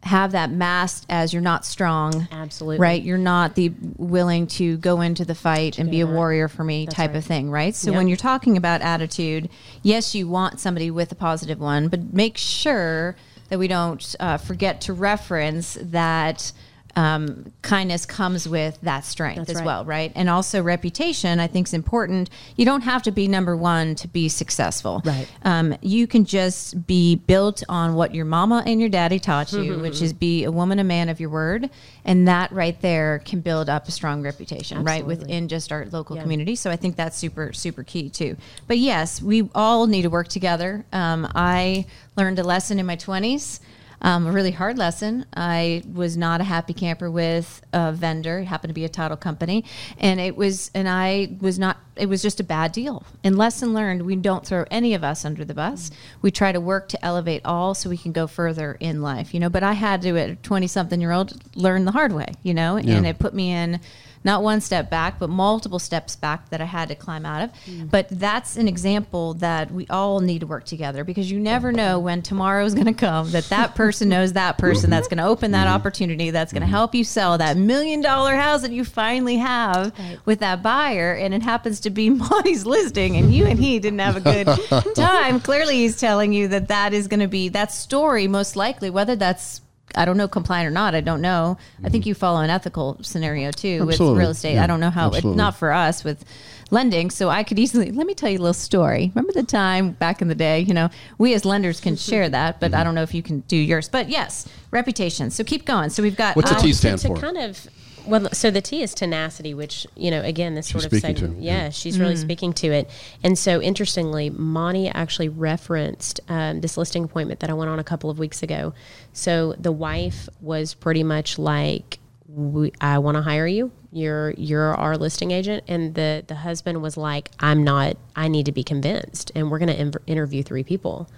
have 0.04 0.34
that 0.34 0.52
masked 0.52 1.06
as 1.10 1.34
you're 1.34 1.42
not 1.42 1.66
strong. 1.66 2.28
Absolutely. 2.32 2.78
Right? 2.78 3.02
You're 3.02 3.18
not 3.18 3.56
the 3.56 3.74
willing 3.98 4.46
to 4.48 4.78
go 4.78 5.02
into 5.02 5.26
the 5.26 5.34
fight 5.34 5.80
and 5.80 5.90
be 5.90 6.02
a 6.02 6.08
warrior 6.08 6.48
for 6.48 6.64
me 6.64 6.86
type 6.86 7.12
right. 7.12 7.18
of 7.18 7.26
thing, 7.26 7.50
right? 7.50 7.74
So 7.74 7.90
Yep. 7.90 7.98
when 7.98 8.08
you're 8.08 8.18
talking 8.18 8.56
about 8.56 8.82
attitude, 8.82 9.50
yes, 9.82 10.14
you 10.14 10.28
want 10.28 10.60
somebody 10.60 10.92
with 10.92 11.12
a 11.12 11.16
positive 11.16 11.60
one, 11.60 11.88
but 11.88 12.14
make 12.14 12.38
sure 12.38 13.16
that 13.50 13.58
we 13.58 13.68
don't 13.68 14.16
uh, 14.20 14.38
forget 14.38 14.82
to 14.82 14.94
reference 14.94 15.76
that 15.82 16.52
um, 16.96 17.52
kindness 17.62 18.06
comes 18.06 18.48
with 18.48 18.80
that 18.82 19.04
strength 19.06 19.38
That's 19.38 19.50
as 19.52 19.56
right. 19.58 19.66
well, 19.66 19.86
right? 19.86 20.12
And 20.16 20.30
also 20.30 20.64
reputation, 20.64 21.40
I 21.40 21.48
think 21.48 21.68
is 21.68 21.74
important. 21.74 22.30
You 22.56 22.64
don't 22.66 22.82
have 22.82 23.04
to 23.04 23.12
be 23.12 23.28
number 23.28 23.56
one 23.58 23.96
to 23.96 24.08
be 24.08 24.30
successful. 24.30 25.02
Right. 25.04 25.28
Um, 25.44 25.76
you 25.82 26.08
can 26.08 26.24
just 26.26 26.88
be 26.88 27.16
built 27.16 27.64
on 27.68 27.96
what 27.96 28.16
your 28.16 28.26
mama 28.26 28.64
and 28.66 28.80
your 28.80 28.90
daddy 28.90 29.20
taught 29.20 29.52
you, 29.52 29.74
Mm-hmm. 29.74 29.82
which 29.86 30.02
is 30.02 30.14
be 30.14 30.44
a 30.46 30.52
woman, 30.52 30.80
a 30.80 30.84
man 30.84 31.10
of 31.10 31.20
your 31.20 31.30
word, 31.30 31.70
and 32.06 32.28
that 32.28 32.52
right 32.52 32.80
there 32.82 33.22
can 33.26 33.42
build 33.42 33.70
up 33.70 33.88
a 33.88 33.92
strong 33.92 34.22
reputation, 34.22 34.84
right, 34.84 35.06
within 35.06 35.48
just 35.48 35.72
our 35.72 35.86
local 35.92 36.16
Yeah. 36.16 36.22
community. 36.22 36.56
So 36.56 36.72
I 36.72 36.76
think 36.76 36.96
that's 36.96 37.18
super, 37.18 37.52
super 37.54 37.84
key 37.84 38.10
too. 38.10 38.38
But 38.68 38.78
yes, 38.78 39.22
we 39.22 39.50
all 39.54 39.88
need 39.88 40.04
to 40.04 40.10
work 40.10 40.28
together. 40.30 40.86
Um, 40.94 41.28
I 41.36 41.86
learned 42.16 42.40
a 42.40 42.44
lesson 42.44 42.80
in 42.80 42.86
my 42.86 42.96
twenties. 42.96 43.60
Um, 44.02 44.28
a 44.28 44.32
really 44.32 44.52
hard 44.52 44.78
lesson. 44.78 45.26
I 45.36 45.84
was 45.92 46.16
not 46.18 46.42
a 46.42 46.44
happy 46.44 46.74
camper 46.74 47.10
with 47.10 47.62
a 47.74 47.92
vendor. 47.92 48.40
It 48.40 48.46
happened 48.46 48.70
to 48.70 48.74
be 48.74 48.86
a 48.86 48.90
title 48.90 49.18
company, 49.18 49.64
and 49.98 50.20
it 50.20 50.36
was, 50.36 50.70
and 50.76 50.88
I 50.88 51.30
was 51.40 51.58
not. 51.58 51.78
It 51.96 52.08
was 52.08 52.22
just 52.22 52.40
a 52.42 52.44
bad 52.44 52.72
deal. 52.74 53.04
And 53.24 53.38
lesson 53.38 53.74
learned: 53.74 54.02
we 54.06 54.16
don't 54.18 54.46
throw 54.46 54.66
any 54.70 54.94
of 54.94 55.04
us 55.04 55.24
under 55.26 55.46
the 55.46 55.54
bus. 55.54 55.92
We 56.22 56.30
try 56.30 56.52
to 56.52 56.60
work 56.60 56.90
to 56.90 57.04
elevate 57.06 57.42
all, 57.46 57.74
so 57.74 57.90
we 57.90 57.98
can 57.98 58.12
go 58.12 58.28
further 58.28 58.78
in 58.80 59.02
life. 59.02 59.34
You 59.34 59.40
know. 59.40 59.50
But 59.50 59.64
I 59.64 59.74
had 59.74 60.02
to, 60.04 60.18
at 60.18 60.30
a 60.30 60.36
twenty-something-year-old, 60.36 61.56
learn 61.56 61.86
the 61.86 61.92
hard 61.92 62.12
way. 62.12 62.34
You 62.44 62.54
know, 62.54 62.78
Yeah. 62.78 62.98
and 62.98 63.08
it 63.08 63.18
put 63.18 63.34
me 63.34 63.52
in 63.52 63.80
not 64.26 64.42
one 64.42 64.60
step 64.60 64.90
back, 64.90 65.20
but 65.20 65.30
multiple 65.30 65.78
steps 65.78 66.16
back 66.16 66.50
that 66.50 66.60
I 66.60 66.66
had 66.66 66.90
to 66.90 66.96
climb 66.96 67.26
out 67.26 67.44
of. 67.44 67.52
Mm. 67.66 67.92
But 67.92 68.08
that's 68.10 68.58
an 68.58 68.68
example 68.68 69.36
that 69.36 69.72
we 69.72 69.86
all 69.88 70.20
need 70.20 70.40
to 70.40 70.48
work 70.48 70.66
together 70.66 71.04
because 71.04 71.32
you 71.32 71.40
never 71.40 71.72
know 71.72 72.00
when 72.00 72.24
tomorrow 72.24 72.66
is 72.66 72.74
going 72.74 72.88
to 72.88 72.94
come 72.94 73.32
that 73.32 73.46
that 73.46 73.76
person 73.76 74.10
knows 74.10 74.34
that 74.34 74.58
person 74.58 74.90
that's 74.90 75.08
going 75.08 75.20
to 75.20 75.26
open 75.26 75.52
that 75.52 75.68
mm-hmm. 75.68 75.76
opportunity 75.76 76.32
that's 76.32 76.52
going 76.52 76.62
to 76.62 76.66
mm-hmm. 76.66 76.72
help 76.72 76.96
you 76.96 77.04
sell 77.04 77.38
that 77.38 77.56
million 77.56 78.02
dollar 78.02 78.36
house 78.36 78.64
that 78.64 78.72
you 78.72 78.84
finally 78.84 79.38
have 79.38 79.94
with 80.26 80.40
that 80.40 80.64
buyer. 80.64 81.14
And 81.14 81.34
it 81.34 81.44
happens 81.44 81.80
to 81.82 81.92
be 81.92 82.10
Monty's 82.26 82.66
listing, 82.66 83.16
and 83.18 83.34
you 83.34 83.46
and 83.46 83.60
he 83.60 83.80
didn't 83.80 84.00
have 84.00 84.18
a 84.18 84.22
good 84.22 84.48
time. 84.96 85.40
Clearly, 85.40 85.76
he's 85.76 86.00
telling 86.00 86.34
you 86.34 86.48
that 86.48 86.70
that 86.70 86.94
is 86.94 87.08
going 87.08 87.20
to 87.20 87.28
be 87.28 87.50
that 87.50 87.72
story, 87.72 88.28
most 88.28 88.56
likely, 88.56 88.90
whether 88.90 89.16
that's 89.16 89.62
I 89.96 90.06
don't 90.06 90.18
know 90.18 90.28
compliant 90.28 90.68
or 90.68 90.72
not. 90.72 90.96
I 90.96 91.02
don't 91.02 91.22
know. 91.22 91.58
I 91.84 91.90
think 91.90 92.06
you 92.06 92.14
follow 92.14 92.42
an 92.42 92.50
ethical 92.50 92.98
scenario 93.02 93.52
too 93.52 93.86
with 93.86 94.00
real 94.00 94.32
estate. 94.32 94.56
Yeah, 94.56 94.64
I 94.64 94.68
don't 94.68 94.80
know 94.80 94.90
how. 94.90 95.10
It, 95.12 95.24
not 95.24 95.56
for 95.56 95.72
us 95.72 96.04
with 96.04 96.24
lending. 96.72 97.10
So 97.10 97.30
I 97.30 97.44
could 97.44 97.60
easily 97.60 97.92
let 97.92 98.08
me 98.08 98.14
tell 98.14 98.30
you 98.30 98.38
a 98.38 98.42
little 98.42 98.54
story. 98.54 99.12
Remember 99.16 99.34
the 99.34 99.44
time 99.44 99.92
back 99.92 100.22
in 100.22 100.28
the 100.28 100.36
day? 100.36 100.60
You 100.62 100.74
know, 100.74 100.90
we 101.18 101.34
as 101.34 101.46
lenders 101.46 101.80
can 101.80 101.96
share 101.96 102.30
that, 102.30 102.60
but 102.60 102.74
I 102.74 102.84
don't 102.84 102.96
know 102.96 103.04
if 103.04 103.14
you 103.14 103.24
can 103.24 103.42
do 103.42 103.58
yours. 103.58 103.90
But 103.90 104.10
yes, 104.10 104.48
reputation. 104.72 105.30
So 105.30 105.44
keep 105.44 105.66
going. 105.66 105.90
So 105.90 106.04
we've 106.04 106.16
got 106.16 106.36
What's 106.36 106.50
the 106.50 106.58
uh, 106.58 106.62
T 106.62 106.68
to, 106.70 106.76
stand 106.76 107.00
to 107.02 107.08
for? 107.10 107.18
kind 107.18 107.38
of 107.38 107.68
well 108.08 108.30
so 108.32 108.52
the 108.52 108.62
t 108.62 108.82
is 108.82 108.94
tenacity 108.94 109.54
which 109.54 109.88
you 109.96 110.12
know 110.12 110.22
again 110.22 110.56
this 110.56 110.68
sort 110.68 110.86
of 110.86 110.92
segment, 110.92 111.38
to, 111.38 111.42
yeah, 111.42 111.64
yeah. 111.64 111.70
she's 111.70 112.00
really 112.00 112.16
speaking 112.16 112.54
to 112.54 112.68
it. 112.68 112.90
And 113.24 113.38
so 113.38 113.62
interestingly 113.62 114.30
monty 114.30 114.90
actually 114.90 115.30
referenced 115.30 116.20
um, 116.30 116.62
this 116.62 116.78
listing 116.78 117.04
appointment 117.04 117.40
that 117.42 117.50
i 117.50 117.54
went 117.54 117.70
on 117.70 117.80
a 117.80 117.84
couple 117.84 118.10
of 118.10 118.20
weeks 118.20 118.44
ago. 118.44 118.74
So 119.14 119.54
the 119.54 119.72
wife 119.72 120.28
was 120.42 120.74
pretty 120.74 121.04
much 121.04 121.38
like 121.38 122.00
we, 122.28 122.72
i 122.82 122.98
want 123.00 123.16
to 123.16 123.22
hire 123.22 123.48
you. 123.48 123.72
You're 123.92 124.32
you're 124.32 124.76
our 124.76 124.98
listing 124.98 125.32
agent. 125.32 125.64
And 125.68 125.96
the 125.96 126.24
the 126.28 126.36
husband 126.36 126.82
was 126.82 126.98
like 126.98 127.32
i'm 127.40 127.64
not 127.64 127.98
i 128.16 128.28
need 128.28 128.46
to 128.48 128.52
be 128.52 128.64
convinced 128.64 129.32
and 129.36 129.50
we're 129.50 129.60
going 129.60 129.76
to 129.76 130.00
inv- 130.00 130.04
interview 130.08 130.44
three 130.44 130.64
people. 130.64 131.10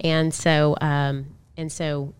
And 0.00 0.32
so 0.32 0.76
um 0.80 1.26
and 1.56 1.70
so 1.70 2.14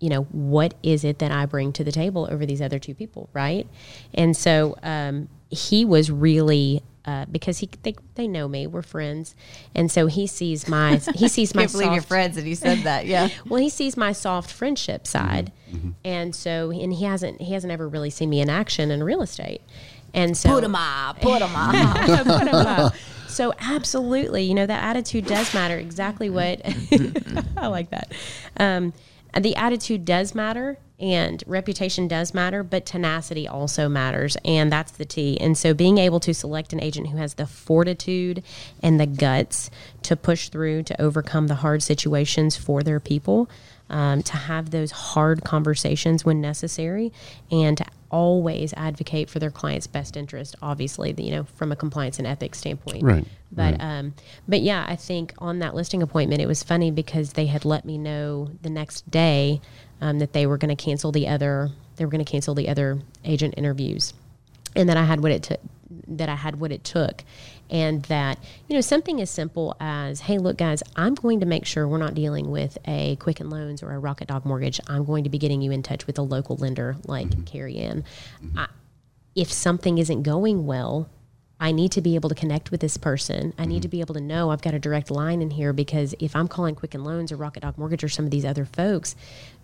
you 0.00 0.10
know, 0.10 0.22
what 0.24 0.74
is 0.82 1.04
it 1.04 1.18
that 1.20 1.32
I 1.32 1.46
bring 1.46 1.72
to 1.74 1.84
the 1.84 1.92
table 1.92 2.28
over 2.30 2.44
these 2.44 2.60
other 2.60 2.78
two 2.78 2.94
people, 2.94 3.30
right? 3.32 3.66
And 4.12 4.36
so 4.36 4.76
um, 4.82 5.28
he 5.48 5.84
was 5.84 6.10
really 6.10 6.82
uh, 7.06 7.24
because 7.30 7.58
he 7.58 7.70
they, 7.82 7.94
they 8.16 8.26
know 8.26 8.48
me, 8.48 8.66
we're 8.66 8.82
friends, 8.82 9.36
and 9.76 9.92
so 9.92 10.06
he 10.08 10.26
sees 10.26 10.66
my 10.68 10.96
he 11.14 11.28
sees 11.36 11.54
my 11.54 11.62
can't 11.62 11.72
believe 11.72 11.92
your 11.92 12.02
friends 12.02 12.34
that 12.34 12.44
he 12.44 12.54
said 12.54 12.78
that. 12.78 13.06
Yeah. 13.06 13.28
well, 13.48 13.60
he 13.60 13.68
sees 13.68 13.96
my 13.96 14.10
soft 14.10 14.52
friendship 14.52 15.06
side, 15.06 15.52
and 16.04 16.34
so 16.34 16.72
and 16.72 16.92
he 16.92 17.04
hasn't 17.04 17.40
he 17.40 17.52
hasn't 17.52 17.72
ever 17.72 17.88
really 17.88 18.10
seen 18.10 18.28
me 18.28 18.40
in 18.40 18.50
action 18.50 18.90
in 18.90 19.04
real 19.04 19.22
estate, 19.22 19.62
and 20.14 20.36
so 20.36 20.48
Put 20.48 20.64
him 20.64 20.74
up. 20.74 21.20
Put 21.20 21.42
him 21.42 21.54
up. 21.54 22.06
Put 22.26 22.48
'em 22.48 22.54
up. 22.54 22.94
So 23.28 23.54
absolutely, 23.60 24.42
you 24.42 24.54
know 24.54 24.66
that 24.66 24.82
attitude 24.82 25.26
does 25.26 25.54
matter. 25.54 25.78
Exactly 25.78 26.28
what 26.28 26.60
I 27.56 27.68
like 27.68 27.90
that. 27.90 28.10
Um, 28.56 28.92
the 29.42 29.56
attitude 29.56 30.04
does 30.04 30.34
matter, 30.34 30.78
and 30.98 31.44
reputation 31.46 32.08
does 32.08 32.32
matter, 32.32 32.62
but 32.62 32.86
tenacity 32.86 33.46
also 33.46 33.88
matters, 33.88 34.36
and 34.44 34.72
that's 34.72 34.92
the 34.92 35.04
T. 35.04 35.38
And 35.40 35.56
so, 35.56 35.74
being 35.74 35.98
able 35.98 36.20
to 36.20 36.32
select 36.32 36.72
an 36.72 36.80
agent 36.80 37.08
who 37.08 37.18
has 37.18 37.34
the 37.34 37.46
fortitude 37.46 38.42
and 38.82 38.98
the 38.98 39.06
guts 39.06 39.70
to 40.02 40.16
push 40.16 40.48
through 40.48 40.84
to 40.84 41.00
overcome 41.00 41.48
the 41.48 41.56
hard 41.56 41.82
situations 41.82 42.56
for 42.56 42.82
their 42.82 43.00
people. 43.00 43.48
Um, 43.88 44.24
to 44.24 44.36
have 44.36 44.70
those 44.70 44.90
hard 44.90 45.44
conversations 45.44 46.24
when 46.24 46.40
necessary 46.40 47.12
and 47.52 47.78
to 47.78 47.84
always 48.10 48.74
advocate 48.76 49.30
for 49.30 49.38
their 49.38 49.50
client's 49.50 49.86
best 49.86 50.16
interest 50.16 50.56
obviously 50.60 51.14
you 51.18 51.30
know 51.30 51.44
from 51.54 51.70
a 51.70 51.76
compliance 51.76 52.18
and 52.18 52.26
ethics 52.26 52.58
standpoint 52.58 53.04
Right, 53.04 53.24
but 53.52 53.74
right. 53.78 53.80
um 53.80 54.14
but 54.48 54.60
yeah 54.62 54.84
i 54.88 54.96
think 54.96 55.34
on 55.38 55.60
that 55.60 55.74
listing 55.76 56.02
appointment 56.02 56.40
it 56.40 56.46
was 56.46 56.64
funny 56.64 56.90
because 56.90 57.34
they 57.34 57.46
had 57.46 57.64
let 57.64 57.84
me 57.84 57.96
know 57.96 58.50
the 58.62 58.70
next 58.70 59.08
day 59.08 59.60
um, 60.00 60.18
that 60.18 60.32
they 60.32 60.46
were 60.46 60.58
going 60.58 60.74
to 60.74 60.82
cancel 60.82 61.12
the 61.12 61.28
other 61.28 61.70
they 61.96 62.04
were 62.04 62.10
going 62.10 62.24
to 62.24 62.30
cancel 62.30 62.54
the 62.54 62.68
other 62.68 63.00
agent 63.24 63.54
interviews. 63.56 64.12
And 64.74 64.90
that 64.90 64.98
I 64.98 65.04
had 65.04 65.22
what 65.22 65.32
it 65.32 65.42
took 65.42 65.60
that 66.08 66.28
I 66.28 66.34
had 66.34 66.60
what 66.60 66.72
it 66.72 66.84
took. 66.84 67.24
And 67.68 68.02
that 68.04 68.38
you 68.68 68.74
know 68.74 68.80
something 68.80 69.20
as 69.20 69.30
simple 69.30 69.76
as 69.80 70.20
hey 70.20 70.38
look 70.38 70.56
guys 70.56 70.82
I'm 70.94 71.14
going 71.14 71.40
to 71.40 71.46
make 71.46 71.64
sure 71.66 71.88
we're 71.88 71.98
not 71.98 72.14
dealing 72.14 72.50
with 72.50 72.78
a 72.86 73.16
Quicken 73.16 73.50
Loans 73.50 73.82
or 73.82 73.92
a 73.92 73.98
Rocket 73.98 74.28
Dog 74.28 74.44
Mortgage. 74.44 74.80
I'm 74.86 75.04
going 75.04 75.24
to 75.24 75.30
be 75.30 75.38
getting 75.38 75.62
you 75.62 75.72
in 75.72 75.82
touch 75.82 76.06
with 76.06 76.18
a 76.18 76.22
local 76.22 76.56
lender 76.56 76.96
like 77.06 77.44
Carrie 77.44 77.78
Ann 77.78 78.04
I, 78.56 78.68
if 79.34 79.52
something 79.52 79.98
isn't 79.98 80.22
going 80.22 80.66
well 80.66 81.08
I 81.58 81.72
need 81.72 81.92
to 81.92 82.02
be 82.02 82.14
able 82.16 82.28
to 82.28 82.34
connect 82.34 82.70
with 82.70 82.80
this 82.80 82.96
person. 82.98 83.54
I 83.58 83.64
need 83.64 83.82
to 83.82 83.88
be 83.88 84.00
able 84.00 84.14
to 84.14 84.20
know 84.20 84.50
I've 84.50 84.60
got 84.60 84.74
a 84.74 84.78
direct 84.78 85.10
line 85.10 85.40
in 85.40 85.50
here 85.50 85.72
because 85.72 86.14
if 86.18 86.36
I'm 86.36 86.48
calling 86.48 86.74
Quicken 86.74 87.02
Loans 87.02 87.32
or 87.32 87.36
Rocket 87.36 87.60
Dog 87.60 87.78
Mortgage 87.78 88.04
or 88.04 88.10
some 88.10 88.26
of 88.26 88.30
these 88.30 88.44
other 88.44 88.66
folks, 88.66 89.16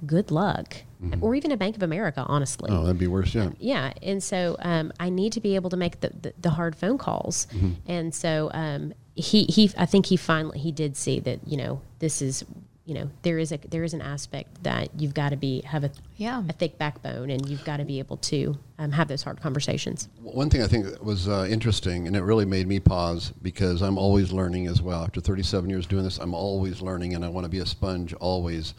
good 0.07 0.31
luck. 0.31 0.74
Or 1.20 1.35
even 1.35 1.50
a 1.50 1.57
Bank 1.57 1.76
of 1.76 1.83
America, 1.83 2.24
honestly. 2.28 2.70
Oh, 2.72 2.85
that'd 2.85 2.98
be 2.98 3.09
worse 3.09 3.35
yet. 3.35 3.55
Yeah, 3.59 3.92
and 4.02 4.22
so 4.22 4.57
um, 4.61 4.92
I 5.00 5.11
need 5.11 5.33
to 5.33 5.40
be 5.40 5.57
able 5.57 5.68
to 5.70 5.76
make 5.76 6.00
the, 6.00 6.11
the, 6.11 6.33
the 6.40 6.50
hard 6.50 6.76
phone 6.76 6.96
calls, 6.96 7.48
and 7.87 8.14
so 8.14 8.50
um, 8.55 8.94
he 9.16 9.44
he 9.44 9.70
I 9.76 9.85
think 9.85 10.07
he 10.07 10.16
finally 10.16 10.59
he 10.59 10.70
did 10.70 10.96
see 10.96 11.18
that 11.20 11.40
you 11.46 11.57
know 11.57 11.83
this 11.98 12.22
is 12.22 12.44
you 12.85 12.95
know 12.95 13.09
there 13.23 13.38
is 13.38 13.53
a 13.53 13.59
there 13.68 13.85
is 13.85 13.95
an 13.95 14.03
aspect 14.03 14.64
that 14.64 14.88
you've 14.99 15.14
got 15.14 15.29
to 15.29 15.37
be 15.37 15.62
have 15.62 15.85
a 15.85 15.90
Yeah. 16.16 16.42
a 16.49 16.53
thick 16.53 16.79
backbone 16.79 17.31
and 17.31 17.49
you've 17.49 17.64
got 17.64 17.77
to 17.77 17.85
be 17.85 17.99
able 18.01 18.16
to 18.18 18.59
um, 18.79 18.90
have 18.92 19.09
those 19.09 19.23
hard 19.23 19.40
conversations. 19.40 20.09
One 20.21 20.51
thing 20.51 20.62
I 20.62 20.66
think 20.66 21.01
was 21.03 21.29
uh, 21.29 21.47
interesting, 21.49 22.07
and 22.07 22.16
it 22.16 22.23
really 22.23 22.45
made 22.45 22.66
me 22.66 22.81
pause 22.81 23.33
because 23.42 23.83
I'm 23.83 23.99
always 23.99 24.33
learning 24.33 24.66
as 24.66 24.83
well. 24.83 25.03
After 25.05 25.21
37 25.21 25.71
years 25.71 25.87
doing 25.87 26.03
this, 26.05 26.18
I'm 26.18 26.35
always 26.35 26.83
learning, 26.83 27.14
and 27.14 27.25
I 27.25 27.29
want 27.29 27.45
to 27.45 27.49
be 27.49 27.59
a 27.59 27.66
sponge 27.66 28.12
always. 28.14 28.75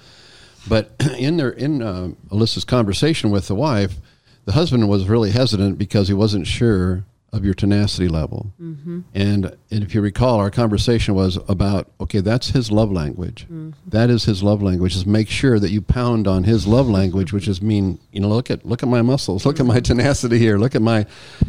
But 0.68 0.92
in 1.18 1.38
their 1.38 1.52
in 1.52 1.82
uh, 1.82 2.10
Alyssa's 2.30 2.66
conversation 2.66 3.32
with 3.32 3.48
the 3.48 3.56
wife, 3.56 3.96
the 4.46 4.52
husband 4.52 4.89
was 4.89 5.08
really 5.08 5.32
hesitant 5.32 5.78
because 5.78 6.10
he 6.10 6.13
wasn't 6.13 6.48
sure 6.48 7.06
of 7.34 7.43
your 7.43 7.54
tenacity 7.56 8.08
level. 8.08 8.54
Mm-hmm. 8.62 9.01
And, 9.14 9.45
and 9.72 9.84
if 9.84 9.93
you 9.95 10.01
recall, 10.01 10.39
our 10.39 10.51
conversation 10.51 11.16
was 11.16 11.38
about 11.49 11.91
okay, 11.99 12.20
that's 12.20 12.49
his 12.49 12.72
love 12.72 12.91
language. 12.91 13.45
Mm-hmm. 13.45 13.72
That 13.88 14.10
is 14.10 14.26
his 14.26 14.43
love 14.43 14.62
language. 14.62 14.95
Is 14.95 15.05
make 15.05 15.28
sure 15.28 15.60
that 15.60 15.72
you 15.72 15.82
pound 15.82 16.28
on 16.28 16.43
his 16.43 16.68
love 16.68 16.88
language, 16.88 17.34
which 17.34 17.47
is 17.47 17.62
mean, 17.62 17.99
you 18.12 18.22
know, 18.22 18.30
look 18.30 18.51
at 18.51 18.66
look 18.66 18.84
at 18.84 18.89
my 18.89 19.01
muscles, 19.01 19.45
look 19.45 19.60
at 19.60 19.66
my 19.66 19.80
tenacity 19.80 20.38
here, 20.38 20.57
look 20.57 20.76
at 20.76 20.82
my, 20.82 21.05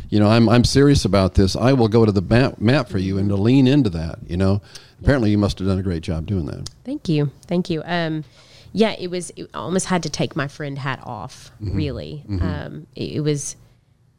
you 0.09 0.19
know, 0.19 0.29
I'm 0.29 0.49
I'm 0.49 0.65
serious 0.65 1.05
about 1.05 1.35
this. 1.35 1.55
I 1.55 1.75
will 1.75 1.89
go 1.89 2.07
to 2.07 2.13
the 2.13 2.23
map, 2.23 2.59
map 2.61 2.89
for 2.89 2.99
you 2.99 3.19
and 3.19 3.29
to 3.29 3.37
lean 3.37 3.67
into 3.67 3.91
that. 3.91 4.19
You 4.27 4.39
know, 4.39 4.63
apparently 5.03 5.31
you 5.31 5.39
must 5.39 5.59
have 5.59 5.69
done 5.69 5.79
a 5.79 5.83
great 5.83 6.03
job 6.03 6.27
doing 6.27 6.47
that. 6.47 6.71
Thank 6.85 7.09
you. 7.09 7.31
Thank 7.47 7.69
you. 7.69 7.83
Um, 7.85 8.25
yeah, 8.73 8.97
it 8.99 9.09
was, 9.09 9.31
it 9.37 9.49
almost 9.55 9.87
had 9.87 10.03
to 10.03 10.11
take 10.11 10.35
my 10.35 10.49
friend 10.49 10.77
hat 10.77 10.99
off, 11.05 11.53
really. 11.61 12.25
Um, 12.29 12.89
it, 12.97 13.13
it 13.13 13.21
was, 13.21 13.55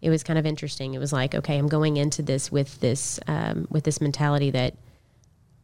it 0.05 0.11
was 0.11 0.21
kind 0.21 0.37
of 0.37 0.45
interesting. 0.45 0.93
It 0.93 0.99
was 0.99 1.11
like, 1.11 1.33
okay, 1.33 1.57
I'm 1.57 1.67
going 1.67 1.97
into 1.97 2.21
this 2.21 2.51
with 2.51 2.79
this, 2.79 3.19
um, 3.25 3.67
with 3.71 3.85
this 3.85 3.99
mentality 3.99 4.51
that 4.51 4.75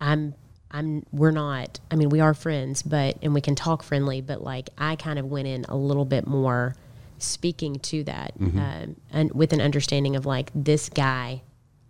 I'm, 0.01 0.33
I'm, 0.71 1.05
we're 1.11 1.29
not, 1.29 1.79
I 1.91 1.95
mean, 1.95 2.09
we 2.09 2.21
are 2.21 2.33
friends, 2.33 2.81
but, 2.81 3.19
and 3.21 3.35
we 3.35 3.41
can 3.41 3.53
talk 3.53 3.83
friendly, 3.83 4.19
but 4.19 4.41
like, 4.41 4.69
I 4.79 4.95
kind 4.95 5.19
of 5.19 5.25
went 5.25 5.47
in 5.47 5.65
a 5.65 5.75
little 5.75 6.05
bit 6.05 6.25
more 6.25 6.75
speaking 7.19 7.75
to 7.75 8.03
that, 8.05 8.33
um, 8.57 8.95
and 9.11 9.31
with 9.31 9.53
an 9.53 9.61
understanding 9.61 10.15
of 10.15 10.25
like, 10.25 10.49
this 10.55 10.89
guy 10.89 11.43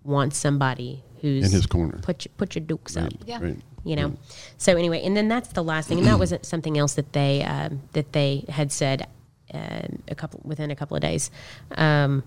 wants 0.04 0.38
somebody 0.38 1.04
who's 1.22 1.46
In 1.46 1.52
his 1.54 1.66
corner. 1.66 2.00
Put 2.02 2.26
your, 2.26 2.34
put 2.36 2.54
your 2.56 2.66
dukes 2.66 2.98
up 2.98 3.14
Yeah. 3.26 3.40
Right. 3.42 3.58
you 3.86 3.96
know 3.96 4.16
so 4.58 4.76
anyway 4.76 5.02
and 5.04 5.16
then 5.16 5.28
that's 5.28 5.50
the 5.50 5.64
last 5.64 5.88
thing 5.88 6.00
and 6.00 6.08
that 6.08 6.20
was 6.26 6.34
something 6.42 6.78
else 6.78 6.96
that 6.96 7.14
they 7.14 7.44
um, 7.44 7.82
that 7.94 8.12
they 8.12 8.44
had 8.50 8.72
said 8.72 9.08
um 9.54 10.02
a 10.08 10.16
couple 10.16 10.42
within 10.44 10.72
a 10.72 10.76
couple 10.76 10.96
of 10.98 11.02
days 11.02 11.30
um, 11.78 12.24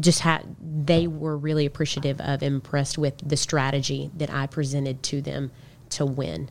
just 0.00 0.20
had 0.20 0.44
they 0.60 1.06
were 1.06 1.36
really 1.36 1.66
appreciative 1.66 2.20
of 2.20 2.42
impressed 2.42 2.98
with 2.98 3.16
the 3.26 3.36
strategy 3.36 4.10
that 4.16 4.30
i 4.30 4.46
presented 4.46 5.02
to 5.02 5.20
them 5.22 5.50
to 5.88 6.06
win 6.06 6.48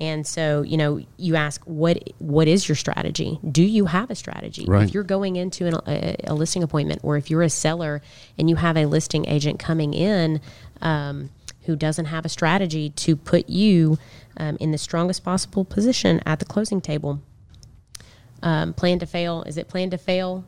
and 0.00 0.26
so 0.26 0.62
you 0.62 0.76
know 0.78 0.98
you 1.18 1.36
ask 1.36 1.62
what 1.64 2.02
what 2.18 2.48
is 2.48 2.66
your 2.68 2.76
strategy 2.76 3.38
do 3.50 3.62
you 3.62 3.84
have 3.86 4.10
a 4.10 4.14
strategy 4.14 4.64
Right. 4.66 4.84
if 4.88 4.94
you're 4.94 5.02
going 5.02 5.36
into 5.36 5.66
an, 5.66 5.74
a, 5.86 6.16
a 6.24 6.34
listing 6.34 6.62
appointment 6.62 7.00
or 7.02 7.16
if 7.18 7.28
you're 7.28 7.42
a 7.42 7.50
seller 7.50 8.00
and 8.38 8.48
you 8.48 8.56
have 8.56 8.76
a 8.78 8.86
listing 8.86 9.26
agent 9.28 9.58
coming 9.58 9.92
in 9.92 10.40
um, 10.80 11.28
who 11.66 11.76
doesn't 11.76 12.06
have 12.06 12.24
a 12.24 12.30
strategy 12.30 12.88
to 12.88 13.14
put 13.14 13.46
you 13.50 13.98
um, 14.38 14.56
in 14.58 14.70
the 14.70 14.78
strongest 14.78 15.22
possible 15.22 15.66
position 15.66 16.22
at 16.24 16.38
the 16.38 16.46
closing 16.46 16.80
table. 16.80 17.20
Um, 18.42 18.72
plan 18.72 18.98
to 19.00 19.06
fail. 19.06 19.42
Is 19.42 19.58
it 19.58 19.68
plan 19.68 19.90
to 19.90 19.98
fail? 19.98 20.44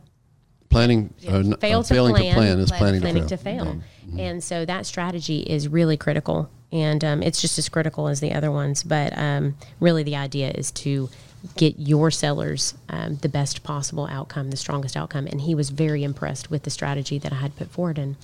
Planning, 0.70 1.12
uh, 1.28 1.42
Fail 1.56 1.80
uh, 1.80 1.82
to 1.82 1.94
failing 1.94 2.14
plan, 2.14 2.28
to 2.28 2.34
plan 2.34 2.58
is 2.60 2.70
planning, 2.70 3.00
Planning 3.00 3.22
to 3.24 3.28
to 3.30 3.36
fail. 3.36 3.64
fail. 3.64 3.80
And 4.18 4.42
so 4.42 4.64
that 4.64 4.86
strategy 4.86 5.40
is 5.40 5.68
really 5.68 5.96
critical. 5.96 6.48
And 6.72 7.04
um, 7.04 7.22
it's 7.22 7.40
just 7.40 7.58
as 7.58 7.68
critical 7.68 8.06
as 8.06 8.20
the 8.20 8.32
other 8.32 8.52
ones. 8.52 8.84
But 8.84 9.16
um, 9.18 9.56
really, 9.80 10.04
the 10.04 10.14
idea 10.16 10.52
is 10.54 10.70
to 10.72 11.10
get 11.56 11.74
your 11.78 12.10
sellers 12.12 12.74
um, 12.88 13.16
the 13.16 13.28
best 13.28 13.62
possible 13.64 14.06
outcome, 14.10 14.50
the 14.50 14.56
strongest 14.56 14.96
outcome. 14.96 15.26
And 15.26 15.40
he 15.40 15.54
was 15.56 15.70
very 15.70 16.04
impressed 16.04 16.50
with 16.50 16.62
the 16.62 16.70
strategy 16.70 17.18
that 17.18 17.32
I 17.32 17.36
had 17.36 17.56
put 17.56 17.70
forward. 17.70 17.98
And 17.98 18.16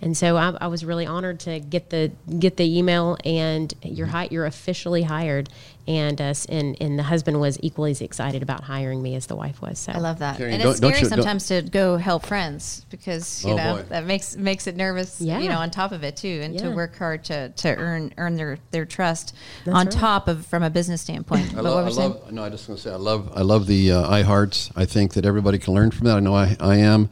and 0.00 0.16
so 0.16 0.36
I, 0.36 0.56
I 0.60 0.66
was 0.68 0.84
really 0.84 1.06
honored 1.06 1.40
to 1.40 1.58
get 1.60 1.90
the 1.90 2.12
get 2.38 2.56
the 2.56 2.78
email 2.78 3.16
and 3.24 3.72
you're 3.82 4.06
hi- 4.06 4.28
you're 4.30 4.46
officially 4.46 5.02
hired. 5.02 5.48
And 5.88 6.20
us 6.20 6.44
and 6.44 6.76
and 6.82 6.98
the 6.98 7.02
husband 7.02 7.40
was 7.40 7.58
equally 7.62 7.92
as 7.92 8.02
excited 8.02 8.42
about 8.42 8.62
hiring 8.64 9.00
me 9.02 9.14
as 9.14 9.24
the 9.26 9.34
wife 9.34 9.62
was. 9.62 9.78
So 9.78 9.92
I 9.92 9.96
love 10.00 10.18
that, 10.18 10.36
Carrie, 10.36 10.52
and 10.52 10.62
don't- 10.62 10.72
it's 10.72 10.80
don't 10.80 10.90
scary 10.90 11.04
you- 11.04 11.08
don't- 11.08 11.18
sometimes 11.24 11.46
to 11.46 11.62
go 11.62 11.96
help 11.96 12.26
friends 12.26 12.84
because 12.90 13.42
you 13.42 13.52
Oh, 13.52 13.56
know 13.56 13.76
boy. 13.76 13.82
that 13.88 14.04
makes 14.04 14.36
makes 14.36 14.66
it 14.66 14.76
nervous. 14.76 15.18
Yeah. 15.18 15.38
you 15.38 15.48
know, 15.48 15.56
on 15.56 15.70
top 15.70 15.92
of 15.92 16.04
it 16.04 16.14
too, 16.14 16.40
and 16.44 16.58
to 16.58 16.68
work 16.72 16.94
hard 16.98 17.24
to 17.24 17.48
to 17.48 17.74
earn 17.74 18.12
earn 18.18 18.34
their 18.36 18.58
their 18.70 18.84
trust 18.84 19.34
on 19.66 19.72
right. 19.86 19.90
top 19.90 20.28
of 20.28 20.44
from 20.44 20.62
a 20.62 20.68
business 20.68 21.00
standpoint. 21.00 21.52
I, 21.52 21.54
But 21.54 21.64
love, 21.64 21.74
what 21.74 21.84
I 21.84 21.96
we're 22.06 22.08
love. 22.14 22.32
No, 22.32 22.44
I 22.44 22.50
just 22.50 22.66
going 22.66 22.76
to 22.76 22.82
say 22.82 22.90
I 22.92 22.96
love. 22.96 23.32
I 23.34 23.40
love 23.40 23.66
the 23.66 23.90
uh, 23.92 24.10
I 24.10 24.20
hearts. 24.24 24.70
I 24.76 24.84
think 24.84 25.14
that 25.14 25.24
everybody 25.24 25.56
can 25.58 25.72
learn 25.72 25.90
from 25.90 26.06
that. 26.06 26.18
I 26.18 26.20
know 26.20 26.34
I, 26.34 26.54
I 26.60 26.76
am. 26.76 27.08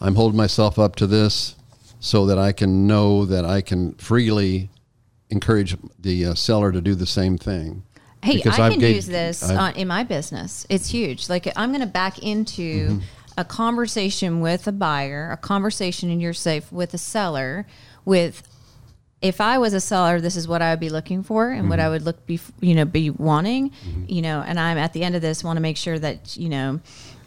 I'm 0.00 0.14
holding 0.14 0.36
myself 0.36 0.78
up 0.78 0.94
to 0.96 1.08
this 1.08 1.56
so 2.04 2.26
that 2.26 2.36
I 2.38 2.50
can 2.50 2.86
know 2.88 3.24
that 3.26 3.44
I 3.44 3.60
can 3.60 3.94
freely 3.94 4.68
encourage 5.30 5.76
the 5.98 6.26
uh, 6.26 6.34
seller 6.34 6.72
to 6.72 6.80
do 6.80 6.96
the 6.96 7.06
same 7.06 7.38
thing. 7.38 7.84
Hey, 8.24 8.36
Because 8.38 8.58
I 8.58 8.66
I've 8.66 8.72
can 8.72 8.80
gave- 8.80 8.96
use 8.96 9.06
this 9.06 9.48
in 9.76 9.86
my 9.88 10.02
business. 10.02 10.66
It's 10.68 10.88
huge. 10.90 11.28
Like 11.28 11.46
I'm 11.56 11.70
going 11.70 11.80
to 11.80 11.86
back 11.86 12.18
into 12.18 12.88
Mm-hmm. 12.88 12.98
a 13.38 13.44
conversation 13.44 14.40
with 14.40 14.66
a 14.66 14.72
buyer, 14.72 15.30
a 15.32 15.36
conversation 15.36 16.10
in 16.10 16.18
your 16.20 16.34
safe 16.34 16.70
with 16.72 16.92
a 16.92 16.98
seller, 16.98 17.66
with 18.04 18.42
if 19.20 19.40
I 19.40 19.58
was 19.58 19.72
a 19.72 19.80
seller, 19.80 20.20
this 20.20 20.34
is 20.34 20.48
what 20.48 20.60
I 20.60 20.70
would 20.72 20.80
be 20.80 20.90
looking 20.90 21.22
for 21.22 21.50
and 21.50 21.70
what 21.70 21.78
I 21.78 21.84
Mm-hmm. 21.84 21.92
would 21.92 22.02
look 22.02 22.26
be 22.26 22.40
you 22.60 22.74
know 22.74 22.84
be 22.84 23.10
wanting, 23.10 23.70
you 24.08 24.22
know. 24.22 24.42
And 24.44 24.58
I'm 24.58 24.76
at 24.76 24.92
the 24.92 25.04
end 25.04 25.14
of 25.14 25.22
this 25.22 25.44
want 25.44 25.56
to 25.56 25.60
make 25.62 25.76
sure 25.76 25.98
that 26.00 26.36
you 26.36 26.48
know 26.48 26.80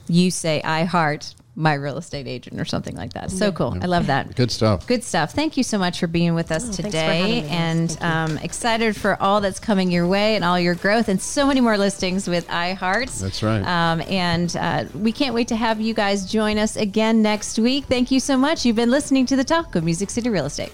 you 0.07 0.29
say 0.31 0.61
I 0.63 0.83
heart 0.83 1.33
my 1.57 1.73
real 1.73 1.97
estate 1.97 2.27
agent 2.27 2.59
or 2.59 2.65
something 2.65 2.95
like 2.95 3.13
that. 3.13 3.31
So 3.31 3.51
cool. 3.51 3.77
I 3.81 3.85
love 3.85 4.07
that. 4.07 4.35
Good 4.35 4.51
stuff. 4.51 4.85
Good 4.87 5.03
stuff. 5.03 5.31
Thank 5.31 5.55
you 5.57 5.63
so 5.63 5.77
much 5.77 5.99
for 5.99 6.07
being 6.07 6.33
with 6.35 6.51
us 6.51 6.67
Oh, 6.67 6.71
today, 6.73 7.17
having 7.17 7.31
me, 7.31 7.41
guys. 7.43 7.51
and 7.51 7.97
um, 8.01 8.37
excited 8.39 8.95
for 8.95 9.21
all 9.21 9.39
that's 9.41 9.59
coming 9.59 9.89
your 9.91 10.05
way 10.07 10.35
and 10.35 10.43
all 10.43 10.59
your 10.59 10.75
growth, 10.75 11.07
and 11.07 11.21
so 11.21 11.47
many 11.47 11.61
more 11.61 11.77
listings 11.77 12.27
with 12.27 12.47
iHearts. 12.47 13.21
That's 13.21 13.41
right. 13.41 13.61
Um, 13.61 14.01
and 14.01 14.55
uh, 14.57 14.85
we 14.93 15.11
can't 15.11 15.33
wait 15.33 15.47
to 15.49 15.55
have 15.55 15.79
you 15.79 15.93
guys 15.93 16.29
join 16.29 16.57
us 16.57 16.75
again 16.75 17.21
next 17.21 17.57
week. 17.57 17.85
Thank 17.85 18.11
you 18.11 18.19
so 18.19 18.35
much. 18.37 18.65
You've 18.65 18.75
been 18.75 18.91
listening 18.91 19.25
to 19.27 19.35
the 19.35 19.43
Talk 19.43 19.75
of 19.75 19.83
Music 19.83 20.09
City 20.09 20.29
Real 20.29 20.45
Estate. 20.45 20.73